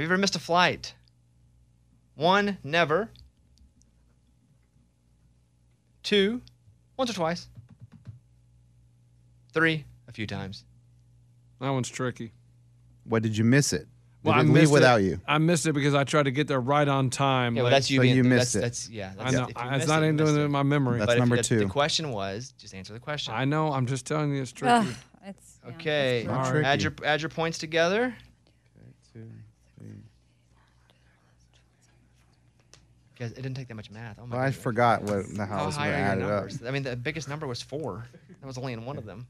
Have 0.00 0.08
you 0.08 0.14
ever 0.14 0.18
missed 0.18 0.34
a 0.34 0.38
flight? 0.38 0.94
One, 2.14 2.56
never. 2.64 3.10
Two, 6.02 6.40
once 6.96 7.10
or 7.10 7.12
twice. 7.12 7.48
Three, 9.52 9.84
a 10.08 10.12
few 10.12 10.26
times. 10.26 10.64
That 11.60 11.68
one's 11.68 11.90
tricky. 11.90 12.32
What 13.04 13.22
did 13.22 13.36
you 13.36 13.44
miss 13.44 13.74
it? 13.74 13.80
Did 13.80 13.88
Well, 14.24 14.36
it 14.36 14.38
I 14.38 14.40
leave 14.44 14.52
missed 14.54 14.72
without 14.72 15.02
it. 15.02 15.04
you? 15.04 15.20
I 15.28 15.36
missed 15.36 15.66
it 15.66 15.74
because 15.74 15.94
I 15.94 16.04
tried 16.04 16.22
to 16.22 16.30
get 16.30 16.48
there 16.48 16.60
right 16.60 16.88
on 16.88 17.10
time. 17.10 17.54
Yeah, 17.54 17.64
well, 17.64 17.70
like- 17.70 17.76
that's 17.80 17.90
you 17.90 17.98
so 17.98 18.02
being. 18.02 18.16
you 18.16 18.22
that's, 18.22 18.54
missed 18.54 18.56
it. 18.56 18.60
That's 18.62 18.88
yeah. 18.88 19.12
I 19.18 19.30
know. 19.32 19.42
if 19.42 19.48
you 19.48 19.70
It's 19.72 19.86
not 19.86 20.02
it, 20.02 20.06
you 20.06 20.12
even 20.14 20.16
doing 20.16 20.36
it 20.36 20.40
it. 20.40 20.44
in 20.46 20.50
my 20.50 20.62
memory. 20.62 20.98
That's 21.00 21.10
But 21.12 21.18
number 21.18 21.36
the, 21.36 21.42
two. 21.42 21.58
The 21.58 21.66
question 21.66 22.10
was 22.10 22.54
just 22.56 22.74
answer 22.74 22.94
the 22.94 23.00
question. 23.00 23.34
I 23.34 23.44
know. 23.44 23.70
I'm 23.70 23.84
just 23.84 24.06
telling 24.06 24.34
you, 24.34 24.40
it's 24.40 24.52
tricky. 24.52 24.72
Ugh, 24.72 24.86
it's, 25.26 25.58
yeah, 25.62 25.74
Okay. 25.74 26.24
not 26.26 26.46
All 26.46 26.54
right. 26.54 26.64
Add 26.64 26.80
your 26.80 26.94
add 27.04 27.20
your 27.20 27.28
points 27.28 27.58
together. 27.58 28.14
Guys, 33.20 33.32
it 33.32 33.36
didn't 33.42 33.54
take 33.54 33.68
that 33.68 33.74
much 33.74 33.90
math. 33.90 34.18
Oh 34.18 34.26
my 34.26 34.34
Well, 34.36 34.44
I 34.44 34.46
goodness. 34.48 34.62
forgot 34.62 35.02
what 35.02 35.34
the 35.34 35.44
How 35.44 35.58
how 35.58 35.66
was 35.66 35.76
high 35.76 35.90
going 35.90 35.94
to 35.94 35.98
your 35.98 36.08
add 36.08 36.22
up. 36.22 36.28
numbers? 36.44 36.62
I 36.66 36.70
mean, 36.70 36.82
the 36.82 36.96
biggest 36.96 37.28
number 37.28 37.46
was 37.46 37.60
four. 37.60 38.06
That 38.40 38.46
was 38.46 38.56
only 38.56 38.72
in 38.72 38.86
one 38.86 38.96
of 38.96 39.04
them. 39.04 39.26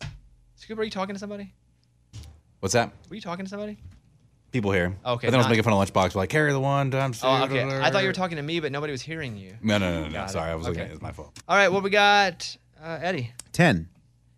Five. 0.00 0.10
Scoop, 0.56 0.78
are 0.78 0.84
you 0.84 0.90
talking 0.90 1.14
to 1.14 1.18
somebody? 1.18 1.52
What's 2.60 2.72
that? 2.72 2.90
Were 3.10 3.14
you 3.14 3.20
talking 3.20 3.44
to 3.44 3.50
somebody? 3.50 3.76
People 4.52 4.72
here. 4.72 4.96
Okay, 5.04 5.26
But 5.26 5.32
then 5.32 5.34
I 5.34 5.36
was 5.36 5.44
not- 5.46 5.50
making 5.50 5.64
fun 5.64 5.74
of 5.74 5.86
Lunchbox. 5.92 6.14
Like, 6.14 6.30
carry 6.30 6.50
the 6.52 6.60
one 6.60 6.90
times 6.90 7.20
two. 7.20 7.26
Oh, 7.26 7.44
okay. 7.44 7.62
I 7.62 7.90
thought 7.90 8.00
you 8.02 8.08
were 8.08 8.14
talking 8.14 8.36
to 8.36 8.42
me, 8.42 8.58
but 8.60 8.72
nobody 8.72 8.90
was 8.92 9.02
hearing 9.02 9.36
you. 9.36 9.54
No, 9.60 9.76
no, 9.76 9.92
no, 9.92 10.00
no. 10.00 10.06
no. 10.06 10.12
Got 10.14 10.30
it. 10.30 10.32
Sorry, 10.32 10.50
I 10.50 10.54
was 10.54 10.66
looking 10.66 10.80
Okay. 10.82 10.90
it. 10.90 10.94
It's 10.94 11.02
my 11.02 11.12
fault. 11.12 11.38
All 11.46 11.56
right, 11.56 11.68
well, 11.68 11.82
we 11.82 11.90
got 11.90 12.56
uh, 12.82 12.98
Eddie. 13.02 13.32
10. 13.52 13.86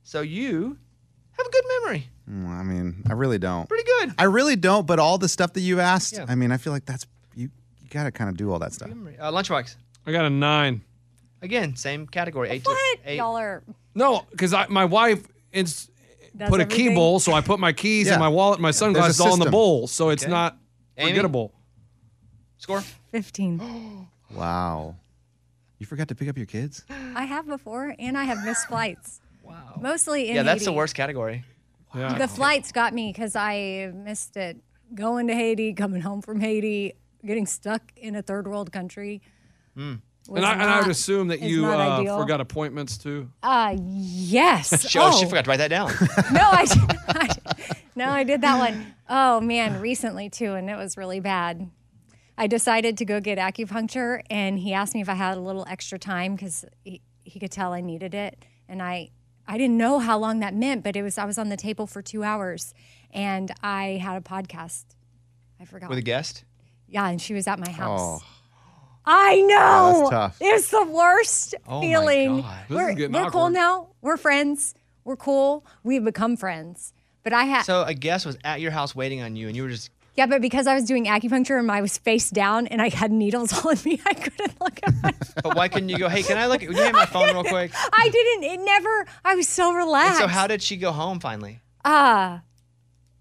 So 0.03 0.23
you 0.23 0.77
have 1.33 1.47
a 1.47 1.51
good 1.51 1.65
memory. 1.83 2.09
Mm, 2.29 2.49
I 2.49 2.63
mean, 2.65 3.03
I 3.09 3.13
really 3.13 3.39
don't. 3.39 3.69
Pretty 3.69 3.85
good. 3.85 4.15
I 4.19 4.25
really 4.25 4.57
don't. 4.57 4.87
But 4.87 4.99
all 4.99 5.19
the 5.19 5.29
stuff 5.29 5.53
that 5.53 5.61
you 5.61 5.79
asked, 5.79 6.15
Yeah. 6.15 6.27
I 6.29 6.35
mean, 6.35 6.51
I 6.51 6.57
feel 6.57 6.73
like 6.73 6.85
that's 6.85 7.07
you. 7.95 7.99
You 7.99 8.05
got 8.05 8.05
to 8.05 8.13
kind 8.17 8.31
of 8.31 8.37
do 8.37 8.51
all 8.53 8.59
that 8.61 8.73
stuff. 8.73 8.91
Uh, 8.91 9.31
lunchbox. 9.33 9.77
I 10.07 10.13
got 10.13 10.25
a 10.25 10.31
nine. 10.31 10.83
Again, 11.43 11.77
same 11.77 12.07
category. 12.07 12.49
Eight 12.51 12.65
What? 12.67 12.99
to 13.05 13.11
eight. 13.13 13.17
Y'all 13.17 13.37
are. 13.37 13.63
No, 13.95 14.25
because 14.31 14.55
my 14.69 14.85
wife 14.85 15.27
ins- 15.53 15.91
Does 16.37 16.49
put 16.49 16.61
a 16.61 16.67
key 16.67 16.75
everything? 16.83 16.95
bowl, 16.97 17.21
so 17.21 17.33
I 17.33 17.41
put 17.41 17.61
my 17.61 17.73
keys 17.73 18.07
Yeah. 18.07 18.15
and 18.15 18.21
my 18.21 18.29
wallet, 18.29 18.59
and 18.59 18.63
my 18.63 18.71
sunglasses 18.73 19.21
all 19.21 19.27
in 19.35 19.39
the 19.39 19.45
system. 19.45 19.51
bowl, 19.53 19.87
so 19.87 20.11
it's 20.11 20.25
Okay. 20.25 20.31
not 20.33 20.57
Amy? 20.97 21.11
forgettable. 21.11 21.53
Score. 22.59 22.83
15. 23.13 24.09
Wow. 24.31 24.95
You 25.79 25.87
forgot 25.87 26.09
to 26.09 26.15
pick 26.15 26.29
up 26.29 26.37
your 26.37 26.45
kids? 26.45 26.85
I 26.91 27.25
have 27.25 27.47
before, 27.47 27.95
and 27.99 28.19
I 28.19 28.25
have 28.25 28.45
missed 28.45 28.67
flights. 28.69 29.23
Wow. 29.43 29.79
Mostly 29.81 30.29
in 30.29 30.35
Yeah, 30.37 30.43
that's 30.43 30.65
the 30.65 30.71
Haiti. 30.71 30.77
worst 30.77 30.95
category. 30.95 31.45
Yeah. 31.95 32.13
The 32.19 32.29
flights 32.29 32.71
got 32.71 32.93
me 32.93 33.11
because 33.11 33.35
I 33.35 33.91
missed 33.95 34.37
it. 34.37 34.59
Going 34.95 35.29
to 35.29 35.35
Haiti, 35.35 35.73
coming 35.73 36.03
home 36.03 36.21
from 36.21 36.41
Haiti, 36.41 36.93
getting 37.25 37.47
stuck 37.47 37.93
in 37.97 38.15
a 38.15 38.23
third 38.23 38.47
world 38.47 38.73
country. 38.73 39.23
was 39.77 39.99
and, 40.29 40.45
I, 40.45 40.53
and 40.53 40.63
I 40.63 40.81
would 40.81 40.91
assume 40.91 41.29
that 41.29 41.41
you 41.41 41.67
uh, 41.67 42.19
forgot 42.19 42.41
appointments 42.41 42.99
too. 42.99 43.31
Uh, 43.43 43.77
yes. 43.79 44.87
She, 44.89 44.99
oh, 44.99 45.13
she 45.19 45.27
forgot 45.27 45.45
to 45.45 45.51
write 45.51 45.59
that 45.59 45.69
down. 45.69 45.89
no, 46.33 46.49
I, 46.51 46.65
did- 46.67 46.99
I 47.09 47.77
no, 47.97 48.09
I 48.09 48.25
did 48.25 48.43
that 48.43 48.59
one. 48.59 48.95
Oh 49.09 49.41
man, 49.41 49.81
recently 49.81 50.31
too, 50.31 50.55
and 50.55 50.71
it 50.71 50.77
was 50.77 50.97
really 50.97 51.21
bad. 51.21 51.71
I 52.37 52.47
decided 52.47 52.97
to 52.99 53.05
go 53.05 53.21
get 53.21 53.39
acupuncture, 53.39 54.23
and 54.31 54.61
he 54.61 54.73
asked 54.73 54.95
me 54.95 55.01
if 55.01 55.09
I 55.09 55.15
had 55.15 55.37
a 55.37 55.41
little 55.41 55.67
extra 55.69 55.99
time 55.99 56.37
because 56.37 56.65
he, 56.85 57.03
he 57.25 57.41
could 57.41 57.51
tell 57.51 57.73
I 57.73 57.81
needed 57.81 58.15
it, 58.15 58.45
and 58.69 58.81
I 58.81 59.11
I 59.49 59.59
didn't 59.59 59.79
know 59.79 59.99
how 59.99 60.19
long 60.19 60.41
that 60.41 60.55
meant, 60.55 60.85
but 60.85 60.95
it 60.95 61.03
was 61.03 61.19
I 61.19 61.25
was 61.25 61.39
on 61.39 61.49
the 61.49 61.57
table 61.57 61.87
for 61.87 62.01
two 62.03 62.23
hours, 62.23 62.75
and 63.11 63.51
I 63.63 63.99
had 64.03 64.17
a 64.17 64.21
podcast. 64.21 64.85
I 65.61 65.65
forgot. 65.65 65.89
With 65.89 65.99
a 65.99 66.03
guest. 66.03 66.45
Yeah, 66.89 67.07
and 67.09 67.21
she 67.21 67.35
was 67.35 67.47
at 67.47 67.59
my 67.59 67.71
house. 67.71 68.21
Oh, 68.23 68.23
I 69.05 69.41
know. 69.43 69.99
that's 70.01 70.11
tough. 70.11 70.37
It's 70.41 70.71
the 70.71 70.85
worst 70.85 71.55
Oh 71.67 71.77
my 71.81 71.87
feeling. 71.87 72.41
God. 72.43 72.59
This 72.69 72.77
We're, 72.77 72.91
is 72.91 72.97
getting 72.97 73.13
we're 73.15 73.31
cool 73.31 73.41
awkward. 73.43 73.53
now. 73.55 73.89
We're 74.03 74.17
friends. 74.17 74.75
We're 75.05 75.17
cool. 75.17 75.65
We've 75.83 76.05
become 76.05 76.37
friends. 76.37 76.93
But 77.23 77.33
I 77.33 77.45
had 77.45 77.63
So 77.63 77.83
a 77.85 77.95
guest 77.95 78.27
was 78.27 78.37
at 78.45 78.61
your 78.61 78.71
house 78.71 78.95
waiting 78.95 79.23
on 79.23 79.35
you, 79.37 79.49
and 79.49 79.57
you 79.57 79.63
were 79.63 79.71
just. 79.71 79.91
yeah, 80.15 80.27
but 80.27 80.41
because 80.43 80.67
I 80.67 80.75
was 80.75 80.85
doing 80.85 81.07
acupuncture 81.07 81.59
and 81.59 81.71
I 81.71 81.81
was 81.81 81.97
face 81.97 82.29
down 82.31 82.67
and 82.67 82.83
I 82.83 82.89
had 82.91 83.11
needles 83.11 83.53
all 83.65 83.71
in 83.71 83.79
me, 83.85 84.01
I 84.05 84.13
couldn't 84.15 84.61
look 84.61 84.79
at 84.83 84.95
my. 85.03 85.13
But 85.43 85.57
why 85.57 85.69
couldn't 85.69 85.89
you 85.89 85.99
go? 85.99 86.09
Hey, 86.09 86.23
can 86.23 86.37
I 86.37 86.47
look? 86.47 86.63
At, 86.63 86.69
can 86.69 86.77
you 86.77 86.83
have 86.83 86.93
my 86.95 87.07
phone 87.07 87.33
real 87.33 87.45
quick? 87.45 87.71
I 87.93 88.09
didn't. 88.11 88.45
It 88.45 88.61
never. 88.65 89.07
I 89.25 89.35
was 89.37 89.49
so 89.49 89.69
And 89.69 89.77
relaxed. 89.79 90.19
so 90.21 90.27
how 90.27 90.47
did 90.47 90.63
she 90.63 90.77
go 90.77 90.93
home 90.93 91.19
finally? 91.21 91.61
Ah, 91.85 92.43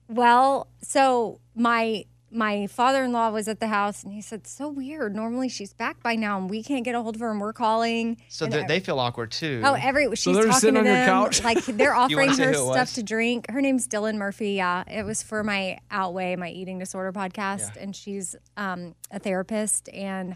well, 0.10 0.67
so 0.82 1.39
my 1.56 2.06
my 2.29 2.67
father-in-law 2.67 3.29
was 3.29 3.47
at 3.47 3.59
the 3.59 3.67
house 3.67 4.03
and 4.03 4.11
he 4.11 4.21
said, 4.21 4.45
"So 4.47 4.67
weird. 4.67 5.15
Normally 5.15 5.47
she's 5.49 5.73
back 5.73 6.03
by 6.03 6.15
now 6.15 6.37
and 6.37 6.49
we 6.49 6.61
can't 6.61 6.83
get 6.83 6.93
a 6.93 7.01
hold 7.01 7.15
of 7.15 7.21
her 7.21 7.31
and 7.31 7.39
we're 7.39 7.53
calling." 7.53 8.17
So 8.27 8.45
And 8.45 8.53
they, 8.53 8.59
ev- 8.61 8.67
they 8.67 8.79
feel 8.81 8.99
awkward 8.99 9.31
too. 9.31 9.61
Oh, 9.63 9.73
every 9.73 10.13
she's 10.15 10.35
they're 10.35 10.43
talking 10.45 10.59
sitting 10.59 10.73
to 10.75 10.79
on 10.81 10.85
your 10.85 10.95
them. 10.95 11.07
couch? 11.07 11.43
Like 11.43 11.63
they're 11.65 11.95
offering 11.95 12.29
her 12.29 12.53
stuff 12.53 12.93
to 12.95 13.03
drink. 13.03 13.49
Her 13.49 13.61
name's 13.61 13.87
Dylan 13.87 14.15
Murphy. 14.15 14.51
Yeah, 14.53 14.83
it 14.87 15.03
was 15.03 15.23
for 15.23 15.43
my 15.43 15.79
Outweigh, 15.89 16.35
my 16.35 16.49
eating 16.49 16.79
disorder 16.79 17.13
podcast, 17.13 17.77
and 17.77 17.95
she's 17.95 18.35
um, 18.57 18.93
a 19.11 19.19
therapist. 19.19 19.89
And 19.89 20.35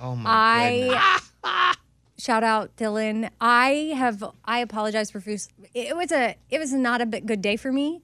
oh 0.00 0.14
my 0.16 0.78
goodness. 0.78 1.30
I 1.44 1.74
shout 2.18 2.44
out 2.44 2.76
Dylan. 2.76 3.30
I 3.40 3.92
have 3.96 4.22
I 4.44 4.58
apologize 4.58 5.10
profusely. 5.10 5.52
It 5.74 5.96
was 5.96 6.12
a 6.12 6.36
it 6.50 6.58
was 6.58 6.72
not 6.72 7.00
a 7.00 7.06
good 7.06 7.40
day 7.40 7.56
for 7.56 7.72
me. 7.72 8.02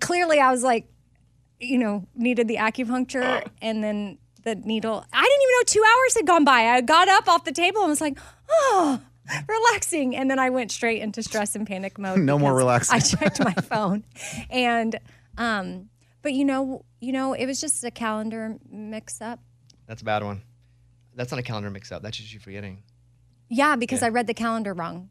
Clearly, 0.00 0.38
I 0.38 0.52
was 0.52 0.62
like, 0.62 0.86
you 1.60 1.78
know, 1.78 2.06
needed 2.14 2.48
the 2.48 2.56
acupuncture 2.56 3.46
and 3.62 3.84
then 3.84 4.18
the 4.42 4.54
needle. 4.54 5.04
I 5.12 5.22
didn't 5.22 5.42
even 5.42 5.52
know 5.52 5.62
two 5.66 5.84
hours 5.86 6.14
had 6.14 6.26
gone 6.26 6.44
by. 6.44 6.64
I 6.68 6.80
got 6.80 7.08
up 7.08 7.28
off 7.28 7.44
the 7.44 7.52
table 7.52 7.82
and 7.82 7.90
was 7.90 8.00
like, 8.00 8.18
oh, 8.48 9.00
relaxing. 9.46 10.16
And 10.16 10.30
then 10.30 10.38
I 10.38 10.50
went 10.50 10.70
straight 10.72 11.02
into 11.02 11.22
stress 11.22 11.54
and 11.54 11.66
panic 11.66 11.98
mode. 11.98 12.18
No 12.30 12.38
more 12.38 12.54
relaxing. 12.54 12.96
I 12.96 13.00
checked 13.00 13.40
my 13.44 13.52
phone, 13.62 14.04
and 14.48 14.98
um, 15.36 15.90
but 16.22 16.32
you 16.32 16.44
know, 16.44 16.84
you 17.00 17.12
know, 17.12 17.34
it 17.34 17.46
was 17.46 17.60
just 17.60 17.84
a 17.84 17.90
calendar 17.90 18.56
mix 18.70 19.20
up. 19.20 19.40
That's 19.86 20.02
a 20.02 20.04
bad 20.04 20.24
one. 20.24 20.42
That's 21.14 21.30
not 21.32 21.40
a 21.40 21.42
calendar 21.42 21.70
mix-up. 21.70 22.02
That's 22.02 22.16
just 22.16 22.32
you 22.32 22.38
forgetting. 22.40 22.82
Yeah, 23.48 23.76
because 23.76 24.00
Yeah. 24.00 24.06
I 24.06 24.10
read 24.10 24.26
the 24.28 24.34
calendar 24.34 24.72
wrong. 24.72 25.10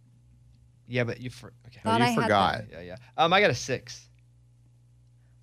Yeah, 0.88 1.04
but 1.04 1.20
you 1.20 1.30
for, 1.30 1.54
okay. 1.68 1.82
Thought 1.84 2.00
you 2.00 2.08
I 2.08 2.16
forgot. 2.16 2.64
Yeah, 2.72 2.82
yeah. 2.82 2.96
Um, 3.18 3.32
I 3.34 3.42
got 3.42 3.50
a 3.52 3.56
six. 3.56 4.09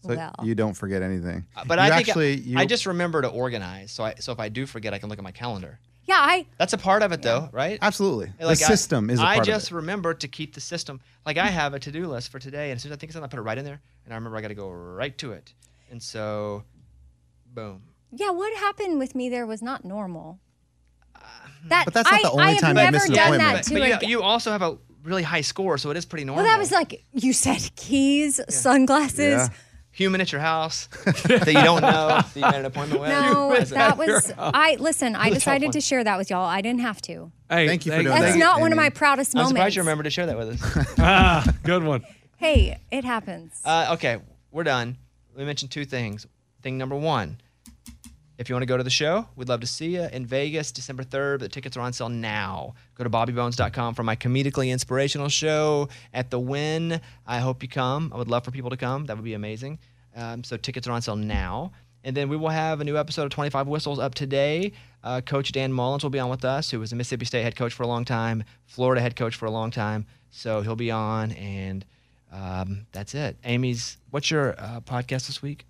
So 0.07 0.15
Well. 0.17 0.35
you 0.43 0.55
don't 0.55 0.75
forget 0.75 1.03
anything. 1.03 1.45
Uh, 1.57 1.65
But 1.67 1.79
you 1.79 1.85
I 1.85 1.89
think 1.97 2.09
actually, 2.09 2.33
I, 2.33 2.37
you, 2.37 2.59
I 2.59 2.67
just 2.67 2.87
remember 2.87 3.23
to 3.23 3.29
organize. 3.29 3.91
So 3.93 4.05
I 4.05 4.15
so 4.21 4.33
if 4.33 4.39
I 4.41 4.49
do 4.49 4.67
forget, 4.67 4.95
I 4.95 4.99
can 4.99 5.09
look 5.09 5.19
at 5.19 5.25
my 5.25 5.33
calendar. 5.33 5.79
Yeah, 6.05 6.19
I 6.21 6.47
That's 6.57 6.73
a 6.73 6.79
part 6.79 7.03
of 7.03 7.11
it, 7.11 7.21
though, 7.23 7.49
right? 7.53 7.79
absolutely 7.83 8.27
Like, 8.39 8.41
I- 8.41 8.49
the 8.51 8.57
system 8.57 9.11
is 9.11 9.19
a 9.19 9.25
I 9.25 9.35
part 9.37 9.47
just 9.47 9.67
of 9.71 9.73
it. 9.73 9.77
remember 9.81 10.15
to 10.15 10.29
keep 10.29 10.55
the 10.55 10.61
system. 10.61 11.01
Like 11.25 11.37
I 11.37 11.47
have 11.47 11.75
a 11.75 11.81
to-do 11.81 12.07
list 12.07 12.31
for 12.31 12.39
today, 12.39 12.71
and 12.71 12.77
as 12.77 12.83
soon 12.83 12.93
as 12.93 12.97
I 12.97 12.99
think 13.01 13.11
of 13.11 13.15
something, 13.15 13.29
I 13.29 13.31
put 13.31 13.41
it 13.41 13.43
right 13.43 13.59
in 13.59 13.65
there, 13.65 13.81
and 14.05 14.15
I 14.15 14.17
remember 14.17 14.39
I 14.39 14.41
got 14.41 14.49
to 14.49 14.55
go 14.55 14.71
right 14.71 15.17
to 15.19 15.33
it. 15.33 15.53
And 15.91 16.01
so, 16.01 16.63
boom. 17.55 17.83
yeah. 18.13 18.31
What 18.31 18.57
happened 18.59 18.99
with 19.01 19.15
me 19.17 19.29
there 19.29 19.47
was 19.47 19.63
not 19.63 19.85
normal. 19.85 20.39
That 21.69 21.85
But 21.87 21.95
that's 21.95 22.11
not 22.11 22.21
I, 22.21 22.23
the 22.23 22.31
only 22.31 22.43
I 22.45 22.51
have 22.53 22.61
time 22.61 22.77
you 22.77 22.83
never 22.83 22.93
miss 22.93 23.09
an 23.09 23.15
done 23.15 23.27
appointment. 23.35 23.43
that 23.43 23.73
But, 23.75 23.91
to 23.91 23.99
but 23.99 24.03
you, 24.03 24.09
you 24.19 24.23
also 24.23 24.53
have 24.53 24.63
a 24.63 24.79
really 25.03 25.23
high 25.25 25.41
score, 25.41 25.79
so 25.79 25.91
it 25.91 25.97
is 25.97 26.05
pretty 26.05 26.25
normal. 26.25 26.45
Well, 26.45 26.53
that 26.53 26.59
was 26.59 26.71
like 26.71 27.05
you 27.13 27.33
said 27.33 27.69
keys, 27.75 28.41
sunglasses. 28.49 29.19
Yeah. 29.19 29.49
Human 29.97 30.21
at 30.21 30.31
your 30.31 30.41
house 30.43 30.87
that 31.05 31.47
you 31.47 31.55
don't 31.55 31.81
know 31.81 32.09
that 32.09 32.31
you 32.35 32.43
made 32.43 32.55
an 32.55 32.65
appointment 32.67 33.01
with. 33.01 33.11
No, 33.11 33.59
that 33.65 33.97
was 33.97 34.33
I 34.39 34.77
listen, 34.79 35.17
I 35.17 35.25
That's 35.31 35.31
a 35.31 35.35
decided 35.37 35.73
to 35.73 35.81
share 35.81 36.05
that 36.05 36.19
with 36.19 36.29
y'all. 36.31 36.45
I 36.45 36.61
didn't 36.61 36.83
have 36.83 37.01
to. 37.03 37.33
Hey, 37.49 37.67
Thank 37.67 37.87
you 37.87 37.93
for 37.93 38.03
doing 38.03 38.15
That's 38.15 38.37
not 38.37 38.61
one 38.61 38.73
of 38.73 38.77
my 38.77 38.91
proudest 38.91 39.35
I'm 39.35 39.39
moments. 39.39 39.51
surprised 39.59 39.77
you 39.77 39.83
remember 39.83 40.05
to 40.05 40.11
share 40.11 40.27
that 40.27 40.37
with 40.37 40.63
us. 40.63 40.87
Ah, 40.99 41.45
good 41.63 41.83
one. 41.83 42.05
Hey, 42.37 42.79
it 42.91 43.05
happens. 43.05 43.61
Uh, 43.65 43.91
okay, 43.95 44.19
we're 44.51 44.65
done. 44.65 44.99
We 45.35 45.45
mentioned 45.45 45.71
two 45.71 45.85
things. 45.87 46.27
Thing 46.63 46.77
number 46.77 46.97
one, 46.97 47.39
if 48.39 48.49
you 48.49 48.55
want 48.55 48.63
to 48.63 48.67
go 48.67 48.77
to 48.77 48.83
the 48.83 48.91
show, 48.91 49.27
we'd 49.35 49.49
love 49.49 49.61
to 49.61 49.67
see 49.67 49.95
you 49.95 50.09
in 50.13 50.27
Vegas, 50.27 50.71
December 50.71 51.05
3rd. 51.05 51.41
The 51.41 51.49
tickets 51.49 51.77
are 51.77 51.81
on 51.81 51.93
sale 51.93 52.09
now. 52.09 52.75
Go 52.95 53.05
to 53.05 53.11
bobbybones.com 53.11 53.95
for 53.95 54.03
my 54.03 54.15
comedically 54.15 54.71
inspirational 54.71 55.29
show 55.29 55.89
at 56.13 56.31
the 56.31 56.39
Wynn. 56.39 57.01
I 57.27 57.39
hope 57.39 57.63
you 57.63 57.69
come. 57.69 58.13
I 58.15 58.19
would 58.19 58.29
love 58.29 58.45
for 58.45 58.51
people 58.51 58.71
to 58.71 58.77
come. 58.77 59.07
That 59.07 59.17
would 59.17 59.25
be 59.25 59.35
amazing. 59.35 59.79
Um, 60.15 60.45
so 60.45 60.57
tickets 60.57 60.87
are 60.87 60.93
on 60.93 61.03
sale 61.03 61.17
now. 61.17 61.73
And 62.05 62.17
then 62.17 62.29
we 62.29 62.37
will 62.37 62.51
have 62.51 62.81
a 62.81 62.85
new 62.85 62.97
episode 62.97 63.25
of 63.25 63.31
25 63.31 63.67
Whistles 63.67 63.99
up 63.99 64.15
today. 64.15 64.73
Uh, 65.03 65.21
coach 65.21 65.51
Dan 65.53 65.73
Mullins 65.73 66.03
will 66.03 66.11
be 66.11 66.21
on 66.21 66.31
with 66.31 66.45
us, 66.45 66.71
who 66.71 66.79
was 66.79 66.93
a 66.93 66.97
Mississippi 66.97 67.25
State 67.25 67.43
head 67.43 67.57
coach 67.57 67.73
for 67.73 67.83
a 67.83 67.87
long 67.87 68.05
time, 68.05 68.45
Florida 68.67 69.01
head 69.01 69.17
coach 69.17 69.35
for 69.35 69.47
a 69.47 69.51
long 69.51 69.71
time. 69.71 70.07
So 70.31 70.61
he'll 70.61 70.77
be 70.77 70.91
on, 70.91 71.33
and 71.33 71.85
um, 72.33 72.87
that's 72.93 73.15
it. 73.15 73.37
Amy's, 73.45 73.97
what's 74.11 74.31
your 74.31 74.55
uh, 74.59 74.81
podcast 74.81 75.27
this 75.27 75.43
week? 75.43 75.65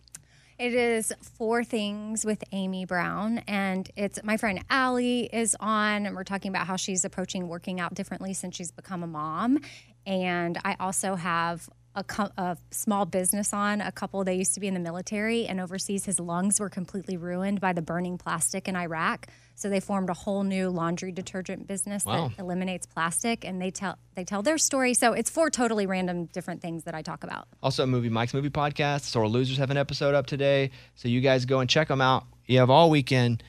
It 0.59 0.73
is 0.73 1.13
Four 1.21 1.65
Things 1.65 2.25
with 2.25 2.43
Amy 2.51 2.87
Brown, 2.87 3.43
and 3.47 3.91
it's 3.95 4.19
my 4.25 4.39
friend 4.39 4.65
Allie 4.71 5.29
is 5.31 5.55
on, 5.61 6.07
and 6.07 6.17
we're 6.17 6.25
talking 6.25 6.49
about 6.49 6.67
how 6.67 6.77
she's 6.77 7.05
approaching 7.05 7.47
working 7.47 7.79
out 7.79 7.93
differently 7.93 8.33
since 8.33 8.57
she's 8.57 8.71
become 8.71 9.03
a 9.03 9.07
mom. 9.07 9.59
And 10.07 10.59
I 10.65 10.77
also 10.81 11.15
have 11.15 11.69
a, 11.95 12.03
co- 12.03 12.31
a 12.39 12.57
small 12.71 13.05
business 13.05 13.53
on. 13.53 13.83
A 13.83 13.93
couple 13.93 14.25
they 14.25 14.35
used 14.35 14.55
to 14.55 14.61
be 14.61 14.67
in 14.67 14.73
the 14.73 14.81
military 14.81 15.45
and 15.47 15.61
overseas. 15.61 16.07
His 16.07 16.19
lungs 16.19 16.59
were 16.59 16.71
completely 16.71 17.19
ruined 17.19 17.61
by 17.61 17.75
the 17.75 17.83
burning 17.83 18.17
plastic 18.17 18.67
in 18.67 18.77
Iraq, 18.77 19.27
so 19.57 19.69
they 19.69 19.81
formed 19.81 20.11
a 20.11 20.15
whole 20.15 20.45
new 20.45 20.69
laundry 20.69 21.11
detergent 21.11 21.67
business 21.67 22.05
Wow. 22.05 22.29
that 22.29 22.39
eliminates 22.39 22.87
plastic. 22.87 23.45
And 23.45 23.61
they 23.61 23.71
tell 23.71 23.99
they 24.15 24.23
tell 24.25 24.43
their 24.43 24.59
story. 24.59 24.95
So 24.95 25.13
it's 25.15 25.29
four 25.31 25.51
totally 25.51 25.87
random 25.87 26.27
different 26.27 26.63
things 26.63 26.85
that 26.85 26.95
I 26.95 27.03
talk 27.03 27.25
about. 27.25 27.49
Also, 27.63 27.85
Movie 27.87 28.09
Mike's 28.11 28.35
Movie 28.35 28.51
Podcast. 28.51 29.03
Sore 29.03 29.27
Losers 29.29 29.57
have 29.59 29.71
an 29.71 29.77
episode 29.77 30.15
up 30.15 30.27
today. 30.27 30.71
So 30.95 31.09
you 31.09 31.21
guys 31.21 31.45
go 31.47 31.59
and 31.61 31.69
check 31.69 31.89
them 31.89 32.01
out. 32.01 32.25
You 32.47 32.59
have 32.61 32.71
all 32.71 32.91
weekend. 32.91 33.43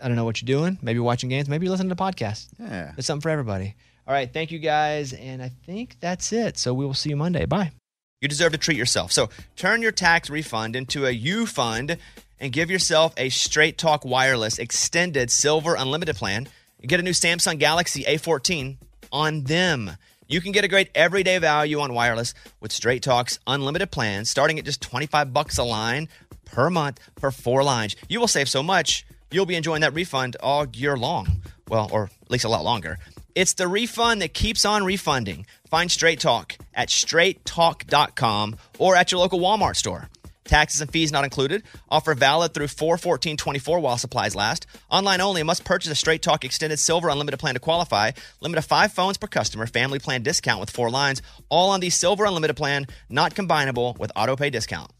I 0.00 0.06
don't 0.06 0.16
know 0.16 0.24
what 0.24 0.40
you're 0.40 0.46
doing. 0.46 0.78
Maybe 0.80 0.96
you're 0.98 1.02
watching 1.04 1.28
games. 1.28 1.48
Maybe 1.48 1.66
you're 1.66 1.72
listening 1.72 1.88
to 1.88 1.96
podcasts. 1.96 2.46
Yeah. 2.60 2.92
it's 2.96 3.06
something 3.06 3.22
for 3.22 3.30
everybody. 3.30 3.74
All 4.06 4.14
right. 4.14 4.32
Thank 4.32 4.52
you 4.52 4.58
guys. 4.60 5.12
And 5.12 5.42
I 5.42 5.50
think 5.66 5.96
that's 5.98 6.32
it. 6.32 6.56
So 6.56 6.72
we 6.72 6.86
will 6.86 6.94
see 6.94 7.10
you 7.10 7.16
Monday. 7.16 7.46
Bye. 7.46 7.72
You 8.20 8.28
deserve 8.28 8.52
to 8.52 8.58
treat 8.58 8.76
yourself. 8.76 9.12
So 9.12 9.28
turn 9.56 9.82
your 9.82 9.92
tax 9.92 10.30
refund 10.30 10.76
into 10.76 11.04
a 11.06 11.10
U 11.10 11.46
fund 11.46 11.98
and 12.40 12.52
give 12.52 12.70
yourself 12.70 13.14
a 13.16 13.28
Straight 13.28 13.78
Talk 13.78 14.04
Wireless 14.04 14.58
Extended 14.58 15.30
Silver 15.30 15.74
Unlimited 15.74 16.16
plan. 16.16 16.48
You 16.80 16.88
get 16.88 17.00
a 17.00 17.02
new 17.02 17.10
Samsung 17.10 17.58
Galaxy 17.58 18.04
A14 18.04 18.76
on 19.12 19.44
them. 19.44 19.92
You 20.28 20.40
can 20.40 20.52
get 20.52 20.64
a 20.64 20.68
great 20.68 20.90
everyday 20.94 21.38
value 21.38 21.80
on 21.80 21.94
wireless 21.94 22.34
with 22.60 22.70
Straight 22.70 23.02
Talk's 23.02 23.38
unlimited 23.46 23.90
plans 23.90 24.28
starting 24.28 24.58
at 24.58 24.64
just 24.64 24.82
25 24.82 25.32
bucks 25.32 25.58
a 25.58 25.64
line 25.64 26.08
per 26.44 26.68
month 26.70 27.00
for 27.18 27.30
four 27.30 27.64
lines. 27.64 27.96
You 28.08 28.20
will 28.20 28.28
save 28.28 28.48
so 28.48 28.62
much, 28.62 29.06
you'll 29.30 29.46
be 29.46 29.56
enjoying 29.56 29.80
that 29.80 29.94
refund 29.94 30.36
all 30.40 30.66
year 30.68 30.96
long. 30.96 31.42
Well, 31.68 31.88
or 31.92 32.10
at 32.22 32.30
least 32.30 32.44
a 32.44 32.48
lot 32.48 32.64
longer. 32.64 32.98
It's 33.34 33.54
the 33.54 33.68
refund 33.68 34.20
that 34.20 34.34
keeps 34.34 34.64
on 34.64 34.84
refunding. 34.84 35.46
Find 35.70 35.90
Straight 35.90 36.20
Talk 36.20 36.56
at 36.74 36.88
straighttalk.com 36.88 38.56
or 38.78 38.96
at 38.96 39.12
your 39.12 39.20
local 39.20 39.40
Walmart 39.40 39.76
store. 39.76 40.08
Taxes 40.48 40.80
and 40.80 40.90
fees 40.90 41.12
not 41.12 41.24
included. 41.24 41.62
Offer 41.88 42.14
valid 42.14 42.54
through 42.54 42.68
41424 42.68 43.78
while 43.78 43.98
supplies 43.98 44.34
last. 44.34 44.66
Online 44.90 45.20
only. 45.20 45.42
Must 45.42 45.64
purchase 45.64 45.92
a 45.92 45.94
Straight 45.94 46.22
Talk 46.22 46.44
Extended 46.44 46.78
Silver 46.78 47.08
Unlimited 47.08 47.38
plan 47.38 47.54
to 47.54 47.60
qualify. 47.60 48.12
Limit 48.40 48.58
of 48.58 48.64
five 48.64 48.92
phones 48.92 49.18
per 49.18 49.26
customer. 49.26 49.66
Family 49.66 49.98
plan 49.98 50.22
discount 50.22 50.58
with 50.60 50.70
four 50.70 50.90
lines. 50.90 51.22
All 51.48 51.70
on 51.70 51.80
the 51.80 51.90
Silver 51.90 52.24
Unlimited 52.24 52.56
plan. 52.56 52.86
Not 53.08 53.34
combinable 53.34 53.98
with 53.98 54.10
auto 54.16 54.34
pay 54.34 54.50
discount. 54.50 54.90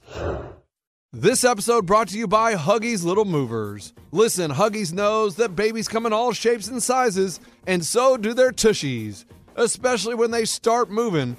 This 1.12 1.42
episode 1.42 1.86
brought 1.86 2.08
to 2.08 2.18
you 2.18 2.28
by 2.28 2.54
Huggies 2.54 3.02
Little 3.02 3.24
Movers. 3.24 3.94
Listen, 4.12 4.50
Huggies 4.50 4.92
knows 4.92 5.36
that 5.36 5.56
babies 5.56 5.88
come 5.88 6.04
in 6.04 6.12
all 6.12 6.32
shapes 6.32 6.68
and 6.68 6.82
sizes, 6.82 7.40
and 7.66 7.82
so 7.82 8.18
do 8.18 8.34
their 8.34 8.52
tushies, 8.52 9.24
especially 9.56 10.14
when 10.14 10.30
they 10.30 10.44
start 10.44 10.90
moving. 10.90 11.38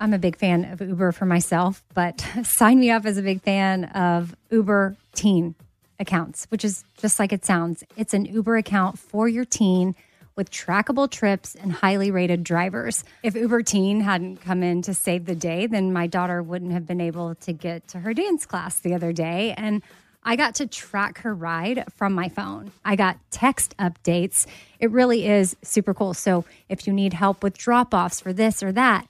I'm 0.00 0.12
a 0.12 0.18
big 0.18 0.36
fan 0.36 0.64
of 0.64 0.80
Uber 0.80 1.12
for 1.12 1.26
myself, 1.26 1.82
but 1.94 2.20
sign 2.44 2.78
me 2.80 2.90
up 2.90 3.06
as 3.06 3.16
a 3.16 3.22
big 3.22 3.42
fan 3.42 3.84
of 3.84 4.34
Uber 4.50 4.96
teen 5.14 5.54
accounts, 5.98 6.46
which 6.46 6.64
is 6.64 6.84
just 6.98 7.18
like 7.18 7.32
it 7.32 7.44
sounds. 7.44 7.84
It's 7.96 8.14
an 8.14 8.24
Uber 8.24 8.56
account 8.56 8.98
for 8.98 9.28
your 9.28 9.44
teen 9.44 9.94
with 10.36 10.50
trackable 10.50 11.08
trips 11.08 11.54
and 11.54 11.72
highly 11.72 12.10
rated 12.10 12.42
drivers. 12.42 13.04
If 13.22 13.34
Uber 13.36 13.62
Teen 13.62 14.00
hadn't 14.00 14.38
come 14.38 14.62
in 14.62 14.82
to 14.82 14.94
save 14.94 15.26
the 15.26 15.34
day, 15.34 15.66
then 15.66 15.92
my 15.92 16.06
daughter 16.06 16.42
wouldn't 16.42 16.72
have 16.72 16.86
been 16.86 17.00
able 17.00 17.36
to 17.36 17.52
get 17.52 17.86
to 17.88 18.00
her 18.00 18.12
dance 18.12 18.44
class 18.44 18.80
the 18.80 18.94
other 18.94 19.12
day. 19.12 19.54
And 19.56 19.82
I 20.24 20.36
got 20.36 20.56
to 20.56 20.66
track 20.66 21.18
her 21.18 21.34
ride 21.34 21.84
from 21.94 22.14
my 22.14 22.28
phone. 22.28 22.72
I 22.84 22.96
got 22.96 23.18
text 23.30 23.76
updates. 23.76 24.46
It 24.80 24.90
really 24.90 25.26
is 25.26 25.54
super 25.62 25.94
cool. 25.94 26.14
So 26.14 26.44
if 26.68 26.86
you 26.86 26.92
need 26.92 27.12
help 27.12 27.42
with 27.42 27.56
drop 27.56 27.94
offs 27.94 28.20
for 28.20 28.32
this 28.32 28.62
or 28.62 28.72
that, 28.72 29.06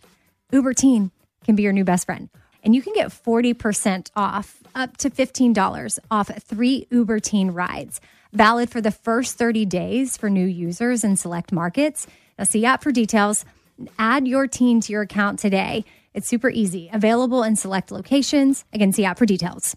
Uber 0.52 0.74
Teen 0.74 1.10
can 1.44 1.56
be 1.56 1.62
your 1.62 1.72
new 1.72 1.84
best 1.84 2.06
friend. 2.06 2.28
And 2.62 2.74
you 2.74 2.82
can 2.82 2.94
get 2.94 3.08
40% 3.08 4.10
off, 4.16 4.62
up 4.74 4.96
to 4.98 5.10
$15 5.10 5.98
off 6.10 6.30
three 6.42 6.86
Uber 6.90 7.20
Teen 7.20 7.50
rides. 7.50 8.00
Valid 8.32 8.70
for 8.70 8.80
the 8.80 8.90
first 8.90 9.36
30 9.36 9.64
days 9.66 10.16
for 10.16 10.30
new 10.30 10.46
users 10.46 11.04
in 11.04 11.16
select 11.16 11.52
markets. 11.52 12.06
Now, 12.38 12.44
see 12.44 12.64
app 12.64 12.82
for 12.82 12.90
details. 12.90 13.44
Add 13.98 14.26
your 14.26 14.46
teen 14.46 14.80
to 14.82 14.92
your 14.92 15.02
account 15.02 15.38
today. 15.38 15.84
It's 16.14 16.28
super 16.28 16.48
easy. 16.48 16.88
Available 16.92 17.42
in 17.42 17.56
select 17.56 17.90
locations. 17.90 18.64
Again, 18.72 18.92
see 18.92 19.04
app 19.04 19.18
for 19.18 19.26
details. 19.26 19.76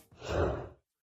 Sure. 0.27 0.70